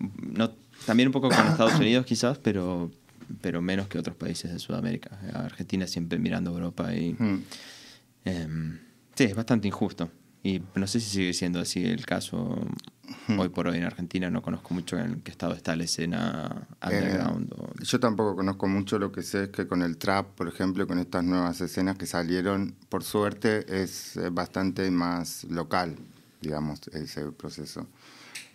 no, 0.20 0.50
también 0.84 1.08
un 1.08 1.12
poco 1.12 1.28
con 1.28 1.46
Estados 1.46 1.78
Unidos 1.78 2.04
quizás, 2.04 2.38
pero, 2.38 2.90
pero 3.40 3.62
menos 3.62 3.86
que 3.86 3.98
otros 3.98 4.16
países 4.16 4.52
de 4.52 4.58
Sudamérica. 4.58 5.16
Argentina 5.34 5.86
siempre 5.86 6.18
mirando 6.18 6.50
a 6.50 6.54
Europa 6.54 6.92
y... 6.94 7.12
Hmm. 7.12 7.44
Em, 8.24 8.78
sí, 9.14 9.24
es 9.24 9.34
bastante 9.34 9.68
injusto. 9.68 10.10
Y 10.42 10.62
no 10.74 10.86
sé 10.86 11.00
si 11.00 11.10
sigue 11.10 11.32
siendo 11.32 11.60
así 11.60 11.84
el 11.84 12.06
caso 12.06 12.60
hoy 13.36 13.48
por 13.48 13.66
hoy 13.66 13.78
en 13.78 13.84
Argentina. 13.84 14.30
No 14.30 14.42
conozco 14.42 14.72
mucho 14.72 14.96
en 14.98 15.20
qué 15.20 15.30
estado 15.30 15.52
está 15.54 15.74
la 15.74 15.84
escena 15.84 16.68
underground. 16.82 17.52
Eh, 17.52 17.82
yo 17.82 18.00
tampoco 18.00 18.36
conozco 18.36 18.68
mucho. 18.68 18.98
Lo 18.98 19.10
que 19.10 19.22
sé 19.22 19.44
es 19.44 19.48
que 19.50 19.66
con 19.66 19.82
el 19.82 19.98
trap, 19.98 20.34
por 20.34 20.48
ejemplo, 20.48 20.86
con 20.86 20.98
estas 20.98 21.24
nuevas 21.24 21.60
escenas 21.60 21.96
que 21.96 22.06
salieron, 22.06 22.76
por 22.88 23.02
suerte 23.02 23.82
es 23.82 24.16
eh, 24.16 24.30
bastante 24.30 24.90
más 24.90 25.44
local, 25.44 25.96
digamos, 26.40 26.80
ese 26.92 27.32
proceso. 27.32 27.86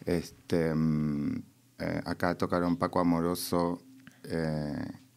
Este, 0.05 0.73
mm, 0.73 1.43
eh, 1.79 2.01
acá 2.05 2.35
tocaron 2.35 2.77
Paco 2.77 2.99
Amoroso. 2.99 3.81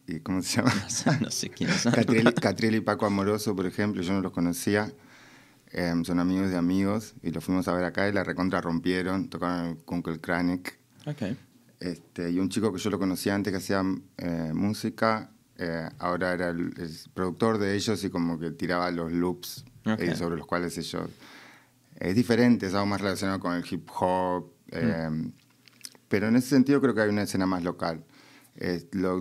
¿Y 0.09 0.21
cómo 0.21 0.43
se 0.43 0.57
llama? 0.57 0.73
No 1.21 1.31
sé, 1.31 1.51
quiénes 1.51 1.77
son. 1.77 1.93
Catriel 1.93 2.75
y 2.75 2.81
Paco 2.81 3.07
Amoroso, 3.07 3.55
por 3.55 3.67
ejemplo, 3.67 4.03
yo 4.03 4.13
no 4.13 4.21
los 4.21 4.33
conocía 4.33 4.93
Em, 5.79 6.05
son 6.05 6.19
amigos 6.21 6.49
de 6.49 6.57
amigos 6.57 7.13
y 7.23 7.31
los 7.31 7.45
fuimos 7.45 7.69
a 7.69 7.75
ver 7.75 7.85
acá 7.85 8.09
y 8.09 8.13
la 8.13 8.25
recontra 8.25 8.63
rompieron, 8.63 9.29
tocaron 9.29 9.77
con 9.85 10.03
el 10.07 10.21
Kranik. 10.23 10.79
Okay. 11.05 11.37
Este, 11.79 12.31
y 12.31 12.39
un 12.39 12.49
chico 12.49 12.73
que 12.73 12.79
yo 12.79 12.89
lo 12.89 12.99
conocía 12.99 13.35
antes 13.35 13.51
que 13.51 13.59
hacía 13.59 13.83
eh, 14.17 14.53
música, 14.55 15.31
eh, 15.59 15.87
ahora 15.99 16.33
era 16.33 16.49
el, 16.49 16.73
productor 17.13 17.59
de 17.59 17.75
ellos 17.75 18.03
y 18.05 18.09
como 18.09 18.39
que 18.39 18.53
tiraba 18.53 18.91
los 18.91 19.13
loops 19.13 19.67
eh, 19.85 20.17
sobre 20.17 20.39
los 20.39 20.47
cuales 20.47 20.79
ellos... 20.79 21.11
Es 21.95 22.15
diferente, 22.15 22.69
es 22.69 22.73
algo 22.73 22.87
más 22.87 23.03
relacionado 23.03 23.39
con 23.39 23.55
el 23.55 23.65
hip 23.71 23.87
hop, 24.01 24.51
mm. 24.73 24.77
em, 24.77 25.33
pero 26.09 26.29
en 26.29 26.37
ese 26.37 26.49
sentido 26.49 26.81
creo 26.81 26.95
que 26.95 27.03
hay 27.03 27.11
una 27.11 27.25
escena 27.25 27.45
más 27.45 27.63
local 27.63 28.03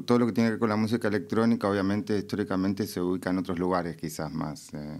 todo 0.05 0.19
lo 0.19 0.27
que 0.27 0.31
tiene 0.31 0.47
que 0.47 0.51
ver 0.51 0.59
con 0.59 0.69
la 0.69 0.75
música 0.77 1.07
electrónica, 1.07 1.67
obviamente, 1.67 2.17
históricamente 2.17 2.87
se 2.87 3.01
ubica 3.01 3.31
en 3.31 3.39
otros 3.39 3.59
lugares, 3.59 3.97
quizás 3.97 4.31
más, 4.31 4.73
eh, 4.73 4.99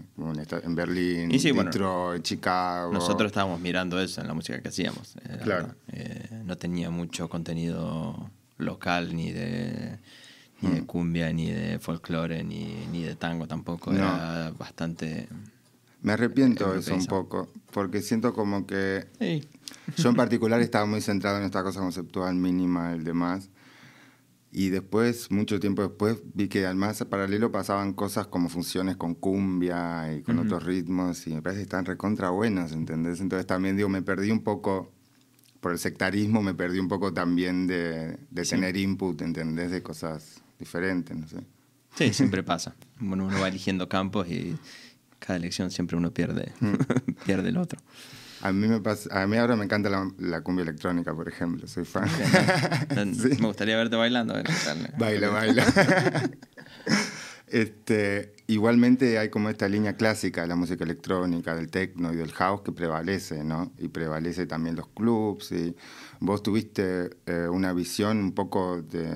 en, 0.62 0.74
Berlín, 0.74 1.30
Detroit, 1.30 2.22
Chicago. 2.22 2.92
Nosotros 2.92 3.28
estábamos 3.28 3.60
mirando 3.60 3.98
eso 4.00 4.20
en 4.20 4.26
la 4.26 4.34
música 4.34 4.60
que 4.60 4.68
hacíamos. 4.68 5.16
Eh, 5.16 5.38
claro. 5.42 5.74
Eh, 5.88 6.42
no 6.44 6.56
tenía 6.58 6.90
mucho 6.90 7.28
contenido 7.28 8.30
local, 8.58 9.16
ni 9.16 9.32
de, 9.32 9.98
ni 10.60 10.70
de 10.70 10.82
mm. 10.82 10.86
cumbia, 10.86 11.32
ni 11.32 11.50
de 11.50 11.78
folclore, 11.78 12.44
ni, 12.44 12.86
ni 12.92 13.04
de 13.04 13.16
tango 13.16 13.46
tampoco. 13.46 13.92
Era 13.92 14.52
bastante. 14.58 15.28
Me 16.02 16.12
arrepiento 16.12 16.74
de 16.74 16.80
eso 16.80 16.94
un 16.94 17.06
poco, 17.06 17.48
porque 17.72 18.02
siento 18.02 18.34
como 18.34 18.66
que. 18.66 19.06
Yo 19.96 20.10
en 20.10 20.14
particular 20.14 20.60
estaba 20.62 20.84
muy 20.84 21.00
centrado 21.00 21.38
en 21.38 21.44
esta 21.44 21.62
cosa 21.62 21.80
conceptual 21.80 22.34
mínima, 22.34 22.92
el 22.92 23.02
demás 23.02 23.48
y 24.52 24.70
después, 24.70 25.30
mucho 25.30 25.60
tiempo 25.60 25.82
después, 25.82 26.22
vi 26.34 26.48
que 26.48 26.66
al 26.66 26.76
más 26.76 27.04
paralelo 27.04 27.52
pasaban 27.52 27.92
cosas 27.92 28.26
como 28.26 28.48
funciones 28.48 28.96
con 28.96 29.14
cumbia 29.14 30.14
y 30.14 30.22
con 30.22 30.38
otros 30.38 30.64
ritmos, 30.64 31.26
y 31.26 31.34
me 31.34 31.42
parece 31.42 31.60
que 31.60 31.64
están 31.64 31.84
recontra 31.84 32.30
buenas, 32.30 32.72
¿entendés? 32.72 33.20
Entonces 33.20 33.46
también 33.46 33.76
digo, 33.76 33.88
me 33.88 34.02
perdí 34.02 34.30
un 34.30 34.42
poco, 34.42 34.92
por 35.60 35.72
el 35.72 35.78
sectarismo, 35.78 36.42
me 36.42 36.54
perdí 36.54 36.78
un 36.78 36.88
poco 36.88 37.12
también 37.12 37.66
de, 37.66 38.18
de 38.30 38.42
tener 38.44 38.76
input, 38.76 39.20
¿entendés? 39.20 39.70
De 39.70 39.82
cosas 39.82 40.42
diferentes, 40.58 41.16
no 41.16 41.28
sé. 41.28 41.38
Sí, 41.96 42.12
siempre 42.12 42.42
pasa. 42.42 42.74
Bueno, 42.98 43.26
uno 43.26 43.40
va 43.40 43.48
eligiendo 43.48 43.88
campos 43.88 44.28
y 44.28 44.56
cada 45.18 45.36
elección 45.38 45.70
siempre 45.70 45.96
uno 45.96 46.12
pierde, 46.12 46.52
pierde 47.26 47.48
el 47.48 47.56
otro. 47.56 47.80
A 48.42 48.52
mí, 48.52 48.68
me 48.68 48.80
pasa, 48.80 49.22
a 49.22 49.26
mí 49.26 49.36
ahora 49.36 49.56
me 49.56 49.64
encanta 49.64 49.88
la, 50.18 50.40
cumbia 50.42 50.62
electrónica, 50.62 51.14
por 51.14 51.28
ejemplo, 51.28 51.66
soy 51.66 51.84
fan. 51.84 52.08
Me 53.40 53.46
gustaría 53.46 53.76
verte 53.76 53.96
bailando. 53.96 54.34
baila, 54.98 55.30
baila. 55.30 55.64
este, 57.46 58.34
igualmente 58.46 59.18
hay 59.18 59.30
como 59.30 59.48
esta 59.48 59.68
línea 59.68 59.96
clásica 59.96 60.42
de 60.42 60.48
la 60.48 60.56
música 60.56 60.84
electrónica, 60.84 61.54
del 61.54 61.70
techno 61.70 62.12
y 62.12 62.16
del 62.16 62.32
house 62.32 62.60
que 62.62 62.72
prevalece, 62.72 63.42
¿no? 63.42 63.72
Y 63.78 63.88
prevalece 63.88 64.46
también 64.46 64.76
los 64.76 64.88
clubs. 64.88 65.52
Y 65.52 65.74
vos 66.20 66.42
tuviste 66.42 67.16
eh, 67.26 67.48
una 67.50 67.72
visión 67.72 68.18
un 68.18 68.32
poco 68.32 68.82
de 68.82 69.08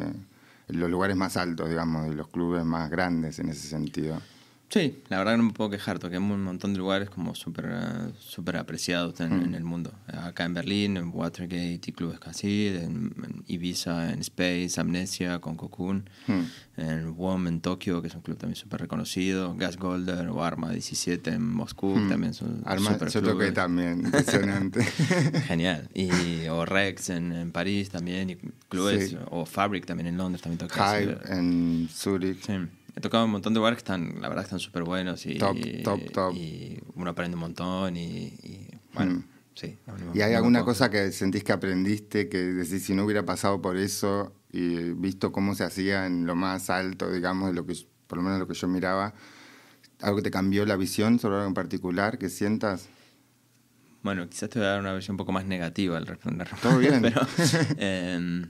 los 0.69 0.91
lugares 0.91 1.17
más 1.17 1.37
altos, 1.37 1.69
digamos, 1.69 2.09
de 2.09 2.15
los 2.15 2.29
clubes 2.29 2.65
más 2.65 2.91
grandes 2.91 3.39
en 3.39 3.51
ese 3.51 3.69
sentido. 3.69 4.21
Sí, 4.71 5.03
la 5.09 5.19
verdad 5.19 5.33
que 5.33 5.39
no 5.39 5.45
me 5.45 5.53
puedo 5.53 5.69
quejar, 5.69 5.99
toqué 5.99 6.17
en 6.17 6.23
un 6.23 6.45
montón 6.45 6.73
de 6.73 6.79
lugares 6.79 7.11
como 7.11 7.35
súper 7.35 7.71
eh, 7.73 8.13
super 8.21 8.57
apreciados 8.57 9.19
en, 9.19 9.51
mm. 9.51 9.55
el 9.57 9.65
mundo. 9.65 9.93
Acá 10.07 10.45
en 10.45 10.55
Berlín, 10.55 10.97
en 10.97 11.11
Watergate 11.13 11.81
y 11.85 11.93
clubes 11.93 12.21
casi, 12.21 12.69
en, 12.69 13.43
Ibiza, 13.49 14.13
en 14.13 14.21
Space, 14.21 14.81
Amnesia, 14.81 15.41
con 15.41 15.57
Cocoon, 15.57 16.09
mm. 16.29 16.81
en 16.81 17.17
WOM 17.17 17.49
en 17.49 17.61
Tokio, 17.61 18.01
que 18.01 18.07
es 18.07 18.15
un 18.15 18.21
club 18.21 18.39
también 18.39 18.55
súper 18.55 18.83
reconocido, 18.83 19.57
Gas 19.57 19.77
Golder 19.77 20.29
o 20.29 20.45
Arma 20.45 20.71
17 20.71 21.31
en 21.31 21.53
Moscú, 21.53 21.97
mm. 21.97 22.09
también 22.09 22.33
son 22.33 22.63
Arma, 22.65 22.97
yo 22.97 23.23
toqué 23.23 23.51
también, 23.51 24.05
impresionante. 24.05 24.85
Genial. 25.49 25.89
Y, 25.95 26.47
o 26.47 26.65
Rex 26.65 27.11
en, 27.11 27.51
París 27.51 27.91
también, 27.91 28.31
y 28.31 28.37
clubes, 28.69 29.17
o 29.31 29.47
Fabric 29.47 29.85
también 29.85 30.07
en 30.07 30.17
Londres, 30.17 30.43
también 30.43 30.59
toqué. 30.59 30.79
Hive 30.79 31.19
en 31.27 31.89
Zurich. 31.93 32.47
Sí. 32.47 32.53
He 32.97 33.01
tocado 33.01 33.25
un 33.25 33.31
montón 33.31 33.55
de 33.55 33.59
lugares 33.59 33.77
que 33.77 33.81
están, 33.81 34.21
la 34.21 34.29
verdad, 34.29 34.45
están 34.45 34.59
súper 34.59 34.85
buenos 34.85 35.25
y, 35.27 35.39
top, 35.39 35.57
top, 35.85 36.13
top. 36.13 36.35
y 36.35 36.81
uno 36.95 37.11
aprende 37.11 37.37
un 37.37 37.41
montón 37.41 37.97
y, 37.97 38.69
bueno, 38.95 39.15
mm. 39.15 39.25
sí. 39.55 39.79
¿Y 40.15 40.21
hay 40.23 40.35
alguna 40.35 40.65
cosa 40.65 40.91
que 40.91 41.13
sentís 41.13 41.45
que 41.45 41.53
aprendiste, 41.53 42.29
que 42.29 42.39
decís, 42.39 42.85
si 42.85 42.95
no 42.95 43.05
hubiera 43.05 43.25
pasado 43.25 43.61
por 43.63 43.77
eso 43.77 44.35
y 44.53 44.93
visto 44.93 45.33
cómo 45.33 45.55
se 45.55 45.65
hacía 45.65 46.07
en 46.07 46.27
lo 46.27 46.35
más 46.35 46.71
alto, 46.71 47.11
digamos, 47.11 47.51
de 47.51 47.55
lo 47.55 47.67
que, 47.67 47.75
por 48.07 48.19
lo 48.19 48.25
menos 48.25 48.39
lo 48.39 48.49
que 48.49 48.55
yo 48.55 48.67
miraba, 48.67 49.15
algo 50.01 50.17
que 50.17 50.23
te 50.23 50.31
cambió 50.31 50.67
la 50.67 50.77
visión 50.77 51.19
sobre 51.19 51.37
algo 51.37 51.49
en 51.49 51.55
particular 51.55 52.19
que 52.19 52.29
sientas? 52.29 52.89
Bueno, 54.03 54.29
quizás 54.29 54.49
te 54.49 54.59
voy 54.59 54.67
a 54.67 54.73
dar 54.73 54.81
una 54.81 54.95
visión 54.95 55.15
un 55.15 55.19
poco 55.19 55.33
más 55.33 55.45
negativa 55.45 55.97
al 55.97 56.07
responder. 56.07 56.49
Todo 56.63 56.79
bien. 56.79 57.03
Pero, 57.03 57.21
eh, 57.77 58.47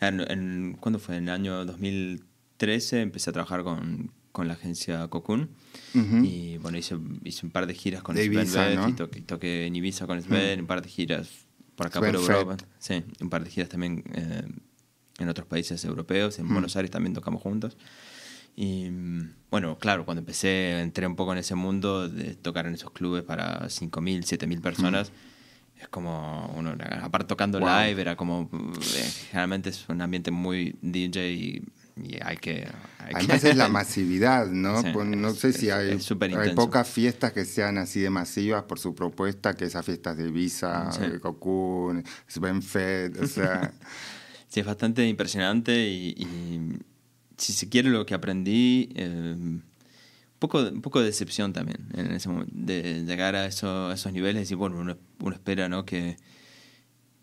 en, 0.00 0.76
¿cuándo 0.78 0.98
fue? 0.98 1.16
En 1.16 1.24
el 1.24 1.30
año 1.30 1.64
2000 1.64 2.27
13 2.58 3.00
empecé 3.00 3.30
a 3.30 3.32
trabajar 3.32 3.62
con, 3.62 4.12
con 4.32 4.46
la 4.46 4.54
agencia 4.54 5.08
Cocoon. 5.08 5.48
Y 5.94 6.58
bueno, 6.58 6.78
hice, 6.78 6.96
hice, 7.24 7.46
un 7.46 7.50
par 7.50 7.66
de 7.66 7.74
giras 7.74 8.02
con 8.02 8.16
Sven 8.16 8.96
y, 9.16 9.22
toqué, 9.22 9.66
en 9.66 9.74
Ibiza 9.74 10.06
con 10.06 10.20
Sven, 10.20 10.60
un 10.60 10.66
par 10.66 10.82
de 10.82 10.88
giras 10.88 11.46
por 11.74 11.86
acá 11.86 12.00
por 12.00 12.14
Europa. 12.14 12.56
Sí, 12.78 13.02
un 13.20 13.30
par 13.30 13.42
de 13.42 13.50
giras 13.50 13.68
también 13.68 14.04
eh, 14.12 14.42
en 15.18 15.28
otros 15.28 15.46
países 15.46 15.84
europeos. 15.84 16.38
En 16.38 16.48
Buenos 16.48 16.76
Aires 16.76 16.90
también 16.90 17.14
tocamos 17.14 17.42
juntos. 17.42 17.76
Y 18.54 18.90
bueno, 19.50 19.78
claro, 19.78 20.04
cuando 20.04 20.20
empecé, 20.20 20.80
entré 20.80 21.06
un 21.06 21.16
poco 21.16 21.32
en 21.32 21.38
ese 21.38 21.54
mundo 21.54 22.08
de 22.08 22.34
tocar 22.34 22.66
en 22.66 22.74
esos 22.74 22.90
clubes 22.90 23.22
para 23.22 23.68
5.000, 23.68 24.24
7.000 24.24 24.60
personas. 24.60 25.12
Es 25.80 25.88
como, 25.88 26.52
uno, 26.56 26.76
aparte 27.02 27.28
tocando 27.28 27.60
live, 27.60 28.00
era 28.00 28.16
como, 28.16 28.50
eh, 28.52 29.10
generalmente 29.30 29.70
es 29.70 29.88
un 29.88 30.00
ambiente 30.02 30.32
muy 30.32 30.76
DJ 30.82 31.32
y 31.32 31.62
y 32.04 32.18
hay 32.22 32.36
que... 32.36 32.66
Además 32.98 33.44
es 33.44 33.56
la 33.56 33.68
masividad, 33.68 34.46
¿no? 34.46 34.82
pues 34.92 35.06
no 35.06 35.32
sé 35.32 35.52
si 35.52 35.70
hay, 35.70 35.98
hay 36.36 36.54
pocas 36.54 36.88
fiestas 36.88 37.32
que 37.32 37.44
sean 37.44 37.78
así 37.78 38.00
de 38.00 38.10
masivas 38.10 38.64
por 38.64 38.78
su 38.78 38.94
propuesta, 38.94 39.54
que 39.54 39.64
esas 39.64 39.84
fiestas 39.84 40.16
de 40.16 40.28
Ibiza, 40.28 40.90
de 40.98 41.20
Cocoon, 41.20 42.04
Svenfed, 42.26 43.22
o 43.22 43.26
sea... 43.26 43.72
sí, 44.48 44.60
es 44.60 44.66
bastante 44.66 45.06
impresionante 45.06 45.88
y, 45.88 46.78
si 47.36 47.52
se 47.52 47.68
quiere 47.68 47.90
lo 47.90 48.04
que 48.06 48.14
aprendí... 48.14 48.90
Eh, 48.94 49.36
un 50.38 50.40
poco, 50.40 50.60
un 50.60 50.82
poco 50.82 51.00
de 51.00 51.06
decepción 51.06 51.52
también 51.52 51.88
en 51.94 52.12
ese 52.12 52.28
momento, 52.28 52.52
de 52.54 53.02
llegar 53.04 53.34
a, 53.34 53.46
eso, 53.46 53.90
esos 53.90 54.12
niveles 54.12 54.48
y 54.52 54.54
bueno, 54.54 54.78
uno, 54.78 54.96
uno 55.18 55.34
espera 55.34 55.68
¿no? 55.68 55.84
que, 55.84 56.16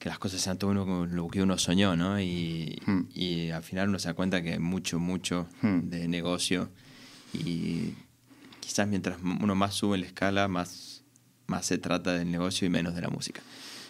que 0.06 0.10
las 0.10 0.20
cosas 0.20 0.40
sean 0.40 0.60
todo 0.60 0.70
uno 0.70 1.08
lo 1.08 1.28
que 1.30 1.42
uno 1.42 1.58
soñó, 1.58 1.96
¿no? 1.96 2.22
Y, 2.22 2.80
hmm. 2.86 3.08
y, 3.16 3.50
al 3.50 3.64
final 3.64 3.90
uno 3.90 3.98
se 3.98 4.08
da 4.08 4.14
cuenta 4.14 4.44
que 4.44 4.60
mucho, 4.60 5.00
mucho 5.00 5.48
hmm. 5.64 5.90
de 5.90 6.08
negocio 6.08 6.70
y 7.34 7.96
quizás 8.60 8.88
mientras 8.88 9.18
uno 9.24 9.56
más 9.56 9.74
sube 9.74 9.96
en 9.96 10.02
la 10.02 10.08
escala, 10.08 10.48
más, 10.48 11.02
más 11.48 11.66
se 11.66 11.80
trata 11.80 12.14
del 12.14 12.30
negocio 12.30 12.68
y 12.68 12.70
menos 12.70 12.94
de 12.94 13.02
la 13.02 13.08
música. 13.08 13.42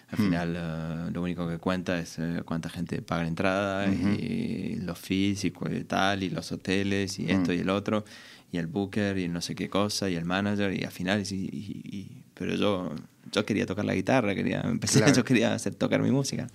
Al 0.09 0.19
hmm. 0.19 0.23
final 0.23 1.09
uh, 1.09 1.11
lo 1.11 1.21
único 1.21 1.49
que 1.49 1.57
cuenta 1.57 1.99
es 1.99 2.17
uh, 2.17 2.45
cuánta 2.45 2.69
gente 2.69 3.01
paga 3.01 3.23
la 3.23 3.27
entrada 3.27 3.87
y 3.89 4.75
los 4.75 4.97
fees 4.97 5.43
y 5.43 5.51
tal, 5.85 6.23
y 6.23 6.29
los 6.29 6.49
hoteles 6.49 7.19
y 7.19 7.29
esto 7.29 7.51
y 7.51 7.59
el 7.59 7.69
otro, 7.69 8.05
y 8.53 8.57
el 8.57 8.67
booker 8.67 9.17
y 9.17 9.27
no 9.27 9.41
sé 9.41 9.53
qué 9.53 9.69
cosa, 9.69 10.09
y 10.09 10.15
el 10.15 10.23
manager, 10.23 10.71
y 10.71 10.85
al 10.85 10.93
final, 10.93 11.23
y, 11.29 11.35
y 11.35 12.23
pero 12.33 12.55
yo 12.55 12.95
yo 13.35 13.45
quería 13.45 13.65
tocar 13.65 13.85
la 13.85 13.93
guitarra, 13.93 14.33
quería, 14.33 14.61
empecé, 14.61 15.03
yo 15.15 15.23
quería 15.23 15.53
hacer 15.53 15.75
tocar 15.75 16.01
mi 16.01 16.11
música. 16.11 16.47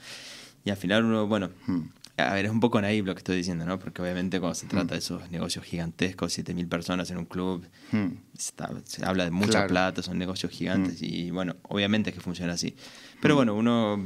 Y 0.65 0.71
al 0.71 0.77
final 0.77 1.05
uno, 1.05 1.27
bueno, 1.27 1.51
hmm. 1.67 1.81
a 2.17 2.35
ver, 2.35 2.47
es 2.47 2.51
un 2.51 2.61
poco 2.61 2.81
naive 2.81 3.07
lo 3.07 3.15
que 3.15 3.19
estoy 3.19 3.37
diciendo, 3.37 3.65
¿no? 3.65 3.79
Porque 3.79 4.03
obviamente 4.03 4.41
cuando 4.41 4.55
se 4.55 4.67
trata 4.67 4.85
hmm. 4.85 4.89
de 4.89 4.99
esos 4.99 5.31
negocios 5.31 5.65
gigantescos, 5.65 6.39
7.000 6.39 6.69
personas 6.69 7.11
en 7.11 7.19
un 7.19 7.27
club, 7.27 7.67
hmm. 7.93 8.09
se 8.37 9.05
habla 9.05 9.25
de 9.25 9.31
mucha 9.31 9.67
plata, 9.67 10.03
son 10.03 10.19
negocios 10.19 10.53
gigantes 10.53 11.03
y 11.03 11.31
bueno, 11.31 11.57
obviamente 11.63 12.11
es 12.11 12.17
que 12.17 12.23
funciona 12.23 12.55
así. 12.55 12.75
Pero 13.21 13.37
bueno, 13.37 13.55
uno 13.55 14.03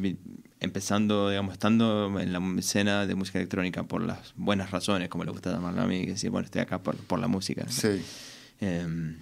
empezando, 0.61 1.29
digamos, 1.29 1.53
estando 1.53 2.19
en 2.19 2.33
la 2.33 2.41
escena 2.59 3.07
de 3.07 3.15
música 3.15 3.39
electrónica 3.39 3.83
por 3.85 4.03
las 4.03 4.33
buenas 4.37 4.71
razones, 4.71 5.09
como 5.09 5.25
le 5.25 5.31
gusta 5.31 5.53
llamarlo 5.53 5.83
a 5.83 5.87
mí, 5.87 6.05
que 6.05 6.13
decir, 6.13 6.31
bueno, 6.31 6.47
estoy 6.47 6.63
acá 6.63 6.83
por, 6.83 6.97
por 6.97 7.19
la 7.19 7.29
música. 7.29 7.67
Sí. 7.69 8.03
Eh, 8.61 9.15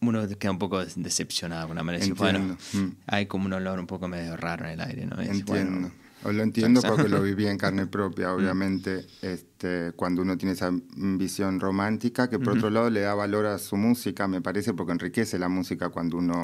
uno 0.00 0.26
queda 0.38 0.50
un 0.50 0.58
poco 0.58 0.84
decepcionado 0.84 1.68
con 1.68 1.72
una 1.72 1.82
manera. 1.82 2.04
bueno, 2.16 2.56
mm. 2.72 2.86
hay 3.06 3.26
como 3.26 3.46
un 3.46 3.52
olor 3.52 3.78
un 3.78 3.86
poco 3.86 4.08
medio 4.08 4.36
raro 4.36 4.64
en 4.64 4.72
el 4.72 4.80
aire, 4.80 5.06
¿no? 5.06 5.20
entiendo. 5.20 5.90
o 6.22 6.32
lo 6.32 6.42
entiendo 6.42 6.80
porque 6.80 7.08
lo 7.08 7.20
viví 7.22 7.46
en 7.46 7.58
carne 7.58 7.86
propia, 7.86 8.28
mm. 8.28 8.32
obviamente, 8.32 9.06
este, 9.20 9.92
cuando 9.96 10.22
uno 10.22 10.38
tiene 10.38 10.54
esa 10.54 10.70
visión 10.96 11.60
romántica, 11.60 12.30
que 12.30 12.38
por 12.38 12.56
otro 12.56 12.70
lado 12.70 12.88
le 12.88 13.00
da 13.00 13.14
valor 13.14 13.44
a 13.44 13.58
su 13.58 13.76
música, 13.76 14.26
me 14.26 14.40
parece, 14.40 14.72
porque 14.72 14.92
enriquece 14.92 15.38
la 15.38 15.50
música 15.50 15.90
cuando 15.90 16.16
uno 16.16 16.40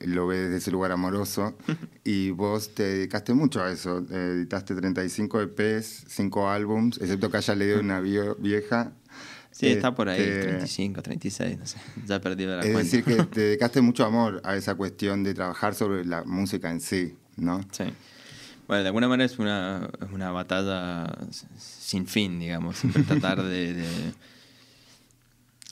lo 0.00 0.26
ve 0.26 0.38
desde 0.38 0.56
ese 0.56 0.70
lugar 0.72 0.90
amoroso. 0.90 1.56
y 2.04 2.30
vos 2.30 2.74
te 2.74 2.82
dedicaste 2.82 3.34
mucho 3.34 3.62
a 3.62 3.70
eso, 3.70 3.98
editaste 3.98 4.74
35 4.74 5.42
EPs, 5.42 6.06
5 6.08 6.50
álbums, 6.50 6.98
excepto 7.00 7.30
que 7.30 7.36
haya 7.36 7.54
leído 7.54 7.78
una 7.78 8.00
vieja, 8.00 8.92
Sí, 9.60 9.66
está 9.66 9.94
por 9.94 10.08
ahí, 10.08 10.22
35, 10.22 11.00
este, 11.00 11.02
36, 11.02 11.58
no 11.58 11.66
sé, 11.66 11.76
ya 12.06 12.18
perdido 12.18 12.56
la 12.56 12.62
es 12.62 12.72
cuenta. 12.72 12.80
Es 12.80 12.90
decir, 12.90 13.04
que 13.04 13.24
te 13.34 13.40
dedicaste 13.42 13.82
mucho 13.82 14.06
amor 14.06 14.40
a 14.42 14.56
esa 14.56 14.74
cuestión 14.74 15.22
de 15.22 15.34
trabajar 15.34 15.74
sobre 15.74 16.06
la 16.06 16.24
música 16.24 16.70
en 16.70 16.80
sí, 16.80 17.14
¿no? 17.36 17.60
Sí. 17.70 17.84
Bueno, 18.66 18.82
de 18.82 18.88
alguna 18.88 19.08
manera 19.08 19.26
es 19.26 19.38
una, 19.38 19.90
una 20.12 20.30
batalla 20.30 21.12
sin 21.58 22.06
fin, 22.06 22.38
digamos, 22.38 22.78
siempre 22.78 23.02
tratar 23.02 23.42
de, 23.42 23.74
de, 23.74 24.14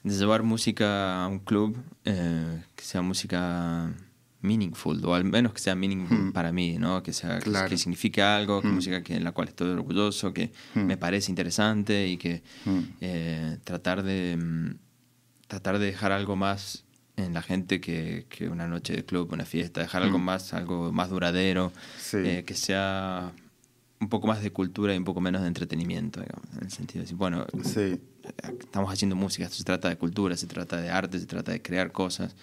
llevar 0.04 0.42
música 0.42 1.24
a 1.24 1.28
un 1.28 1.38
club, 1.38 1.78
eh, 2.04 2.62
que 2.76 2.84
sea 2.84 3.00
música 3.00 3.90
meaningful, 4.40 5.04
o 5.04 5.14
al 5.14 5.24
menos 5.24 5.52
que 5.52 5.60
sea 5.60 5.74
meaningful 5.74 6.18
hmm. 6.18 6.32
para 6.32 6.52
mí, 6.52 6.78
¿no? 6.78 7.02
Que, 7.02 7.12
sea, 7.12 7.38
que, 7.40 7.76
signifique 7.76 8.22
algo, 8.22 8.62
que 8.62 8.68
hmm. 8.68 8.74
música 8.74 9.02
que, 9.02 9.16
en 9.16 9.24
la 9.24 9.32
cual 9.32 9.48
estoy 9.48 9.70
orgulloso, 9.70 10.32
que 10.32 10.52
hmm. 10.74 10.80
me 10.80 10.96
parece 10.96 11.30
interesante 11.30 12.06
y 12.08 12.16
que 12.16 12.42
eh, 13.00 13.58
tratar, 13.64 14.02
de, 14.02 14.36
mm, 14.36 14.76
tratar 15.46 15.78
de 15.78 15.86
dejar 15.86 16.12
algo 16.12 16.36
más 16.36 16.84
en 17.16 17.34
la 17.34 17.42
gente 17.42 17.80
que, 17.80 18.26
que 18.28 18.48
una 18.48 18.68
noche 18.68 18.92
de 18.92 19.04
club, 19.04 19.32
una 19.32 19.44
fiesta, 19.44 19.80
dejar 19.80 20.02
algo 20.02 20.18
más, 20.18 20.54
algo 20.54 20.92
más 20.92 21.10
duradero, 21.10 21.72
eh, 22.12 22.44
que 22.46 22.54
sea 22.54 23.32
un 24.00 24.08
poco 24.08 24.28
más 24.28 24.40
de 24.42 24.52
cultura 24.52 24.94
y 24.94 24.98
un 24.98 25.04
poco 25.04 25.20
menos 25.20 25.42
de 25.42 25.48
entretenimiento, 25.48 26.20
digamos, 26.20 26.46
en 26.56 26.64
el 26.64 26.70
sentido 26.70 27.00
de 27.00 27.04
decir, 27.04 27.16
bueno, 27.16 27.44
estamos 28.60 28.92
haciendo 28.92 29.16
música, 29.16 29.44
esto 29.44 29.56
se 29.56 29.64
trata 29.64 29.88
de 29.88 29.96
cultura, 29.96 30.36
se 30.36 30.46
trata 30.46 30.80
de 30.80 30.90
arte, 30.90 31.18
se 31.18 31.26
trata 31.26 31.52
de 31.52 31.62
crear 31.62 31.92
cosas. 31.92 32.34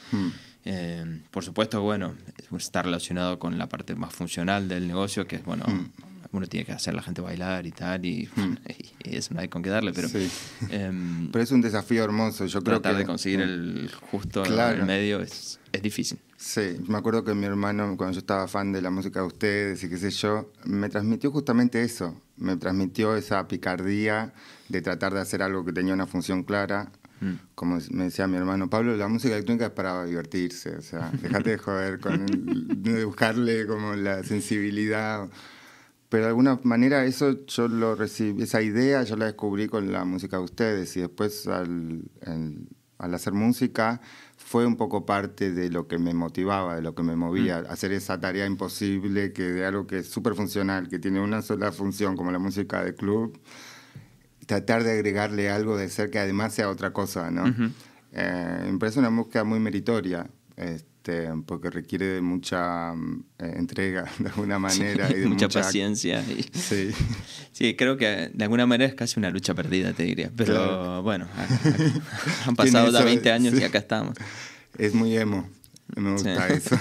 Eh, 0.65 1.21
por 1.31 1.43
supuesto, 1.43 1.81
bueno, 1.81 2.15
está 2.57 2.81
relacionado 2.81 3.37
con 3.37 3.57
la 3.57 3.67
parte 3.69 3.95
más 3.95 4.13
funcional 4.13 4.67
del 4.67 4.87
negocio, 4.87 5.27
que 5.27 5.37
es, 5.37 5.45
bueno, 5.45 5.65
mm. 5.67 6.14
Uno 6.37 6.47
tiene 6.47 6.65
que 6.65 6.71
hacer 6.71 6.93
la 6.93 7.01
gente 7.01 7.21
bailar 7.21 7.65
y 7.65 7.71
tal, 7.71 8.05
y, 8.05 8.29
mm. 8.35 8.57
eso 9.03 9.33
no 9.33 9.41
hay 9.41 9.47
con 9.47 9.63
qué 9.63 9.69
darle, 9.69 9.93
pero... 9.93 10.07
Em, 10.69 11.29
pero 11.31 11.43
es 11.43 11.51
un 11.51 11.61
desafío 11.61 12.03
hermoso, 12.03 12.45
yo 12.45 12.61
creo 12.61 12.77
que... 12.77 12.83
Tratar 12.83 12.97
de 12.97 13.05
conseguir 13.05 13.41
el 13.41 13.91
justo 14.11 14.43
claro. 14.43 14.79
el 14.79 14.85
medio 14.85 15.21
es, 15.21 15.59
es 15.71 15.81
difícil. 15.81 16.19
Sí, 16.37 16.77
me 16.87 16.97
acuerdo 16.97 17.23
que 17.23 17.33
mi 17.33 17.45
hermano, 17.45 17.95
cuando 17.97 18.13
yo 18.13 18.19
estaba 18.19 18.47
fan 18.47 18.71
de 18.71 18.81
la 18.81 18.89
música 18.89 19.21
de 19.21 19.25
ustedes 19.25 19.83
y 19.83 19.89
qué 19.89 19.97
sé 19.97 20.11
yo, 20.11 20.51
me 20.65 20.89
transmitió 20.89 21.31
justamente 21.31 21.81
eso, 21.81 22.21
me 22.37 22.57
transmitió 22.57 23.15
esa 23.15 23.47
picardía 23.47 24.33
de 24.69 24.81
tratar 24.81 25.13
de 25.13 25.21
hacer 25.21 25.41
algo 25.41 25.63
que 25.65 25.73
tenía 25.73 25.93
una 25.93 26.07
función 26.07 26.43
clara, 26.43 26.91
Mm. 27.21 27.33
Como 27.55 27.79
me 27.91 28.05
decía 28.05 28.27
mi 28.27 28.37
hermano 28.37 28.69
Pablo, 28.69 28.95
la 28.95 29.07
música 29.07 29.33
electrónica 29.33 29.67
es 29.67 29.71
para 29.71 30.05
divertirse, 30.05 30.75
o 30.75 30.81
sea, 30.81 31.11
déjate 31.21 31.51
de 31.51 31.57
joder 31.57 31.99
con 31.99 32.25
de 32.83 33.05
buscarle 33.05 33.65
como 33.65 33.95
la 33.95 34.23
sensibilidad. 34.23 35.27
Pero 36.15 36.27
de 36.27 36.29
alguna 36.29 36.61
manera 36.63 37.03
eso 37.03 37.45
yo 37.45 37.67
lo 37.67 37.93
recibí, 37.93 38.43
esa 38.43 38.61
idea 38.61 39.03
yo 39.03 39.17
la 39.17 39.25
descubrí 39.25 39.67
con 39.67 39.91
la 39.91 40.05
música 40.05 40.37
de 40.37 40.43
ustedes 40.43 40.95
y 40.95 41.01
después 41.01 41.45
al, 41.45 42.03
al 42.97 43.13
hacer 43.13 43.33
música 43.33 43.99
fue 44.37 44.65
un 44.65 44.77
poco 44.77 45.05
parte 45.05 45.51
de 45.51 45.69
lo 45.69 45.89
que 45.89 45.97
me 45.97 46.13
motivaba, 46.13 46.77
de 46.77 46.81
lo 46.81 46.95
que 46.95 47.03
me 47.03 47.17
movía, 47.17 47.63
mm. 47.63 47.65
hacer 47.69 47.91
esa 47.91 48.17
tarea 48.17 48.45
imposible 48.45 49.33
que 49.33 49.43
de 49.43 49.65
algo 49.65 49.87
que 49.87 49.97
es 49.97 50.07
súper 50.07 50.35
funcional, 50.35 50.87
que 50.87 50.99
tiene 50.99 51.19
una 51.19 51.41
sola 51.41 51.73
función 51.73 52.15
como 52.15 52.31
la 52.31 52.39
música 52.39 52.81
de 52.81 52.95
club 52.95 53.37
tratar 54.45 54.85
de 54.85 54.93
agregarle 54.93 55.49
algo 55.49 55.75
de 55.75 55.89
ser 55.89 56.11
que 56.11 56.19
además 56.19 56.53
sea 56.53 56.69
otra 56.69 56.93
cosa, 56.93 57.29
¿no? 57.29 57.43
Eh, 58.13 58.69
me 58.71 58.79
parece 58.79 58.99
una 58.99 59.09
búsqueda 59.09 59.43
muy 59.43 59.59
meritoria, 59.59 60.29
este, 60.55 60.94
porque 61.45 61.69
requiere 61.69 62.05
de 62.05 62.21
mucha 62.21 62.93
eh, 63.39 63.53
entrega 63.55 64.05
de 64.19 64.29
alguna 64.29 64.59
manera. 64.59 65.09
y 65.11 65.21
de 65.21 65.27
mucha, 65.27 65.49
paciencia. 65.49 66.23
Sí. 66.53 66.91
sí, 67.51 67.75
creo 67.75 67.97
que 67.97 68.31
de 68.33 68.43
alguna 68.43 68.65
manera 68.65 68.89
es 68.89 68.95
casi 68.95 69.19
una 69.19 69.29
lucha 69.29 69.53
perdida, 69.53 69.93
te 69.93 70.03
diría. 70.03 70.31
Pero 70.35 71.03
bueno, 71.03 71.27
han 72.45 72.55
pasado 72.55 72.91
ya 72.91 73.03
20 73.03 73.31
años 73.31 73.53
y 73.53 73.63
acá 73.63 73.79
estamos. 73.79 74.15
Es 74.77 74.93
muy 74.93 75.15
emo, 75.17 75.49
me 75.95 76.11
gusta 76.11 76.47
eso. 76.49 76.77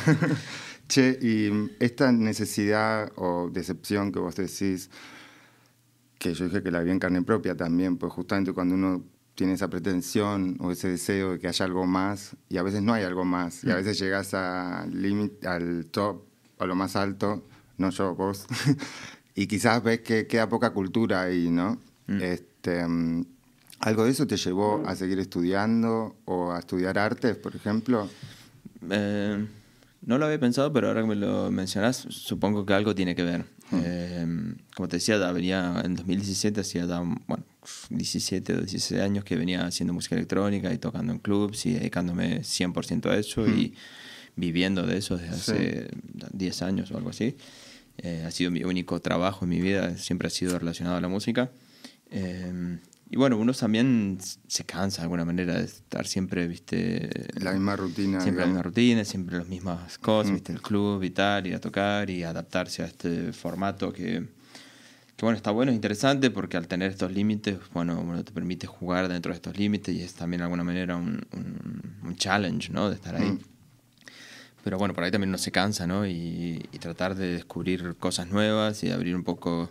che, 0.89 1.19
y 1.21 1.71
esta 1.79 2.13
necesidad 2.13 3.13
o 3.17 3.51
decepción 3.53 4.11
que 4.11 4.19
vos 4.19 4.35
decís, 4.35 4.91
que 6.19 6.35
yo 6.35 6.47
dije 6.47 6.63
que 6.63 6.71
la 6.71 6.81
vi 6.81 6.91
en 6.91 6.99
carne 6.99 7.23
propia 7.23 7.55
también, 7.55 7.99
pues 7.99 8.13
justamente 8.13 8.53
cuando 8.53 8.75
uno 8.75 9.05
tiene 9.35 9.55
esa 9.55 9.69
pretensión 9.69 10.57
o 10.61 10.71
ese 10.71 10.89
deseo 10.89 11.33
de 11.33 11.39
que 11.39 11.49
haya 11.49 11.65
algo 11.65 11.87
más 11.87 12.37
y 12.49 12.59
a 12.59 12.63
veces 12.63 12.83
no 12.83 12.93
hay 12.93 13.05
algo 13.05 13.25
más 13.25 13.65
y 13.65 13.71
a 13.71 13.75
mm. 13.75 13.77
veces 13.77 13.99
llegas 13.99 14.35
al 14.35 15.33
al 15.45 15.87
top, 15.87 16.23
a 16.59 16.67
lo 16.67 16.75
más 16.75 16.97
alto, 16.97 17.45
no 17.79 17.91
yo, 17.91 18.15
vos, 18.15 18.47
y 19.35 19.47
quizás 19.47 19.83
ves 19.83 20.01
que 20.01 20.27
queda 20.27 20.49
poca 20.49 20.71
cultura 20.71 21.23
ahí, 21.23 21.51
¿no? 21.51 21.79
Mm. 22.07 22.21
Este, 22.21 22.87
¿Algo 23.81 24.05
de 24.05 24.13
eso 24.13 24.27
te 24.27 24.37
llevó 24.37 24.83
a 24.87 24.97
seguir 24.97 25.19
estudiando 25.19 26.17
o 26.25 26.53
a 26.53 26.59
estudiar 26.59 26.99
artes, 26.99 27.37
por 27.37 27.55
ejemplo? 27.55 28.09
Eh, 28.89 29.47
no 30.07 30.19
lo 30.19 30.27
había 30.27 30.41
pensado, 30.41 30.73
pero 30.73 30.89
ahora 30.89 31.03
que 31.03 31.09
me 31.09 31.17
lo 31.17 31.51
mencionas, 31.51 32.07
supongo 32.09 32.65
que 32.65 32.73
algo 32.73 32.95
tiene 32.95 33.15
que 33.15 33.25
ver. 33.25 33.45
Eh, 33.85 34.55
como 34.75 34.89
te 34.89 34.97
decía, 34.97 35.19
venía 35.33 35.83
en 35.85 35.95
2017, 35.95 36.61
hacía 36.61 36.87
bueno, 36.87 37.45
17 37.91 38.55
o 38.55 38.61
16 38.61 39.01
años 39.01 39.25
que 39.25 39.37
venía 39.37 39.67
haciendo 39.67 39.93
música 39.93 40.17
electrónica 40.17 40.73
y 40.73 40.79
tocando 40.79 41.13
en 41.13 41.19
clubs 41.19 41.67
y 41.67 41.75
dedicándome 41.75 42.41
100% 42.41 43.11
a 43.11 43.17
eso 43.17 43.47
y 43.47 43.75
viviendo 44.37 44.87
de 44.87 44.99
eso 44.99 45.17
desde 45.17 45.35
hace 45.35 45.89
10 46.33 46.63
años 46.63 46.91
o 46.91 46.97
algo 46.97 47.11
así. 47.11 47.37
Eh, 47.99 48.25
ha 48.27 48.31
sido 48.31 48.51
mi 48.51 48.65
único 48.65 49.01
trabajo 49.01 49.45
en 49.45 49.51
mi 49.51 49.61
vida, 49.61 49.97
siempre 49.97 50.29
ha 50.29 50.31
sido 50.31 50.59
relacionado 50.59 50.97
a 50.97 51.01
la 51.01 51.09
música. 51.09 51.51
Eh, 52.11 52.79
y 53.11 53.17
bueno, 53.17 53.37
uno 53.37 53.53
también 53.53 54.19
se 54.47 54.65
cansa 54.65 55.03
de 55.03 55.05
alguna 55.05 55.25
manera 55.25 55.59
de 55.59 55.65
estar 55.65 56.07
siempre, 56.07 56.47
viste... 56.47 57.29
La 57.35 57.53
misma 57.53 57.77
rutina. 57.77 58.21
Siempre 58.21 58.43
la 58.43 58.47
misma 58.47 58.63
rutina, 58.63 59.05
siempre 59.05 59.39
las 59.39 59.47
mismas 59.47 59.99
cosas, 59.99 60.33
viste, 60.33 60.53
el 60.53 60.63
club 60.63 61.03
y 61.03 61.11
tal, 61.11 61.47
ir 61.47 61.55
a 61.55 61.61
tocar 61.61 62.09
y 62.09 62.25
adaptarse 62.25 62.83
a 62.83 62.87
este 62.87 63.33
formato 63.33 63.93
que, 63.93 64.27
que 65.17 65.25
bueno, 65.25 65.37
está 65.37 65.51
bueno, 65.51 65.71
es 65.71 65.77
interesante 65.77 66.31
porque 66.31 66.57
al 66.57 66.67
tener 66.67 66.91
estos 66.91 67.13
límites, 67.13 67.59
bueno, 67.73 68.01
uno 68.01 68.25
te 68.25 68.33
permite 68.33 68.67
jugar 68.67 69.09
dentro 69.09 69.33
de 69.33 69.37
estos 69.37 69.57
límites 69.57 69.95
y 69.95 70.03
es 70.03 70.15
también 70.15 70.39
de 70.39 70.45
alguna 70.45 70.65
manera 70.65 70.97
un, 70.97 71.27
un, 72.03 72.17
challenge, 72.17 72.73
¿no? 72.73 72.89
De 72.89 72.97
estar 72.97 73.15
ahí. 73.17 73.39
Pero 74.63 74.79
bueno, 74.79 74.95
por 74.95 75.05
ahí 75.05 75.11
también 75.11 75.29
uno 75.29 75.39
se 75.39 75.53
cansa, 75.53 75.87
¿no? 75.87 76.07
Y, 76.07 76.67
y 76.73 76.79
tratar 76.79 77.15
de 77.15 77.35
descubrir 77.35 77.97
cosas 77.99 78.29
nuevas 78.29 78.83
y 78.83 78.91
abrir 78.91 79.15
un 79.15 79.25
poco 79.25 79.69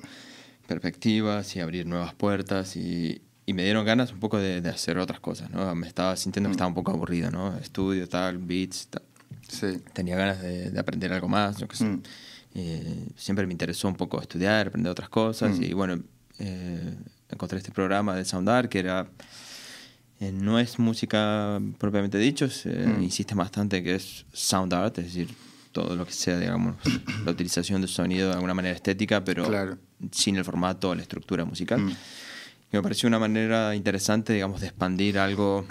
perspectivas 0.67 1.55
y 1.55 1.59
abrir 1.59 1.85
nuevas 1.85 2.13
puertas 2.13 2.75
y, 2.75 3.21
y 3.45 3.53
me 3.53 3.63
dieron 3.63 3.85
ganas 3.85 4.11
un 4.11 4.19
poco 4.19 4.37
de, 4.37 4.61
de, 4.61 4.69
hacer 4.69 4.97
otras 4.97 5.19
cosas, 5.19 5.49
¿no? 5.51 5.73
Me 5.75 5.87
estaba 5.87 6.15
sintiendo 6.15 6.49
que 6.49 6.51
mm. 6.51 6.57
estaba 6.57 6.67
un 6.67 6.73
poco 6.75 6.91
aburrido, 6.91 7.31
¿no? 7.31 7.57
Estudio, 7.57 8.07
tal, 8.07 8.37
beats, 8.37 8.87
tal. 8.87 9.03
Sí. 9.47 9.79
Tenía 9.93 10.15
ganas 10.15 10.41
de, 10.41 10.71
de, 10.71 10.79
aprender 10.79 11.11
algo 11.13 11.27
más, 11.27 11.57
yo 11.57 11.67
qué 11.67 11.75
sé. 11.75 11.85
Mm. 11.85 12.01
Eh, 12.55 13.07
siempre 13.15 13.47
me 13.47 13.53
interesó 13.53 13.87
un 13.87 13.95
poco 13.95 14.21
estudiar, 14.21 14.67
aprender 14.67 14.91
otras 14.91 15.09
cosas 15.09 15.57
mm. 15.57 15.63
y 15.63 15.73
bueno, 15.73 15.99
eh, 16.39 16.95
encontré 17.29 17.57
este 17.57 17.71
programa 17.71 18.15
de 18.15 18.25
Sound 18.25 18.49
Art 18.49 18.69
que 18.69 18.79
era... 18.79 19.07
Eh, 20.19 20.31
no 20.31 20.59
es 20.59 20.79
música 20.79 21.59
propiamente 21.79 22.17
dicho, 22.17 22.47
insiste 23.01 23.33
bastante 23.35 23.83
que 23.83 23.95
es 23.95 24.25
sound 24.31 24.73
art, 24.73 24.97
es 24.99 25.05
decir, 25.05 25.27
todo 25.73 25.95
lo 25.95 26.05
que 26.05 26.13
sea, 26.13 26.39
digamos, 26.39 26.77
la 27.25 27.31
utilización 27.31 27.81
de 27.81 27.87
sonido 27.87 28.29
de 28.29 28.35
alguna 28.35 28.53
manera 28.53 28.73
estética, 28.73 29.23
pero 29.25 29.77
sin 30.11 30.37
el 30.37 30.45
formato 30.45 30.91
o 30.91 30.95
la 30.95 31.01
estructura 31.01 31.43
musical. 31.43 31.81
me 32.71 32.81
pareció 32.81 33.07
una 33.07 33.19
manera 33.19 33.75
interesante, 33.75 34.31
digamos, 34.31 34.61
de 34.61 34.67
expandir 34.67 35.19
algo, 35.19 35.65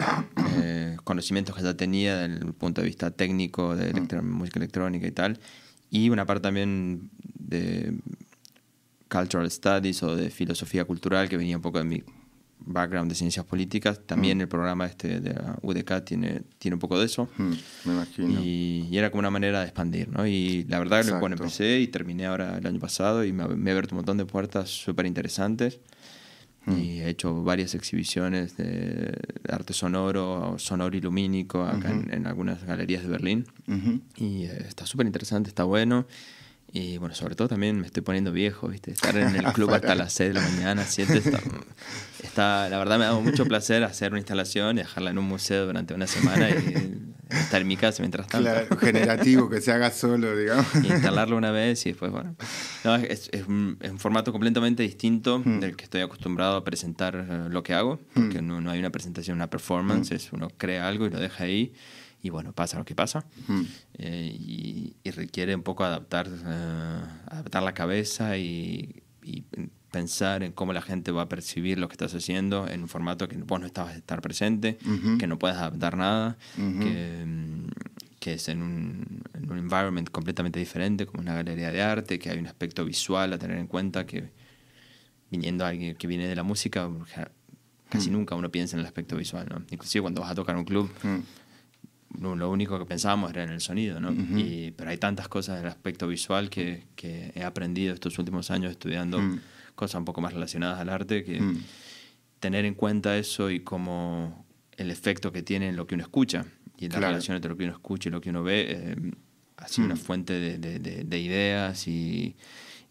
eh, 0.60 0.96
conocimientos 1.04 1.56
que 1.56 1.62
ya 1.62 1.74
tenía 1.74 2.28
desde 2.28 2.44
el 2.44 2.52
punto 2.52 2.82
de 2.82 2.88
vista 2.88 3.10
técnico 3.10 3.74
de 3.74 3.94
mm. 3.94 4.24
música 4.26 4.58
electrónica 4.58 5.06
y 5.06 5.12
tal, 5.12 5.38
y 5.90 6.10
una 6.10 6.26
parte 6.26 6.42
también 6.42 7.10
de 7.38 7.94
cultural 9.08 9.50
studies 9.50 10.02
o 10.02 10.16
de 10.16 10.30
filosofía 10.30 10.84
cultural 10.84 11.28
que 11.28 11.36
venía 11.36 11.56
un 11.56 11.62
poco 11.62 11.78
de 11.78 11.84
mi 11.84 12.02
background 12.66 13.10
de 13.10 13.14
ciencias 13.14 13.44
políticas. 13.44 14.00
También 14.06 14.38
mm. 14.38 14.40
el 14.42 14.48
programa 14.48 14.86
este 14.86 15.20
de 15.20 15.34
la 15.34 15.58
UDK 15.62 16.04
tiene, 16.04 16.42
tiene 16.58 16.74
un 16.74 16.80
poco 16.80 16.98
de 16.98 17.06
eso. 17.06 17.28
Mm, 17.36 17.52
me 17.84 17.92
imagino. 17.92 18.40
Y, 18.40 18.96
era 18.96 19.10
como 19.10 19.20
una 19.20 19.30
manera 19.30 19.60
de 19.60 19.66
expandir, 19.66 20.08
¿no? 20.08 20.26
Y 20.26 20.64
la 20.64 20.78
verdad 20.78 21.04
que 21.04 21.12
bueno, 21.12 21.36
empecé 21.36 21.80
y 21.80 21.88
terminé 21.88 22.26
ahora 22.26 22.58
el 22.58 22.66
año 22.66 22.80
pasado 22.80 23.24
y 23.24 23.32
me, 23.32 23.46
me 23.48 23.70
he 23.70 23.72
abierto 23.72 23.94
un 23.94 23.98
montón 23.98 24.18
de 24.18 24.26
puertas 24.26 24.70
súper 24.70 25.06
interesantes. 25.06 25.80
Mm. 26.66 26.78
Y 26.78 27.00
he 27.00 27.08
hecho 27.08 27.42
varias 27.42 27.74
exhibiciones 27.74 28.56
de 28.56 29.18
arte 29.48 29.72
sonoro, 29.72 30.56
sonoro 30.58 30.96
y 30.96 31.00
lumínico 31.00 31.64
acá 31.64 31.90
en, 31.90 32.26
algunas 32.26 32.64
galerías 32.64 33.02
de 33.02 33.08
Berlín. 33.08 33.46
Y 34.16 34.44
eh, 34.44 34.64
está 34.68 34.86
súper 34.86 35.06
interesante, 35.06 35.48
está 35.48 35.64
bueno. 35.64 36.06
Y 36.74 36.96
bueno, 36.96 37.14
sobre 37.14 37.34
todo 37.34 37.48
también 37.48 37.78
me 37.78 37.86
estoy 37.86 38.02
poniendo 38.02 38.32
viejo, 38.32 38.68
¿viste? 38.68 38.92
Estar 38.92 39.14
en 39.18 39.36
el 39.36 39.44
club 39.52 39.74
hasta 39.74 39.94
las 39.94 40.14
6 40.14 40.32
de 40.32 40.40
la 40.40 40.48
mañana, 40.48 40.84
7, 40.86 41.22
está, 42.22 42.70
la 42.70 42.78
verdad 42.78 42.98
me 42.98 43.04
da 43.04 43.14
mucho 43.20 43.44
placer 43.44 43.84
hacer 43.84 44.12
una 44.12 44.20
instalación 44.20 44.78
y 44.78 44.80
dejarla 44.80 45.10
en 45.10 45.18
un 45.18 45.26
museo 45.26 45.66
durante 45.66 45.92
una 45.92 46.06
semana 46.06 46.48
y 46.48 47.12
estar 47.28 47.60
en 47.60 47.68
mi 47.68 47.76
casa 47.76 48.02
mientras 48.02 48.26
tanto. 48.26 48.48
Claro, 48.48 48.76
generativo, 48.78 49.50
que 49.50 49.60
se 49.60 49.70
haga 49.70 49.90
solo, 49.90 50.34
digamos. 50.34 50.66
Y 50.82 50.86
instalarlo 50.86 51.36
una 51.36 51.50
vez 51.50 51.84
y 51.84 51.90
después, 51.90 52.10
bueno. 52.10 52.34
es, 53.06 53.28
es, 53.32 53.46
un, 53.46 53.78
formato 53.98 54.32
completamente 54.32 54.82
distinto 54.82 55.40
hmm. 55.44 55.60
del 55.60 55.76
que 55.76 55.84
estoy 55.84 56.00
acostumbrado 56.00 56.56
a 56.56 56.64
presentar 56.64 57.26
eh, 57.28 57.48
lo 57.50 57.62
que 57.62 57.74
hago, 57.74 58.00
porque 58.14 58.40
hmm. 58.40 58.46
no, 58.46 58.60
no, 58.62 58.70
hay 58.70 58.78
una 58.78 58.90
presentación, 58.90 59.36
una 59.36 59.50
performance, 59.50 60.10
hmm. 60.10 60.14
es 60.14 60.32
uno 60.32 60.48
crea 60.56 60.88
algo 60.88 61.06
y 61.06 61.10
lo 61.10 61.20
deja 61.20 61.44
ahí 61.44 61.74
y 62.22 62.30
bueno, 62.30 62.52
pasa 62.52 62.78
lo 62.78 62.84
que 62.84 62.94
pasa. 62.94 63.24
Eh, 63.94 64.36
y, 64.38 65.10
requiere 65.10 65.54
un 65.54 65.62
poco 65.62 65.84
adaptar, 65.84 66.28
eh, 66.28 67.00
adaptar 67.26 67.62
la 67.62 67.74
cabeza 67.74 68.38
y, 68.38 69.02
pensar 69.90 70.42
en 70.42 70.52
cómo 70.52 70.72
la 70.72 70.80
gente 70.80 71.12
va 71.12 71.22
a 71.22 71.28
percibir 71.28 71.78
lo 71.78 71.86
que 71.86 71.92
estás 71.92 72.14
haciendo 72.14 72.66
en 72.66 72.80
un 72.80 72.88
formato 72.88 73.28
que 73.28 73.36
vos 73.36 73.60
no 73.60 73.66
estabas 73.66 73.94
estar 73.94 74.22
presente, 74.22 74.78
que 75.18 75.26
no 75.26 75.38
puedes 75.38 75.58
adaptar 75.58 75.98
nada, 75.98 76.38
que, 76.56 77.26
que, 78.18 78.34
es 78.34 78.48
en 78.48 78.62
un, 78.62 79.22
en 79.34 79.52
un 79.52 79.58
environment 79.58 80.08
completamente 80.08 80.58
diferente, 80.58 81.04
como 81.04 81.20
una 81.20 81.34
galería 81.34 81.70
de 81.70 81.82
arte, 81.82 82.18
que 82.18 82.30
hay 82.30 82.38
un 82.38 82.46
aspecto 82.46 82.86
visual 82.86 83.34
a 83.34 83.38
tener 83.38 83.58
en 83.58 83.66
cuenta, 83.66 84.06
que 84.06 84.30
viniendo 85.30 85.66
alguien 85.66 85.94
que 85.94 86.06
viene 86.06 86.26
de 86.26 86.36
la 86.36 86.42
música, 86.42 86.88
casi 87.90 88.10
nunca 88.10 88.34
uno 88.34 88.50
piensa 88.50 88.76
en 88.76 88.80
el 88.80 88.86
aspecto 88.86 89.16
visual, 89.16 89.46
¿no? 89.50 89.62
Inclusive 89.70 90.00
cuando 90.00 90.22
vas 90.22 90.30
a 90.30 90.34
tocar 90.34 90.56
un 90.56 90.64
club, 90.64 90.90
lo 92.20 92.50
único 92.50 92.78
que 92.78 92.84
pensábamos 92.84 93.30
era 93.30 93.44
en 93.44 93.50
el 93.50 93.60
sonido, 93.60 94.00
¿no? 94.00 94.12
y, 94.12 94.72
pero 94.76 94.90
hay 94.90 94.98
tantas 94.98 95.28
cosas 95.28 95.58
del 95.58 95.68
aspecto 95.68 96.06
visual 96.08 96.50
que, 96.50 96.84
que 96.94 97.32
he 97.34 97.42
aprendido 97.42 97.94
estos 97.94 98.18
últimos 98.18 98.50
años 98.50 98.72
estudiando 98.72 99.20
mm. 99.20 99.40
cosas 99.74 99.98
un 99.98 100.04
poco 100.04 100.20
más 100.20 100.32
relacionadas 100.32 100.78
al 100.78 100.88
arte, 100.88 101.24
que 101.24 101.40
mm. 101.40 101.62
tener 102.40 102.64
en 102.64 102.74
cuenta 102.74 103.16
eso 103.16 103.50
y 103.50 103.60
como 103.60 104.44
el 104.76 104.90
efecto 104.90 105.32
que 105.32 105.42
tiene 105.42 105.68
en 105.68 105.76
lo 105.76 105.86
que 105.86 105.94
uno 105.94 106.04
escucha 106.04 106.44
y 106.76 106.88
la 106.88 107.00
relación 107.00 107.36
entre 107.36 107.50
lo 107.50 107.56
que 107.56 107.64
uno 107.64 107.72
escucha 107.72 108.08
y 108.08 108.12
lo 108.12 108.20
que 108.20 108.30
uno 108.30 108.42
ve, 108.42 108.66
eh, 108.68 108.96
ha 109.56 109.68
sido 109.68 109.86
una 109.86 109.94
mm. 109.94 109.98
fuente 109.98 110.32
de, 110.34 110.58
de, 110.58 111.04
de 111.04 111.18
ideas 111.18 111.86
y, 111.86 112.36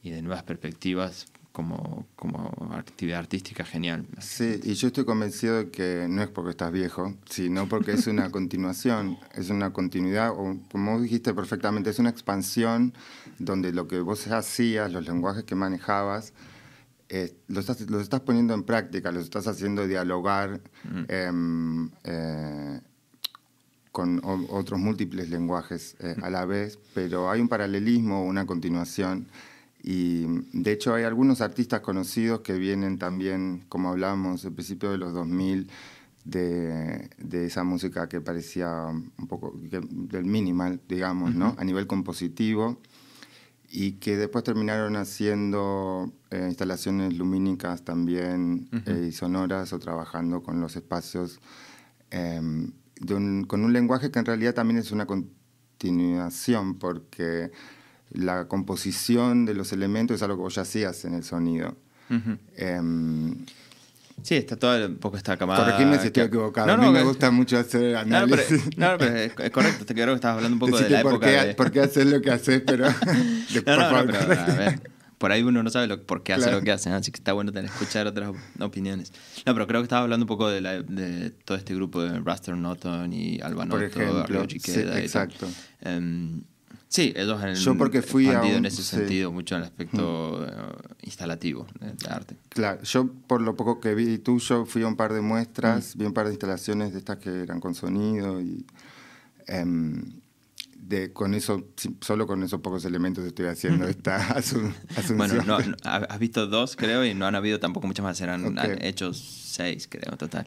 y 0.01 0.09
de 0.09 0.22
nuevas 0.22 0.43
perspectivas 0.43 1.28
como, 1.52 2.08
como 2.16 2.72
actividad 2.74 3.20
artística 3.20 3.66
genial. 3.66 4.06
Sí, 4.20 4.60
y 4.64 4.74
yo 4.74 4.88
estoy 4.88 5.06
convencido 5.06 5.58
de 5.58 5.70
que 5.70 6.08
no 6.10 6.22
es 6.22 6.30
porque 6.30 6.52
estás 6.52 6.72
viejo, 6.72 7.14
sino 7.30 7.68
porque 7.68 7.91
es 7.91 8.08
una 8.08 8.32
continuación, 8.32 9.18
es 9.34 9.49
una 9.49 9.74
continuidad, 9.74 10.32
o 10.32 10.58
como 10.72 10.99
dijiste 11.02 11.34
perfectamente, 11.34 11.89
es 11.89 11.99
una 11.99 12.10
expansión 12.10 12.93
donde 13.38 13.74
lo 13.74 13.88
que 13.88 13.99
vos 13.99 14.28
hacías, 14.28 14.91
los 14.91 15.06
lenguajes 15.06 15.43
que 15.43 15.56
manejabas, 15.56 16.34
eh, 17.10 17.36
los, 17.49 17.70
estás, 17.70 17.89
los, 17.89 18.02
estás, 18.02 18.22
poniendo 18.22 18.54
en 18.54 18.64
práctica, 18.64 19.12
los 19.12 19.26
estás 19.26 19.45
haciendo 19.47 19.86
dialogar 19.86 20.62
mm. 20.86 21.04
em, 21.10 21.89
eh, 22.06 22.80
con 23.91 24.22
otros 24.24 24.80
múltiples 24.80 25.30
lenguajes 25.30 25.97
eh, 25.99 26.16
a 26.22 26.30
la 26.30 26.45
vez, 26.45 26.80
pero 26.93 27.30
hay 27.30 27.41
un 27.41 27.49
paralelismo, 27.49 28.24
una 28.24 28.45
continuación 28.45 29.28
y 29.84 30.25
de 30.53 30.71
hecho 30.71 30.93
hay 30.93 31.03
algunos 31.03 31.41
artistas 31.41 31.82
conocidos 31.82 32.41
que 32.41 32.53
vienen 32.53 32.99
también, 32.99 33.65
como 33.67 33.89
hablamos, 33.89 34.45
al 34.45 34.53
principio 34.53 34.91
de 34.91 34.97
los 34.97 35.13
2000, 35.13 35.69
de, 36.23 37.09
de 37.17 37.45
esa 37.45 37.63
música 37.63 38.07
que 38.07 38.21
parecía 38.21 38.86
un 38.86 39.27
poco 39.27 39.53
del 39.55 40.25
minimal, 40.25 40.79
digamos, 40.88 41.34
¿no? 41.34 41.55
A 41.57 41.63
nivel 41.63 41.88
compositivo, 41.88 42.79
y 43.71 43.93
que 43.93 44.17
después 44.17 44.43
terminaron 44.43 44.97
haciendo 44.97 46.11
eh, 46.29 46.45
instalaciones 46.47 47.17
lumínicas 47.17 47.84
también 47.84 48.69
eh, 48.86 49.07
y 49.07 49.11
sonoras 49.13 49.71
o 49.73 49.79
trabajando 49.79 50.43
con 50.43 50.59
los 50.59 50.75
espacios, 50.75 51.39
em, 52.11 52.73
con 53.47 53.63
un 53.63 53.73
lenguaje 53.73 54.11
que 54.11 54.19
en 54.19 54.25
realidad 54.25 54.53
también 54.53 54.77
es 54.77 54.91
una 54.91 55.07
continuación, 55.07 56.77
porque 56.77 57.51
la 58.14 58.47
composición 58.47 59.45
de 59.45 59.53
los 59.53 59.72
elementos 59.72 60.16
es 60.16 60.24
algo 60.24 60.38
que 60.38 60.41
vos 60.43 60.55
ya 60.55 60.64
hacías 60.64 61.05
en 61.05 61.14
el 61.14 61.24
sonido. 61.24 61.76
Em, 62.57 63.45
sí, 64.22 64.36
está 64.36 64.57
todo 64.57 64.86
un 64.86 64.97
poco 64.97 65.18
esta 65.18 65.38
camada. 65.38 65.64
Corregime 65.64 65.97
si 65.99 66.07
estoy 66.07 66.24
equivocado. 66.24 66.72
a 66.72 66.78
mí 66.78 66.89
me 66.89 67.03
gusta 67.03 67.32
mucho 67.32 67.57
hacer 67.57 67.95
análisis. 67.95 68.78
No, 68.78 68.97
pero, 68.97 69.16
es, 69.16 69.51
correcto. 69.51 69.86
Te 69.86 69.93
creo 69.93 70.07
que 70.07 70.16
estabas 70.16 70.38
hablando 70.38 70.55
un 70.55 70.59
poco 70.59 70.78
de 70.78 70.89
la 70.89 71.01
por 71.01 71.14
época. 71.14 71.28
Qué, 71.28 71.47
de... 71.47 71.55
¿Por 71.55 71.72
qué 71.72 71.80
haces 71.82 72.05
lo 72.05 72.22
que 72.22 72.32
haces? 72.32 72.62
Pero, 72.66 72.86
no, 73.66 73.78
no, 73.78 74.05
pero, 74.07 74.20
a 74.20 74.45
ver, 74.55 74.82
por 75.22 75.32
ahí 75.32 75.43
uno 75.43 75.62
no 75.62 75.70
sabe 75.70 75.88
lo, 75.88 76.03
por 76.03 76.24
qué 76.24 76.34
hace 76.34 76.51
lo 76.51 76.62
que 76.62 76.72
hace, 76.72 76.89
así 76.89 77.12
que 77.12 77.18
está 77.18 77.34
bueno 77.34 77.51
tener, 77.51 77.70
escuchar 77.70 78.07
otras 78.07 78.32
opiniones. 78.59 79.14
No, 79.45 79.53
pero 79.53 79.68
creo 79.68 79.82
que 79.82 79.86
estaba 79.86 80.01
hablando 80.01 80.24
un 80.24 80.28
poco 80.28 80.49
de, 80.49 80.62
la, 80.62 80.82
de 80.82 81.30
todo 81.30 81.57
este 81.57 81.76
grupo 81.76 82.01
de 82.01 82.20
Raster 82.20 82.57
Norton 82.57 83.14
y 83.14 83.39
Alba 83.39 83.68
Por 83.68 83.84
ejemplo, 83.84 84.45
sí, 84.49 84.80
exacto. 84.95 85.47
Um, 85.86 86.41
Sí, 86.92 87.14
ellos 87.16 87.42
han 87.42 87.56
Yo 87.56 87.78
porque 87.78 88.02
fui 88.02 88.28
en 88.28 88.66
ese 88.66 88.84
sentido 88.84 89.32
mucho 89.32 89.56
en 89.56 89.62
el 89.62 89.68
aspecto 89.68 90.42
mm. 90.42 90.44
eh, 90.44 90.96
instalativo 91.04 91.66
del 91.80 91.96
arte. 92.10 92.36
Claro, 92.50 92.84
yo 92.84 93.10
por 93.28 93.39
lo 93.39 93.56
poco 93.56 93.80
que 93.80 93.96
vi 93.96 94.18
tuyo 94.18 94.66
fui 94.66 94.84
a 94.84 94.88
un 94.88 94.98
par 94.98 95.14
de 95.14 95.22
muestras, 95.22 95.96
mm. 95.96 96.00
vi 96.00 96.06
un 96.06 96.14
par 96.14 96.26
de 96.26 96.34
instalaciones 96.34 96.92
de 96.92 97.00
estas 97.00 97.18
que 97.20 97.44
eran 97.44 97.62
con 97.62 97.76
sonido 97.76 98.42
y 98.42 98.66
em, 99.48 100.04
de, 100.92 101.14
con 101.14 101.34
eso, 101.34 101.70
solo 102.02 102.28
con 102.28 102.44
esos 102.44 102.60
pocos 102.60 102.84
elementos 102.86 103.26
estoy 103.26 103.48
haciendo 103.48 103.88
esta 103.88 104.18
asunción. 104.36 104.76
Bueno, 105.16 105.42
no, 105.44 105.58
has 105.84 106.20
visto 106.20 106.46
dos, 106.48 106.76
creo, 106.76 107.06
y 107.06 107.14
no 107.14 107.26
han 107.26 107.36
habido 107.36 107.60
tampoco 107.60 107.88
muchas 107.88 108.04
más, 108.04 108.20
eran 108.22 108.58
hechos 108.82 109.18
seis, 109.18 109.88
creo, 109.89 110.18
total. 110.18 110.46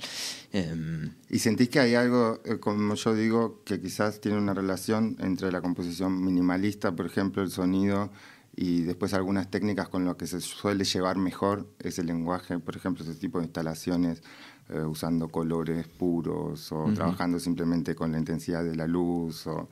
Em, 0.53 1.13
¿Y 1.31 1.39
sentís 1.39 1.69
que 1.71 1.81
hay 1.81 1.95
algo, 1.95 2.41
eh, 2.45 2.59
como 2.61 2.95
yo 2.95 3.15
digo, 3.15 3.63
que 3.65 3.81
quizás 3.81 4.21
tiene 4.21 4.39
una 4.39 4.55
relación 4.55 5.17
entre 5.21 5.51
la 5.51 5.61
composición 5.61 6.23
minimalista, 6.23 6.95
por 6.95 7.07
ejemplo, 7.07 7.43
el 7.43 7.51
sonido, 7.51 8.13
y 8.57 8.83
después 8.83 9.15
algunas 9.15 9.51
técnicas 9.51 9.89
con 9.89 10.05
las 10.05 10.17
que 10.17 10.27
se 10.27 10.41
suele 10.41 10.85
llevar 10.85 11.17
mejor 11.17 11.67
ese 11.81 12.05
lenguaje, 12.05 12.59
por 12.61 12.77
ejemplo, 12.77 13.03
ese 13.03 13.15
tipo 13.15 13.39
de 13.39 13.47
instalaciones? 13.47 14.23
Eh, 14.71 14.81
usando 14.81 15.29
colores 15.29 15.87
puros 15.87 16.73
o 16.73 16.91
trabajando 16.95 17.39
simplemente 17.39 17.95
con 17.95 18.11
la 18.11 18.19
intensidad 18.19 18.65
de 18.65 18.75
la 18.75 18.87
luz 18.87 19.47
o 19.47 19.69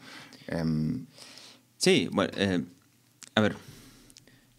Em, 0.48 1.06
sí, 1.76 2.08
bueno, 2.12 2.32
eh, 2.36 2.62
a 3.34 3.40
ver, 3.40 3.56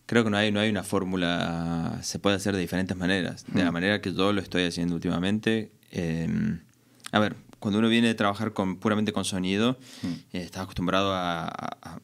creo 0.06 0.24
que 0.24 0.30
no 0.30 0.38
hay, 0.38 0.52
no 0.52 0.60
hay 0.60 0.70
una 0.70 0.84
fórmula, 0.84 2.00
se 2.02 2.20
puede 2.20 2.36
hacer 2.36 2.56
de 2.56 2.62
diferentes 2.62 2.96
maneras. 2.96 3.46
De 3.48 3.64
la 3.64 3.72
hmm. 3.72 3.74
manera 3.74 4.02
que 4.02 4.14
yo 4.14 4.34
lo 4.34 4.42
estoy 4.42 4.64
haciendo 4.64 4.96
últimamente. 4.96 5.72
Em, 5.92 6.62
a 7.12 7.20
ver, 7.20 7.36
cuando 7.60 7.80
uno 7.80 7.90
viene 7.90 8.10
a 8.10 8.16
trabajar 8.16 8.54
con, 8.54 8.78
puramente 8.78 9.14
con 9.14 9.26
sonido, 9.26 9.78
hmm. 10.02 10.08
eh, 10.34 10.42
está 10.44 10.62
acostumbrado 10.62 11.14
a, 11.14 12.02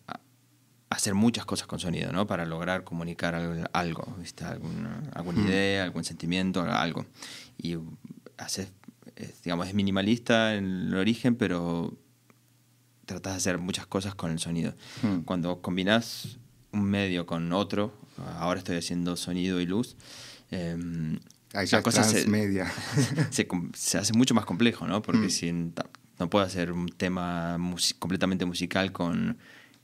hacer 0.89 1.13
muchas 1.13 1.45
cosas 1.45 1.67
con 1.67 1.80
sonido, 1.80 2.11
¿no? 2.11 2.25
Para 2.25 2.47
lograr 2.47 2.84
comunicar 2.84 3.36
algo, 3.73 4.15
¿viste? 4.19 4.43
Alguna, 4.43 5.03
alguna 5.13 5.39
hmm. 5.39 5.47
idea, 5.47 5.84
algún 5.84 6.03
sentimiento, 6.03 6.63
algo. 6.63 7.05
Y 7.57 7.77
hace, 8.38 8.69
digamos, 9.43 9.67
es 9.67 9.75
minimalista 9.75 10.55
en 10.55 10.88
el 10.88 10.95
origen, 10.95 11.36
pero 11.36 11.95
tratas 13.10 13.34
de 13.34 13.38
hacer 13.38 13.57
muchas 13.57 13.86
cosas 13.86 14.16
con 14.16 14.32
el 14.32 14.39
sonido. 14.39 14.74
Hmm. 15.01 15.22
Cuando 15.22 15.62
combinas 15.62 16.38
un 16.72 16.84
medio 16.84 17.26
con 17.26 17.51
otro, 17.53 17.93
ahora 18.38 18.60
estoy 18.60 18.78
haciendo 18.78 19.16
sonido 19.18 19.60
y 19.60 19.66
luz, 19.66 19.95
eh, 20.51 20.78
la 21.53 21.84
cosa 21.84 22.03
se, 22.03 22.26
se, 23.74 23.97
hace 23.97 24.14
mucho 24.14 24.34
más 24.36 24.45
complejo, 24.45 24.88
¿no? 24.88 25.01
Porque 25.01 25.28
hmm. 25.28 25.32
si 25.32 25.51
no 25.51 26.30
puedo 26.30 26.45
hacer 26.45 26.72
un 26.72 26.89
tema 26.89 27.57
completamente 27.99 28.45
musical 28.45 28.91
con, 28.91 29.38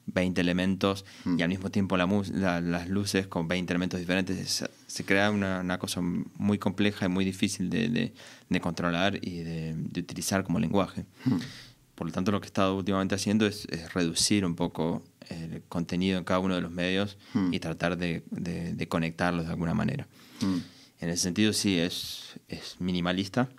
20 0.08 0.40
elementos 0.40 1.06
y 1.38 1.42
al 1.42 1.50
mismo 1.50 1.72
tiempo 1.72 1.98
la, 1.98 2.62
las 2.62 2.90
luces 2.90 3.28
con 3.28 3.48
20 3.48 3.74
elementos 3.74 4.00
diferentes. 4.00 4.64
Se, 4.88 5.06
crea 5.06 5.32
una, 5.32 5.78
cosa 5.80 6.02
muy 6.02 6.58
compleja 6.58 7.06
y 7.06 7.10
muy 7.10 7.26
difícil 7.26 7.70
de, 7.70 8.14
de, 8.50 8.62
controlar 8.62 9.18
y 9.22 9.40
de, 9.40 9.76
utilizar 10.00 10.44
como 10.44 10.60
lenguaje. 10.60 11.06
Por 11.96 12.08
lo 12.08 12.14
tanto, 12.14 12.32
lo 12.32 12.42
que 12.42 12.46
he 12.46 12.48
estado 12.48 12.76
últimamente 12.76 13.16
haciendo 13.16 13.46
es, 13.46 13.68
reducir 13.94 14.46
un 14.46 14.56
poco 14.56 15.04
el 15.30 15.64
contenido 15.70 16.18
en 16.18 16.24
cada 16.24 16.40
uno 16.40 16.56
de 16.56 16.62
los 16.62 16.72
medios 16.72 17.18
y 17.52 17.60
tratar 17.60 17.98
de, 17.98 18.24
conectarlos 18.90 19.46
de 19.46 19.52
alguna 19.52 19.74
manera. 19.74 20.08
En 21.00 21.10
ese 21.10 21.24
sentido, 21.24 21.54
sí, 21.54 21.80
es, 21.80 22.40
es 22.48 22.78
minimalista 22.80 23.50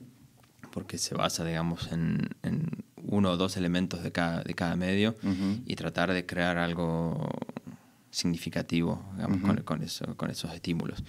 porque 0.71 0.99
se 0.99 1.15
basa, 1.15 1.45
digamos, 1.45 1.91
en, 1.91 2.29
en 2.43 2.85
uno 2.97 3.31
o 3.31 3.37
dos 3.37 3.57
elementos 3.57 4.03
de 4.03 4.13
cada, 4.13 4.43
de 4.43 4.55
cada 4.55 4.77
medio 4.77 5.17
y 5.65 5.75
tratar 5.77 6.13
de 6.13 6.27
crear 6.27 6.59
algo 6.59 7.31
significativo 8.11 9.05
digamos, 9.17 9.41
con, 9.41 9.57
con, 9.63 9.83
eso, 9.83 10.17
con 10.17 10.31
esos 10.31 10.53
estímulos. 10.53 11.03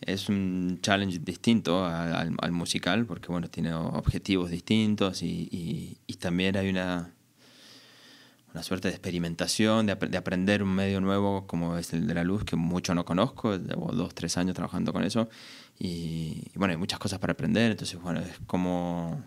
Es 0.00 0.28
un 0.28 0.78
challenge 0.80 1.18
distinto 1.18 1.84
al, 1.84 2.36
al, 2.40 2.52
musical 2.52 3.04
porque 3.06 3.28
bueno, 3.28 3.48
tiene 3.48 3.74
objetivos 3.74 4.50
distintos 4.50 5.22
y, 5.22 5.98
y, 6.06 6.14
también 6.14 6.56
hay 6.56 6.68
una, 6.68 7.12
una 8.52 8.62
suerte 8.62 8.88
de 8.88 8.94
experimentación, 8.94 9.86
de, 9.86 9.94
de, 9.94 10.16
aprender 10.16 10.62
un 10.62 10.74
medio 10.74 11.00
nuevo 11.00 11.46
como 11.46 11.76
es 11.76 11.92
el 11.92 12.06
de 12.06 12.14
la 12.14 12.24
luz, 12.24 12.44
que 12.44 12.56
mucho 12.56 12.94
no 12.94 13.04
conozco, 13.04 13.56
llevo 13.56 13.92
dos, 13.92 14.14
tres 14.14 14.36
años 14.36 14.54
trabajando 14.54 14.92
con 14.92 15.04
eso 15.04 15.28
y, 15.78 16.44
y 16.52 16.58
bueno, 16.58 16.72
hay 16.72 16.78
muchas 16.78 16.98
cosas 16.98 17.18
para 17.18 17.32
aprender, 17.32 17.72
entonces 17.72 18.00
bueno, 18.00 18.20
es 18.20 18.38
como 18.46 19.22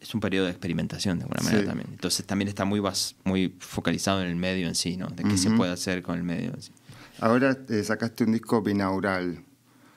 es 0.00 0.14
un 0.14 0.20
periodo 0.20 0.46
de 0.46 0.52
experimentación 0.52 1.18
de 1.18 1.24
alguna 1.24 1.42
manera 1.42 1.64
también. 1.66 1.88
Entonces 1.90 2.24
también 2.24 2.48
está 2.48 2.64
muy, 2.64 2.82
muy 3.24 3.54
focalizado 3.58 4.22
en 4.22 4.28
el 4.28 4.36
medio 4.36 4.68
en 4.68 4.74
sí, 4.74 4.96
¿no? 4.96 5.08
De 5.08 5.24
qué 5.24 5.36
se 5.36 5.50
puede 5.50 5.72
hacer 5.72 6.02
con 6.02 6.16
el 6.16 6.22
medio 6.22 6.52
en 6.54 6.62
sí. 6.62 6.72
Ahora 7.20 7.58
eh, 7.68 7.82
sacaste 7.82 8.24
un 8.24 8.32
disco 8.32 8.62
binaural. 8.62 9.44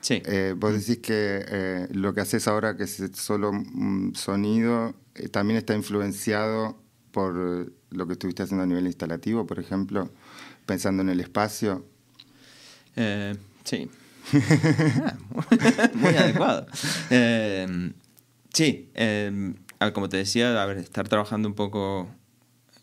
Sí. 0.02 0.22
Eh, 0.26 0.54
vos 0.58 0.74
decís 0.74 0.98
que 0.98 1.46
eh, 1.48 1.88
lo 1.92 2.14
que 2.14 2.22
haces 2.22 2.48
ahora, 2.48 2.76
que 2.76 2.84
es 2.84 3.02
solo 3.14 3.52
sonido, 4.14 4.96
también 5.32 5.58
está 5.58 5.76
influenciado 5.76 6.82
por 7.12 7.36
lo 7.90 8.08
que 8.08 8.14
estuviste 8.14 8.44
haciendo 8.44 8.64
a 8.64 8.68
nivel 8.68 8.88
instalativo, 8.88 9.46
por 9.46 9.60
ejemplo, 9.60 10.12
pensando 10.66 11.04
en 11.04 11.10
el 11.10 11.20
espacio. 11.20 11.86
sí. 13.64 13.90
Ah, 15.04 15.18
muy 15.96 16.16
adecuado. 16.16 16.68
sí 18.54 18.90
como 19.90 20.10
te 20.10 20.18
decía, 20.18 20.62
a 20.62 20.66
ver, 20.68 20.78
estar 20.78 21.08
trabajando 21.08 21.50
un 21.50 21.56
poco 21.56 22.08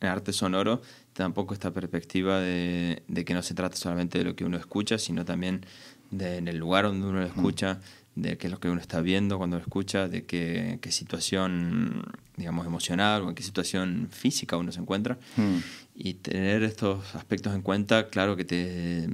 en 0.00 0.08
arte 0.08 0.32
sonoro, 0.32 0.82
tampoco 1.12 1.54
esta 1.54 1.72
perspectiva 1.72 2.40
de, 2.40 3.02
que 3.24 3.34
no 3.34 3.42
se 3.42 3.54
trata 3.54 3.76
solamente 3.76 4.18
de 4.18 4.24
lo 4.24 4.36
que 4.36 4.44
uno 4.44 4.56
escucha, 4.56 4.98
sino 4.98 5.24
también 5.24 5.64
de 6.10 6.38
en 6.38 6.48
el 6.48 6.58
lugar 6.58 6.84
donde 6.84 7.06
uno 7.06 7.20
lo 7.20 7.26
escucha, 7.26 7.80
de 8.14 8.36
qué 8.36 8.48
es 8.48 8.50
lo 8.50 8.58
que 8.58 8.68
uno 8.68 8.80
está 8.80 9.00
viendo 9.00 9.38
cuando 9.38 9.56
lo 9.56 9.62
escucha, 9.62 10.08
de 10.08 10.24
qué, 10.24 10.78
qué 10.82 10.90
situación, 10.90 12.02
digamos, 12.36 12.66
emocional 12.66 13.22
o 13.22 13.28
en 13.28 13.34
qué 13.34 13.42
situación 13.42 14.08
física 14.10 14.56
uno 14.56 14.72
se 14.72 14.80
encuentra. 14.80 15.18
Hmm. 15.36 15.58
Y 15.94 16.14
tener 16.14 16.62
estos 16.62 17.14
aspectos 17.14 17.54
en 17.54 17.62
cuenta, 17.62 18.08
claro 18.08 18.36
que 18.36 18.44
te, 18.44 19.08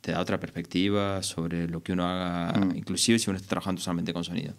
te, 0.00 0.12
da 0.12 0.20
otra 0.20 0.40
perspectiva 0.40 1.22
sobre 1.22 1.68
lo 1.68 1.82
que 1.82 1.92
uno 1.92 2.06
haga, 2.06 2.58
hmm. 2.58 2.76
inclusive 2.76 3.18
si 3.18 3.28
uno 3.30 3.36
está 3.36 3.48
trabajando 3.48 3.80
solamente 3.80 4.12
con 4.12 4.24
sonido. 4.24 4.54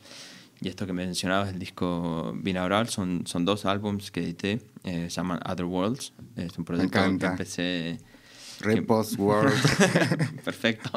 Y 0.62 0.68
esto 0.68 0.86
que 0.86 0.94
mencionabas, 0.94 1.54
el 1.54 1.60
disco 1.60 2.34
binaural, 2.36 2.90
son, 2.90 3.26
son 3.26 3.46
dos 3.46 3.66
álbums 3.66 4.12
que 4.12 4.22
edité, 4.22 4.62
eh, 4.84 5.06
se 5.10 5.16
llaman 5.16 5.40
Other 5.50 5.66
Worlds. 5.66 6.14
Es 6.36 6.58
un 6.58 6.66
proyecto 6.66 7.00
que 7.18 7.26
empecé... 7.26 7.98
Repost 8.60 9.18
World. 9.18 9.54
Perfecto. 10.44 10.90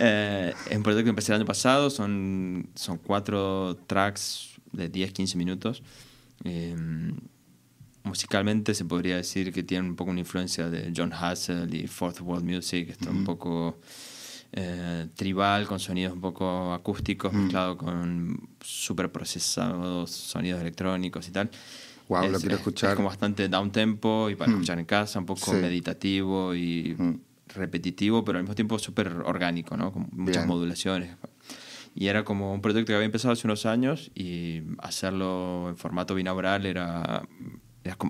eh, 0.00 0.54
es 0.68 0.76
un 0.76 0.82
proyecto 0.82 1.04
que 1.04 1.10
empecé 1.10 1.32
el 1.32 1.36
año 1.36 1.46
pasado, 1.46 1.90
son, 1.90 2.68
son 2.74 2.98
cuatro 2.98 3.76
tracks 3.86 4.60
de 4.72 4.90
10-15 4.90 5.36
minutos. 5.36 5.82
Eh, 6.44 6.76
musicalmente 8.02 8.74
se 8.74 8.84
podría 8.84 9.16
decir 9.16 9.52
que 9.52 9.62
tienen 9.62 9.90
un 9.90 9.96
poco 9.96 10.10
una 10.10 10.20
influencia 10.20 10.68
de 10.68 10.92
John 10.96 11.12
Hassel 11.12 11.72
y 11.74 11.86
Fourth 11.86 12.20
World 12.20 12.44
Music, 12.44 12.90
esto 12.90 13.10
un 13.10 13.24
poco 13.24 13.78
eh, 14.52 15.06
tribal, 15.14 15.66
con 15.66 15.78
sonidos 15.78 16.12
un 16.12 16.20
poco 16.20 16.72
acústicos, 16.72 17.32
mm. 17.32 17.36
mezclado 17.36 17.76
con 17.76 18.48
super 18.60 19.12
procesados 19.12 20.10
sonidos 20.10 20.60
electrónicos 20.60 21.28
y 21.28 21.30
tal. 21.30 21.50
Wow, 22.10 22.28
lo 22.28 22.40
quiero 22.40 22.56
escuchar. 22.56 22.90
Es 22.90 22.96
como 22.96 23.08
bastante 23.08 23.48
down 23.48 23.70
tempo 23.70 24.28
y 24.28 24.34
para 24.34 24.50
mm. 24.50 24.54
escuchar 24.54 24.78
en 24.80 24.84
casa, 24.84 25.20
un 25.20 25.26
poco 25.26 25.52
meditativo 25.52 26.56
y 26.56 26.96
mm. 26.98 27.14
repetitivo, 27.54 28.24
pero 28.24 28.38
al 28.38 28.44
mismo 28.44 28.56
tiempo 28.56 28.80
súper 28.80 29.12
orgánico, 29.24 29.76
¿no? 29.76 29.92
Con 29.92 30.08
muchas 30.10 30.44
modulaciones. 30.44 31.16
Y 31.94 32.08
era 32.08 32.24
como 32.24 32.52
un 32.52 32.60
proyecto 32.62 32.88
que 32.88 32.94
había 32.94 33.06
empezado 33.06 33.32
hace 33.32 33.46
unos 33.46 33.64
años 33.64 34.10
y 34.16 34.62
hacerlo 34.78 35.68
en 35.68 35.76
formato 35.76 36.16
binaural 36.16 36.66
era, 36.66 37.22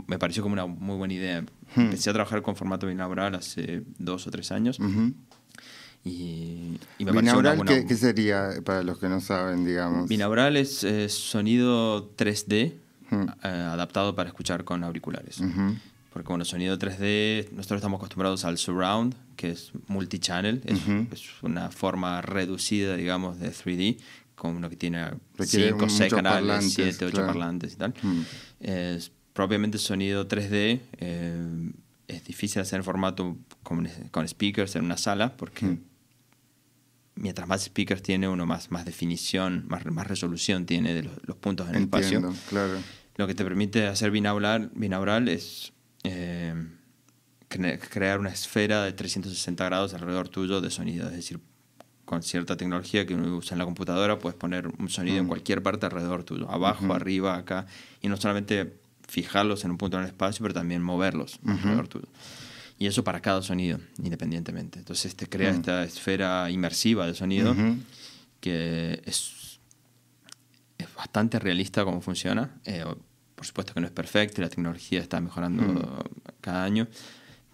me 0.06 0.18
pareció 0.18 0.42
como 0.42 0.54
una 0.54 0.64
muy 0.64 0.96
buena 0.96 1.12
idea. 1.12 1.44
Empecé 1.76 2.08
a 2.08 2.14
trabajar 2.14 2.40
con 2.40 2.56
formato 2.56 2.86
binaural 2.86 3.34
hace 3.34 3.82
dos 3.98 4.26
o 4.26 4.30
tres 4.30 4.50
años. 4.50 4.78
Y, 6.02 6.78
me 7.00 7.12
binaural, 7.12 7.62
¿qué, 7.66 7.96
sería 7.96 8.48
para 8.64 8.82
los 8.82 8.98
que 8.98 9.10
no 9.10 9.20
saben, 9.20 9.66
digamos? 9.66 10.08
Binaural 10.08 10.56
es 10.56 10.80
sonido 11.12 12.16
3D 12.16 12.79
hmm. 13.10 13.28
eh, 13.42 13.48
adaptado 13.48 14.14
para 14.14 14.28
escuchar 14.28 14.64
con 14.64 14.84
auriculares. 14.84 15.42
Porque 16.12 16.28
bueno, 16.28 16.44
sonido 16.44 16.76
3D, 16.76 17.50
nosotros 17.52 17.78
estamos 17.78 17.98
acostumbrados 17.98 18.44
al 18.44 18.58
surround, 18.58 19.14
que 19.36 19.50
es 19.50 19.70
multichannel, 19.86 20.60
es, 20.64 20.80
es 21.12 21.42
una 21.42 21.70
forma 21.70 22.20
reducida, 22.20 22.96
digamos, 22.96 23.38
de 23.38 23.52
3D, 23.52 23.98
con 24.34 24.56
uno 24.56 24.68
que 24.68 24.76
tiene 24.76 25.06
5, 25.38 25.88
6 25.88 26.12
canales, 26.12 26.72
7, 26.72 27.04
8 27.06 27.26
parlantes 27.26 27.74
y 27.74 27.76
tal. 27.76 27.94
Hmm. 28.02 28.22
Es 28.58 29.12
propiamente 29.32 29.78
sonido 29.78 30.26
3D. 30.26 30.80
Eh, 30.98 31.72
es 32.08 32.24
difícil 32.24 32.60
hacer 32.60 32.78
en 32.78 32.84
formato 32.84 33.36
con, 33.62 33.88
con, 34.10 34.26
speakers 34.26 34.74
en 34.74 34.84
una 34.84 34.96
sala 34.96 35.36
porque 35.36 35.66
hmm 35.66 35.78
mientras 37.20 37.46
más 37.46 37.62
speakers 37.62 38.02
tiene, 38.02 38.28
uno 38.28 38.46
más, 38.46 38.70
más 38.70 38.84
definición, 38.84 39.64
más, 39.68 39.84
más 39.86 40.06
resolución 40.06 40.66
tiene 40.66 40.94
de 40.94 41.02
los, 41.02 41.36
puntos 41.36 41.68
en 41.68 41.74
el 41.76 41.82
espacio. 41.82 42.34
Claro. 42.48 42.78
Lo 43.20 43.26
que 43.26 43.34
te 43.34 43.44
permite 43.44 43.86
hacer 43.86 44.10
binaural, 44.10 44.70
binaural 44.74 45.28
es 45.28 45.74
eh, 46.04 46.54
crear 47.50 48.18
una 48.18 48.30
esfera 48.30 48.82
de 48.82 48.94
360 48.94 49.62
grados 49.62 49.92
alrededor 49.92 50.30
tuyo 50.30 50.62
de 50.62 50.70
sonido. 50.70 51.06
Es 51.06 51.16
decir, 51.16 51.38
con 52.06 52.22
cierta 52.22 52.56
tecnología 52.56 53.04
que 53.04 53.14
uno 53.14 53.36
usa 53.36 53.56
en 53.56 53.58
la 53.58 53.66
computadora, 53.66 54.18
puedes 54.18 54.38
poner 54.38 54.68
un 54.68 54.88
sonido 54.88 55.18
en 55.18 55.26
mm. 55.26 55.28
cualquier 55.28 55.62
parte 55.62 55.84
alrededor 55.84 56.24
tuyo, 56.24 56.50
abajo, 56.50 56.94
arriba, 56.94 57.36
acá, 57.36 57.66
y 58.00 58.08
no 58.08 58.16
solamente 58.16 58.80
fijarlos 59.06 59.66
en 59.66 59.72
un 59.72 59.76
punto 59.76 59.98
en 59.98 60.04
el 60.04 60.08
espacio, 60.08 60.42
pero 60.42 60.54
también 60.54 60.80
moverlos 60.80 61.40
alrededor 61.44 61.88
tuyo. 61.88 62.08
Y 62.78 62.86
eso 62.86 63.04
para 63.04 63.20
cada 63.20 63.42
sonido, 63.42 63.80
independientemente. 64.02 64.78
Entonces 64.78 65.14
te 65.14 65.26
crea 65.26 65.52
mm. 65.52 65.56
esta 65.56 65.84
esfera 65.84 66.50
inmersiva 66.50 67.06
de 67.06 67.12
sonido 67.12 67.54
que 68.40 69.02
es, 69.04 69.60
es 70.78 70.94
bastante 70.94 71.38
realista 71.38 71.84
cómo 71.84 72.00
funciona. 72.00 72.58
Eh, 72.64 72.82
por 73.40 73.46
supuesto 73.46 73.72
que 73.72 73.80
no 73.80 73.86
es 73.86 73.92
perfecto 73.92 74.42
y 74.42 74.44
la 74.44 74.50
tecnología 74.50 75.00
está 75.00 75.18
mejorando 75.18 75.62
mm. 75.62 75.82
cada 76.42 76.62
año, 76.62 76.86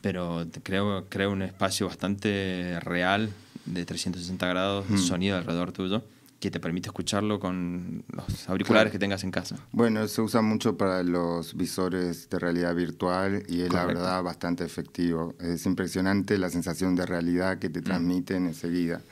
pero 0.00 0.44
creo, 0.64 1.06
creo 1.08 1.30
un 1.30 1.42
espacio 1.42 1.86
bastante 1.86 2.80
real 2.80 3.30
de 3.66 3.84
360 3.84 4.48
grados 4.48 4.90
de 4.90 4.98
sonido 4.98 5.36
alrededor 5.36 5.70
tuyo 5.70 6.02
que 6.40 6.50
te 6.50 6.58
permite 6.58 6.88
escucharlo 6.88 7.38
con 7.38 8.02
los 8.08 8.48
auriculares 8.48 8.90
que 8.90 8.98
tengas 8.98 9.22
en 9.22 9.30
casa. 9.30 9.58
Bueno, 9.70 10.08
se 10.08 10.22
usa 10.22 10.42
mucho 10.42 10.76
para 10.76 11.04
los 11.04 11.56
visores 11.56 12.28
de 12.30 12.40
realidad 12.40 12.74
virtual 12.74 13.44
y 13.48 13.60
es 13.60 13.72
la 13.72 13.86
verdad 13.86 14.24
bastante 14.24 14.64
efectivo. 14.64 15.36
Es 15.38 15.66
impresionante 15.66 16.36
la 16.36 16.50
sensación 16.50 16.96
de 16.96 17.06
realidad 17.06 17.60
que 17.60 17.68
te 17.68 17.78
mm. 17.80 17.84
transmiten 17.84 18.46
enseguida. 18.46 19.02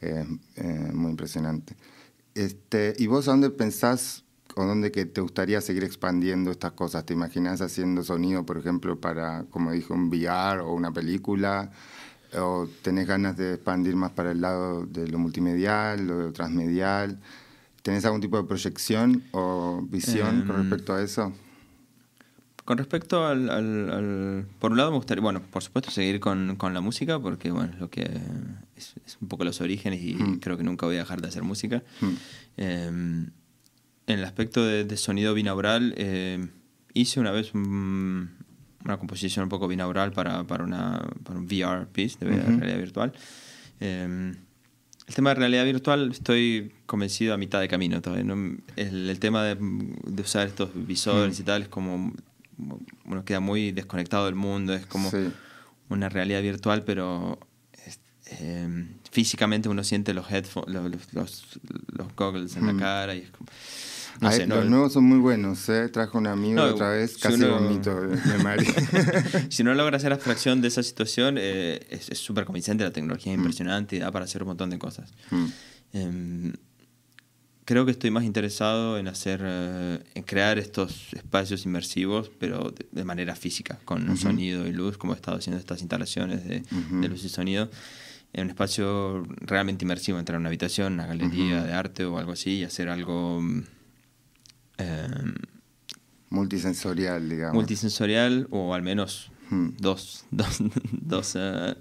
Eh, 0.00 0.24
muy 0.90 1.10
impresionante. 1.10 1.76
Este, 2.34 2.94
¿Y 2.98 3.08
vos 3.08 3.28
a 3.28 3.32
dónde 3.32 3.50
pensás 3.50 4.23
o 4.54 4.64
dónde 4.64 4.92
que 4.92 5.04
te 5.04 5.20
gustaría 5.20 5.60
seguir 5.60 5.84
expandiendo 5.84 6.50
estas 6.50 6.72
cosas? 6.72 7.04
¿Te 7.04 7.14
imaginas 7.14 7.60
haciendo 7.60 8.02
sonido, 8.02 8.44
por 8.46 8.58
ejemplo, 8.58 9.00
para, 9.00 9.44
como 9.50 9.72
dijo, 9.72 9.94
un 9.94 10.08
VR 10.08 10.60
o 10.60 10.72
una 10.72 10.92
película? 10.92 11.70
o 12.36 12.68
tenés 12.82 13.06
ganas 13.06 13.36
de 13.36 13.54
expandir 13.54 13.96
más 13.96 14.12
para 14.12 14.32
el 14.32 14.40
lado 14.40 14.86
de 14.86 15.08
lo 15.08 15.18
multimedial, 15.18 16.06
lo 16.06 16.32
transmedial? 16.32 17.18
¿Tenés 17.82 18.04
algún 18.04 18.20
tipo 18.20 18.36
de 18.36 18.44
proyección 18.44 19.22
o 19.32 19.82
visión 19.88 20.46
con 20.46 20.56
em, 20.56 20.62
respecto 20.62 20.94
a 20.94 21.02
eso? 21.02 21.32
Con 22.64 22.78
respecto 22.78 23.26
al, 23.26 24.46
Por 24.58 24.70
un 24.70 24.78
lado 24.78 24.90
me 24.90 24.96
gustaría, 24.96 25.22
bueno, 25.22 25.42
por 25.50 25.62
supuesto 25.62 25.90
seguir 25.90 26.18
con, 26.18 26.56
con 26.56 26.72
la 26.72 26.80
música, 26.80 27.20
porque 27.20 27.50
bueno, 27.50 27.74
lo 27.78 27.90
que 27.90 28.10
es, 28.76 28.94
un 29.20 29.28
poco 29.28 29.44
los 29.44 29.60
orígenes 29.60 30.00
y 30.02 30.14
hmm. 30.14 30.40
creo 30.40 30.56
que 30.56 30.64
nunca 30.64 30.86
voy 30.86 30.96
a 30.96 31.00
dejar 31.00 31.20
de 31.20 31.28
hacer 31.28 31.42
música. 31.42 31.82
Hmm. 32.00 32.14
Em, 32.56 33.30
en 34.06 34.18
el 34.18 34.24
aspecto 34.24 34.64
de, 34.64 34.96
sonido 34.96 35.34
binaural, 35.34 35.94
eh, 35.96 36.46
hice 36.92 37.20
una 37.20 37.30
vez 37.30 37.54
un, 37.54 38.30
una 38.84 38.98
composición 38.98 39.44
un 39.44 39.48
poco 39.48 39.66
binaural 39.68 40.12
para, 40.12 40.44
para, 40.44 40.64
una, 40.64 41.08
para 41.24 41.38
un 41.38 41.46
VR 41.46 41.86
piece 41.86 42.24
de 42.24 42.36
realidad 42.36 42.78
virtual. 42.78 43.12
Em, 43.80 44.34
el 45.06 45.14
tema 45.14 45.30
de 45.30 45.34
realidad 45.34 45.64
virtual 45.64 46.10
estoy 46.10 46.72
convencido 46.86 47.34
a 47.34 47.36
mitad 47.36 47.60
de 47.60 47.68
camino 47.68 48.00
todavía. 48.00 48.34
El, 48.76 49.18
tema 49.18 49.44
de, 49.44 49.56
de, 49.56 50.22
usar 50.22 50.46
estos 50.46 50.70
visores 50.74 51.38
y 51.40 51.42
tal 51.42 51.62
es 51.62 51.68
como 51.68 52.12
uno 53.04 53.24
queda 53.24 53.40
muy 53.40 53.72
desconectado 53.72 54.26
del 54.26 54.34
mundo, 54.34 54.74
es 54.74 54.86
como 54.86 55.10
una 55.88 56.08
realidad 56.08 56.40
virtual, 56.42 56.84
pero 56.84 57.38
em, 58.40 58.88
físicamente 59.10 59.68
uno 59.68 59.84
siente 59.84 60.14
los 60.14 60.30
headphones, 60.30 60.74
los, 60.74 61.12
los, 61.12 61.60
los 61.92 62.16
goggles 62.16 62.56
en 62.56 62.66
la 62.66 62.76
cara 62.76 63.14
y 63.14 63.20
es 63.20 63.30
como, 63.30 63.46
los 64.20 64.66
nuevos 64.66 64.92
son 64.92 65.04
muy 65.04 65.18
buenos, 65.18 65.68
¿eh? 65.68 65.88
Trajo 65.88 66.18
un 66.18 66.26
amigo 66.26 66.62
otra 66.62 66.90
vez, 66.90 67.16
casi 67.18 67.38
si 67.38 67.44
vomito 67.44 68.00
de, 68.00 68.18
si 69.50 69.64
no 69.64 69.74
logra 69.74 69.96
hacer 69.96 70.12
abstracción 70.12 70.60
de 70.60 70.68
esa 70.68 70.82
situación, 70.82 71.36
eh, 71.38 71.86
es 71.88 72.18
súper 72.18 72.44
convincente, 72.44 72.84
la 72.84 72.92
tecnología 72.92 73.32
es 73.32 73.38
mm. 73.38 73.40
impresionante 73.40 73.96
y 73.96 73.98
da 73.98 74.10
para 74.10 74.24
hacer 74.24 74.42
un 74.42 74.48
montón 74.48 74.70
de 74.70 74.78
cosas. 74.78 75.12
Mm. 75.30 75.46
Em, 75.92 76.52
creo 77.64 77.84
que 77.84 77.92
estoy 77.92 78.10
más 78.10 78.24
interesado 78.24 78.98
en 78.98 79.08
hacer, 79.08 79.40
eh, 79.42 79.98
en 80.14 80.22
crear 80.22 80.58
estos 80.58 81.12
espacios 81.14 81.64
inmersivos, 81.64 82.30
pero 82.38 82.72
de, 82.92 83.04
manera 83.04 83.34
física, 83.36 83.78
con 83.84 84.16
sonido 84.16 84.66
y 84.66 84.72
luz, 84.72 84.98
como 84.98 85.12
he 85.12 85.16
estado 85.16 85.38
haciendo 85.38 85.58
estas 85.58 85.80
instalaciones 85.80 86.44
de, 86.44 86.62
de 87.00 87.08
luz 87.08 87.24
y 87.24 87.28
sonido 87.28 87.70
en 88.34 88.44
un 88.44 88.50
espacio 88.50 89.22
realmente 89.40 89.84
inmersivo, 89.84 90.18
entrar 90.18 90.36
a 90.36 90.40
una 90.40 90.48
habitación, 90.48 90.94
una 90.94 91.06
galería 91.06 91.62
de 91.62 91.72
arte 91.72 92.04
o 92.04 92.18
algo 92.18 92.32
así 92.32 92.58
y 92.58 92.64
hacer 92.64 92.88
algo 92.88 93.40
Em, 94.78 95.34
multisensorial, 96.30 97.28
digamos. 97.28 97.54
Multisensorial 97.54 98.46
o 98.50 98.74
al 98.74 98.82
menos 98.82 99.30
hmm. 99.50 99.70
dos, 99.78 100.24
dos, 100.30 101.36
eh, 101.36 101.74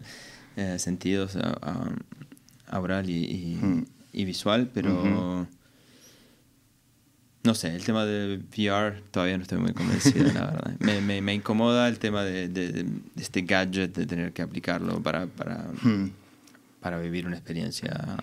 eh, 0.55 0.79
sentidos, 0.79 1.35
uh, 1.35 3.01
y, 3.05 3.57
hmm. 3.61 3.85
y, 4.13 4.25
visual, 4.25 4.69
pero... 4.73 5.47
No 7.45 7.53
sé, 7.55 7.75
el 7.75 7.83
tema 7.83 8.05
de 8.05 8.37
VR 8.37 9.01
todavía 9.11 9.35
no 9.35 9.43
estoy 9.43 9.57
muy 9.57 9.73
convencido, 9.73 10.31
la 10.31 10.45
verdad. 10.45 10.75
Me, 10.79 11.01
me, 11.01 11.21
me, 11.21 11.33
incomoda 11.33 11.89
el 11.89 11.99
tema 11.99 12.23
de, 12.23 12.47
de, 12.47 12.85
este 13.17 13.41
gadget, 13.41 13.93
de 13.93 14.05
tener 14.05 14.31
que 14.31 14.41
aplicarlo 14.41 15.03
para, 15.03 15.27
para, 15.27 15.69
para 16.79 16.99
vivir 16.99 17.27
una 17.27 17.35
experiencia 17.35 18.17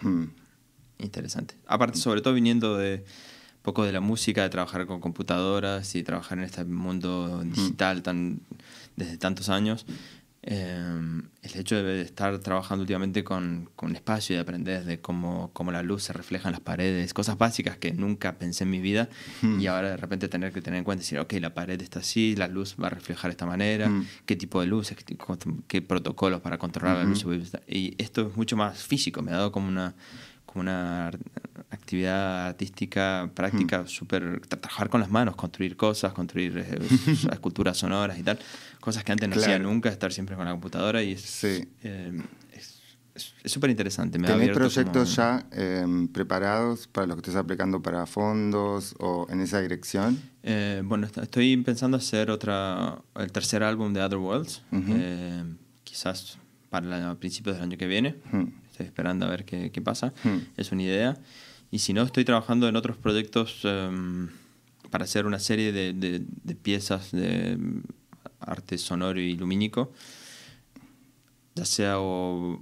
interesante. 0.96 1.54
Aparte, 1.66 1.98
sobre 1.98 2.22
todo 2.22 2.32
viniendo 2.32 2.78
de, 2.78 3.04
poco 3.62 3.84
de 3.84 3.92
la 3.92 4.00
música, 4.00 4.42
de 4.42 4.50
trabajar 4.50 4.86
con 4.86 5.00
computadoras 5.00 5.94
y 5.94 6.02
trabajar 6.02 6.38
en 6.38 6.44
este 6.44 6.64
mundo 6.64 7.42
digital 7.44 8.02
tan, 8.02 8.40
desde 8.96 9.18
tantos 9.18 9.48
años. 9.48 9.86
Eh, 10.42 11.22
el 11.42 11.60
hecho 11.60 11.82
de 11.82 12.00
estar 12.00 12.38
trabajando 12.38 12.80
últimamente 12.80 13.22
con, 13.22 13.68
con 13.76 13.94
espacio 13.94 14.32
y 14.32 14.36
de 14.36 14.40
aprender 14.40 14.84
de 14.84 14.98
cómo, 14.98 15.50
cómo, 15.52 15.70
la 15.70 15.82
luz 15.82 16.04
se 16.04 16.14
refleja 16.14 16.48
en 16.48 16.52
las 16.52 16.62
paredes, 16.62 17.12
cosas 17.12 17.36
básicas 17.36 17.76
que 17.76 17.92
nunca 17.92 18.38
pensé 18.38 18.64
en 18.64 18.70
mi 18.70 18.80
vida 18.80 19.10
y 19.42 19.66
ahora 19.66 19.90
de 19.90 19.96
repente 19.98 20.28
tener 20.28 20.50
que 20.54 20.62
tener 20.62 20.78
en 20.78 20.84
cuenta 20.84 21.02
decir, 21.02 21.18
ok, 21.18 21.34
la 21.34 21.52
pared 21.52 21.80
está 21.82 21.98
así, 21.98 22.34
la 22.36 22.48
luz 22.48 22.76
va 22.82 22.86
a 22.86 22.90
reflejar 22.90 23.30
de 23.30 23.32
esta 23.32 23.44
manera, 23.44 23.90
qué 24.24 24.34
tipo 24.34 24.62
de 24.62 24.66
luz, 24.66 24.94
qué, 25.04 25.18
qué 25.66 25.82
protocolos 25.82 26.40
para 26.40 26.56
controlar 26.56 26.96
la 26.96 27.04
luz. 27.04 27.22
Y 27.68 27.94
esto 27.98 28.28
es 28.28 28.36
mucho 28.36 28.56
más 28.56 28.82
físico, 28.82 29.20
me 29.20 29.32
ha 29.32 29.36
dado 29.36 29.52
como 29.52 29.68
una 29.68 29.94
como 30.46 30.62
una 30.62 31.12
actividad 31.70 32.48
artística 32.48 33.30
práctica, 33.34 33.82
mm. 33.82 33.88
súper. 33.88 34.40
trabajar 34.46 34.88
con 34.88 35.00
las 35.00 35.10
manos, 35.10 35.36
construir 35.36 35.76
cosas, 35.76 36.12
construir 36.12 36.58
eh, 36.58 36.78
esculturas 37.32 37.76
sonoras 37.76 38.18
y 38.18 38.22
tal. 38.22 38.38
Cosas 38.80 39.04
que 39.04 39.12
antes 39.12 39.28
no 39.28 39.36
hacía 39.36 39.58
nunca, 39.58 39.88
estar 39.88 40.12
siempre 40.12 40.36
con 40.36 40.44
la 40.44 40.52
computadora 40.52 41.02
y 41.02 41.12
es. 41.12 41.44
Eh, 41.44 42.22
es 43.42 43.52
súper 43.52 43.68
interesante. 43.70 44.18
¿Tenés 44.18 44.50
proyectos 44.50 45.16
ya 45.16 45.44
em, 45.50 46.08
preparados 46.08 46.86
para 46.86 47.06
los 47.06 47.16
que 47.16 47.20
estés 47.20 47.36
aplicando 47.36 47.82
para 47.82 48.06
fondos 48.06 48.94
o 48.98 49.26
en 49.28 49.40
esa 49.40 49.60
dirección? 49.60 50.18
Eh, 50.42 50.80
bueno, 50.84 51.06
estoy 51.06 51.56
pensando 51.58 51.96
hacer 51.98 52.30
otra, 52.30 53.02
el 53.16 53.30
tercer 53.32 53.62
álbum 53.62 53.92
de 53.92 54.02
Other 54.02 54.18
Worlds, 54.18 54.62
quizás 55.84 56.38
para 56.70 57.14
principios 57.16 57.56
del 57.56 57.64
año 57.64 57.76
que 57.76 57.86
viene 57.86 58.16
esperando 58.84 59.26
a 59.26 59.30
ver 59.30 59.44
qué, 59.44 59.70
qué 59.70 59.80
pasa. 59.80 60.12
Hmm. 60.24 60.38
Es 60.56 60.72
una 60.72 60.82
idea. 60.82 61.18
Y 61.70 61.78
si 61.78 61.92
no, 61.92 62.02
estoy 62.02 62.24
trabajando 62.24 62.68
en 62.68 62.76
otros 62.76 62.96
proyectos 62.96 63.60
em, 63.64 64.28
para 64.90 65.04
hacer 65.04 65.26
una 65.26 65.38
serie 65.38 65.72
de, 65.72 65.92
de, 65.92 66.54
piezas 66.54 67.12
de 67.12 67.58
arte 68.40 68.76
sonoro 68.76 69.20
y 69.20 69.36
lumínico, 69.36 69.92
ya 71.54 71.64
sea 71.64 72.00
o 72.00 72.58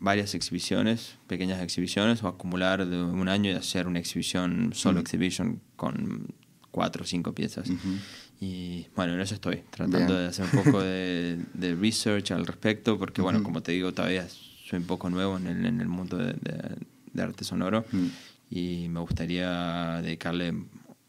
varias 0.00 0.34
exhibiciones, 0.34 1.16
pequeñas 1.26 1.60
exhibiciones, 1.62 2.22
o 2.22 2.28
acumular 2.28 2.86
de 2.86 3.02
un 3.02 3.28
año 3.28 3.50
y 3.50 3.54
hacer 3.54 3.86
una 3.88 3.98
exhibición, 3.98 4.72
solo 4.74 4.98
hmm. 4.98 5.02
exhibition, 5.02 5.60
con 5.76 6.28
cuatro 6.70 7.04
o 7.04 7.06
cinco 7.06 7.34
piezas. 7.34 7.68
Y 8.40 8.86
bueno, 8.94 9.14
en 9.14 9.20
eso 9.20 9.34
estoy, 9.34 9.62
tratando 9.70 10.18
de 10.18 10.26
hacer 10.26 10.44
un 10.44 10.64
poco 10.64 10.82
de, 10.82 11.40
de, 11.54 11.74
research 11.74 12.32
al 12.32 12.46
respecto, 12.46 12.98
porque 12.98 13.22
bueno, 13.22 13.42
como 13.42 13.62
te 13.62 13.72
digo, 13.72 13.92
todavía 13.92 14.28
soy 14.28 14.80
un 14.80 14.86
poco 14.86 15.08
nuevo 15.10 15.36
en 15.38 15.46
el, 15.46 15.66
en 15.66 15.80
el 15.80 15.88
mundo 15.88 16.18
de, 16.18 16.34
de, 17.12 17.22
arte 17.22 17.44
sonoro 17.44 17.84
mm. 17.92 18.06
Y 18.50 18.88
me 18.88 19.00
gustaría 19.00 20.00
dedicarle 20.02 20.54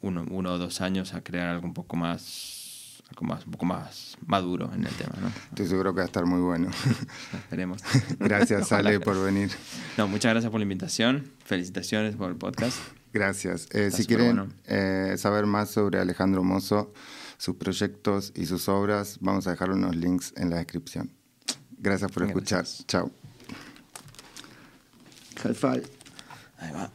uno, 0.01 0.25
uno, 0.29 0.53
o 0.53 0.57
dos 0.57 0.81
años 0.81 1.13
a 1.13 1.21
crear 1.21 1.49
algo 1.49 1.67
un 1.67 1.73
poco 1.73 1.95
más, 1.95 3.01
algo 3.09 3.25
más, 3.25 3.45
un 3.45 3.51
poco 3.51 3.65
más 3.65 4.17
maduro 4.25 4.71
en 4.73 4.85
el 4.85 4.93
tema. 4.93 5.13
¿no? 5.21 5.27
Estoy 5.49 5.67
seguro 5.67 5.93
que 5.93 5.97
va 5.97 6.03
a 6.03 6.07
estar 6.07 6.25
muy 6.25 6.41
bueno. 6.41 6.69
Esperemos. 7.33 7.81
Gracias, 8.19 8.71
Ale, 8.71 8.99
por 8.99 9.23
venir. 9.23 9.51
No, 9.97 10.07
muchas 10.07 10.31
gracias 10.31 10.51
por 10.51 10.59
la 10.59 10.63
invitación. 10.63 11.31
Felicitaciones 11.43 12.15
por 12.15 12.29
el 12.29 12.37
podcast. 12.37 12.77
Gracias. 13.13 13.67
Eh, 13.71 13.91
si 13.91 14.05
quieren 14.05 14.53
eh, 14.65 15.15
saber 15.17 15.45
más 15.45 15.69
sobre 15.69 15.99
Alejandro 15.99 16.43
Mozo, 16.43 16.93
sus 17.37 17.55
proyectos 17.55 18.33
y 18.35 18.45
sus 18.45 18.67
obras, 18.67 19.19
vamos 19.21 19.47
a 19.47 19.51
dejar 19.51 19.71
unos 19.71 19.95
links 19.95 20.33
en 20.35 20.49
la 20.49 20.57
descripción. 20.57 21.11
Gracias 21.77 22.11
por 22.11 22.23
escuchar. 22.23 22.65
Chao. 22.87 23.11
High 25.41 25.53
five. 25.53 25.83
Ahí 26.57 26.71
va. 26.73 26.94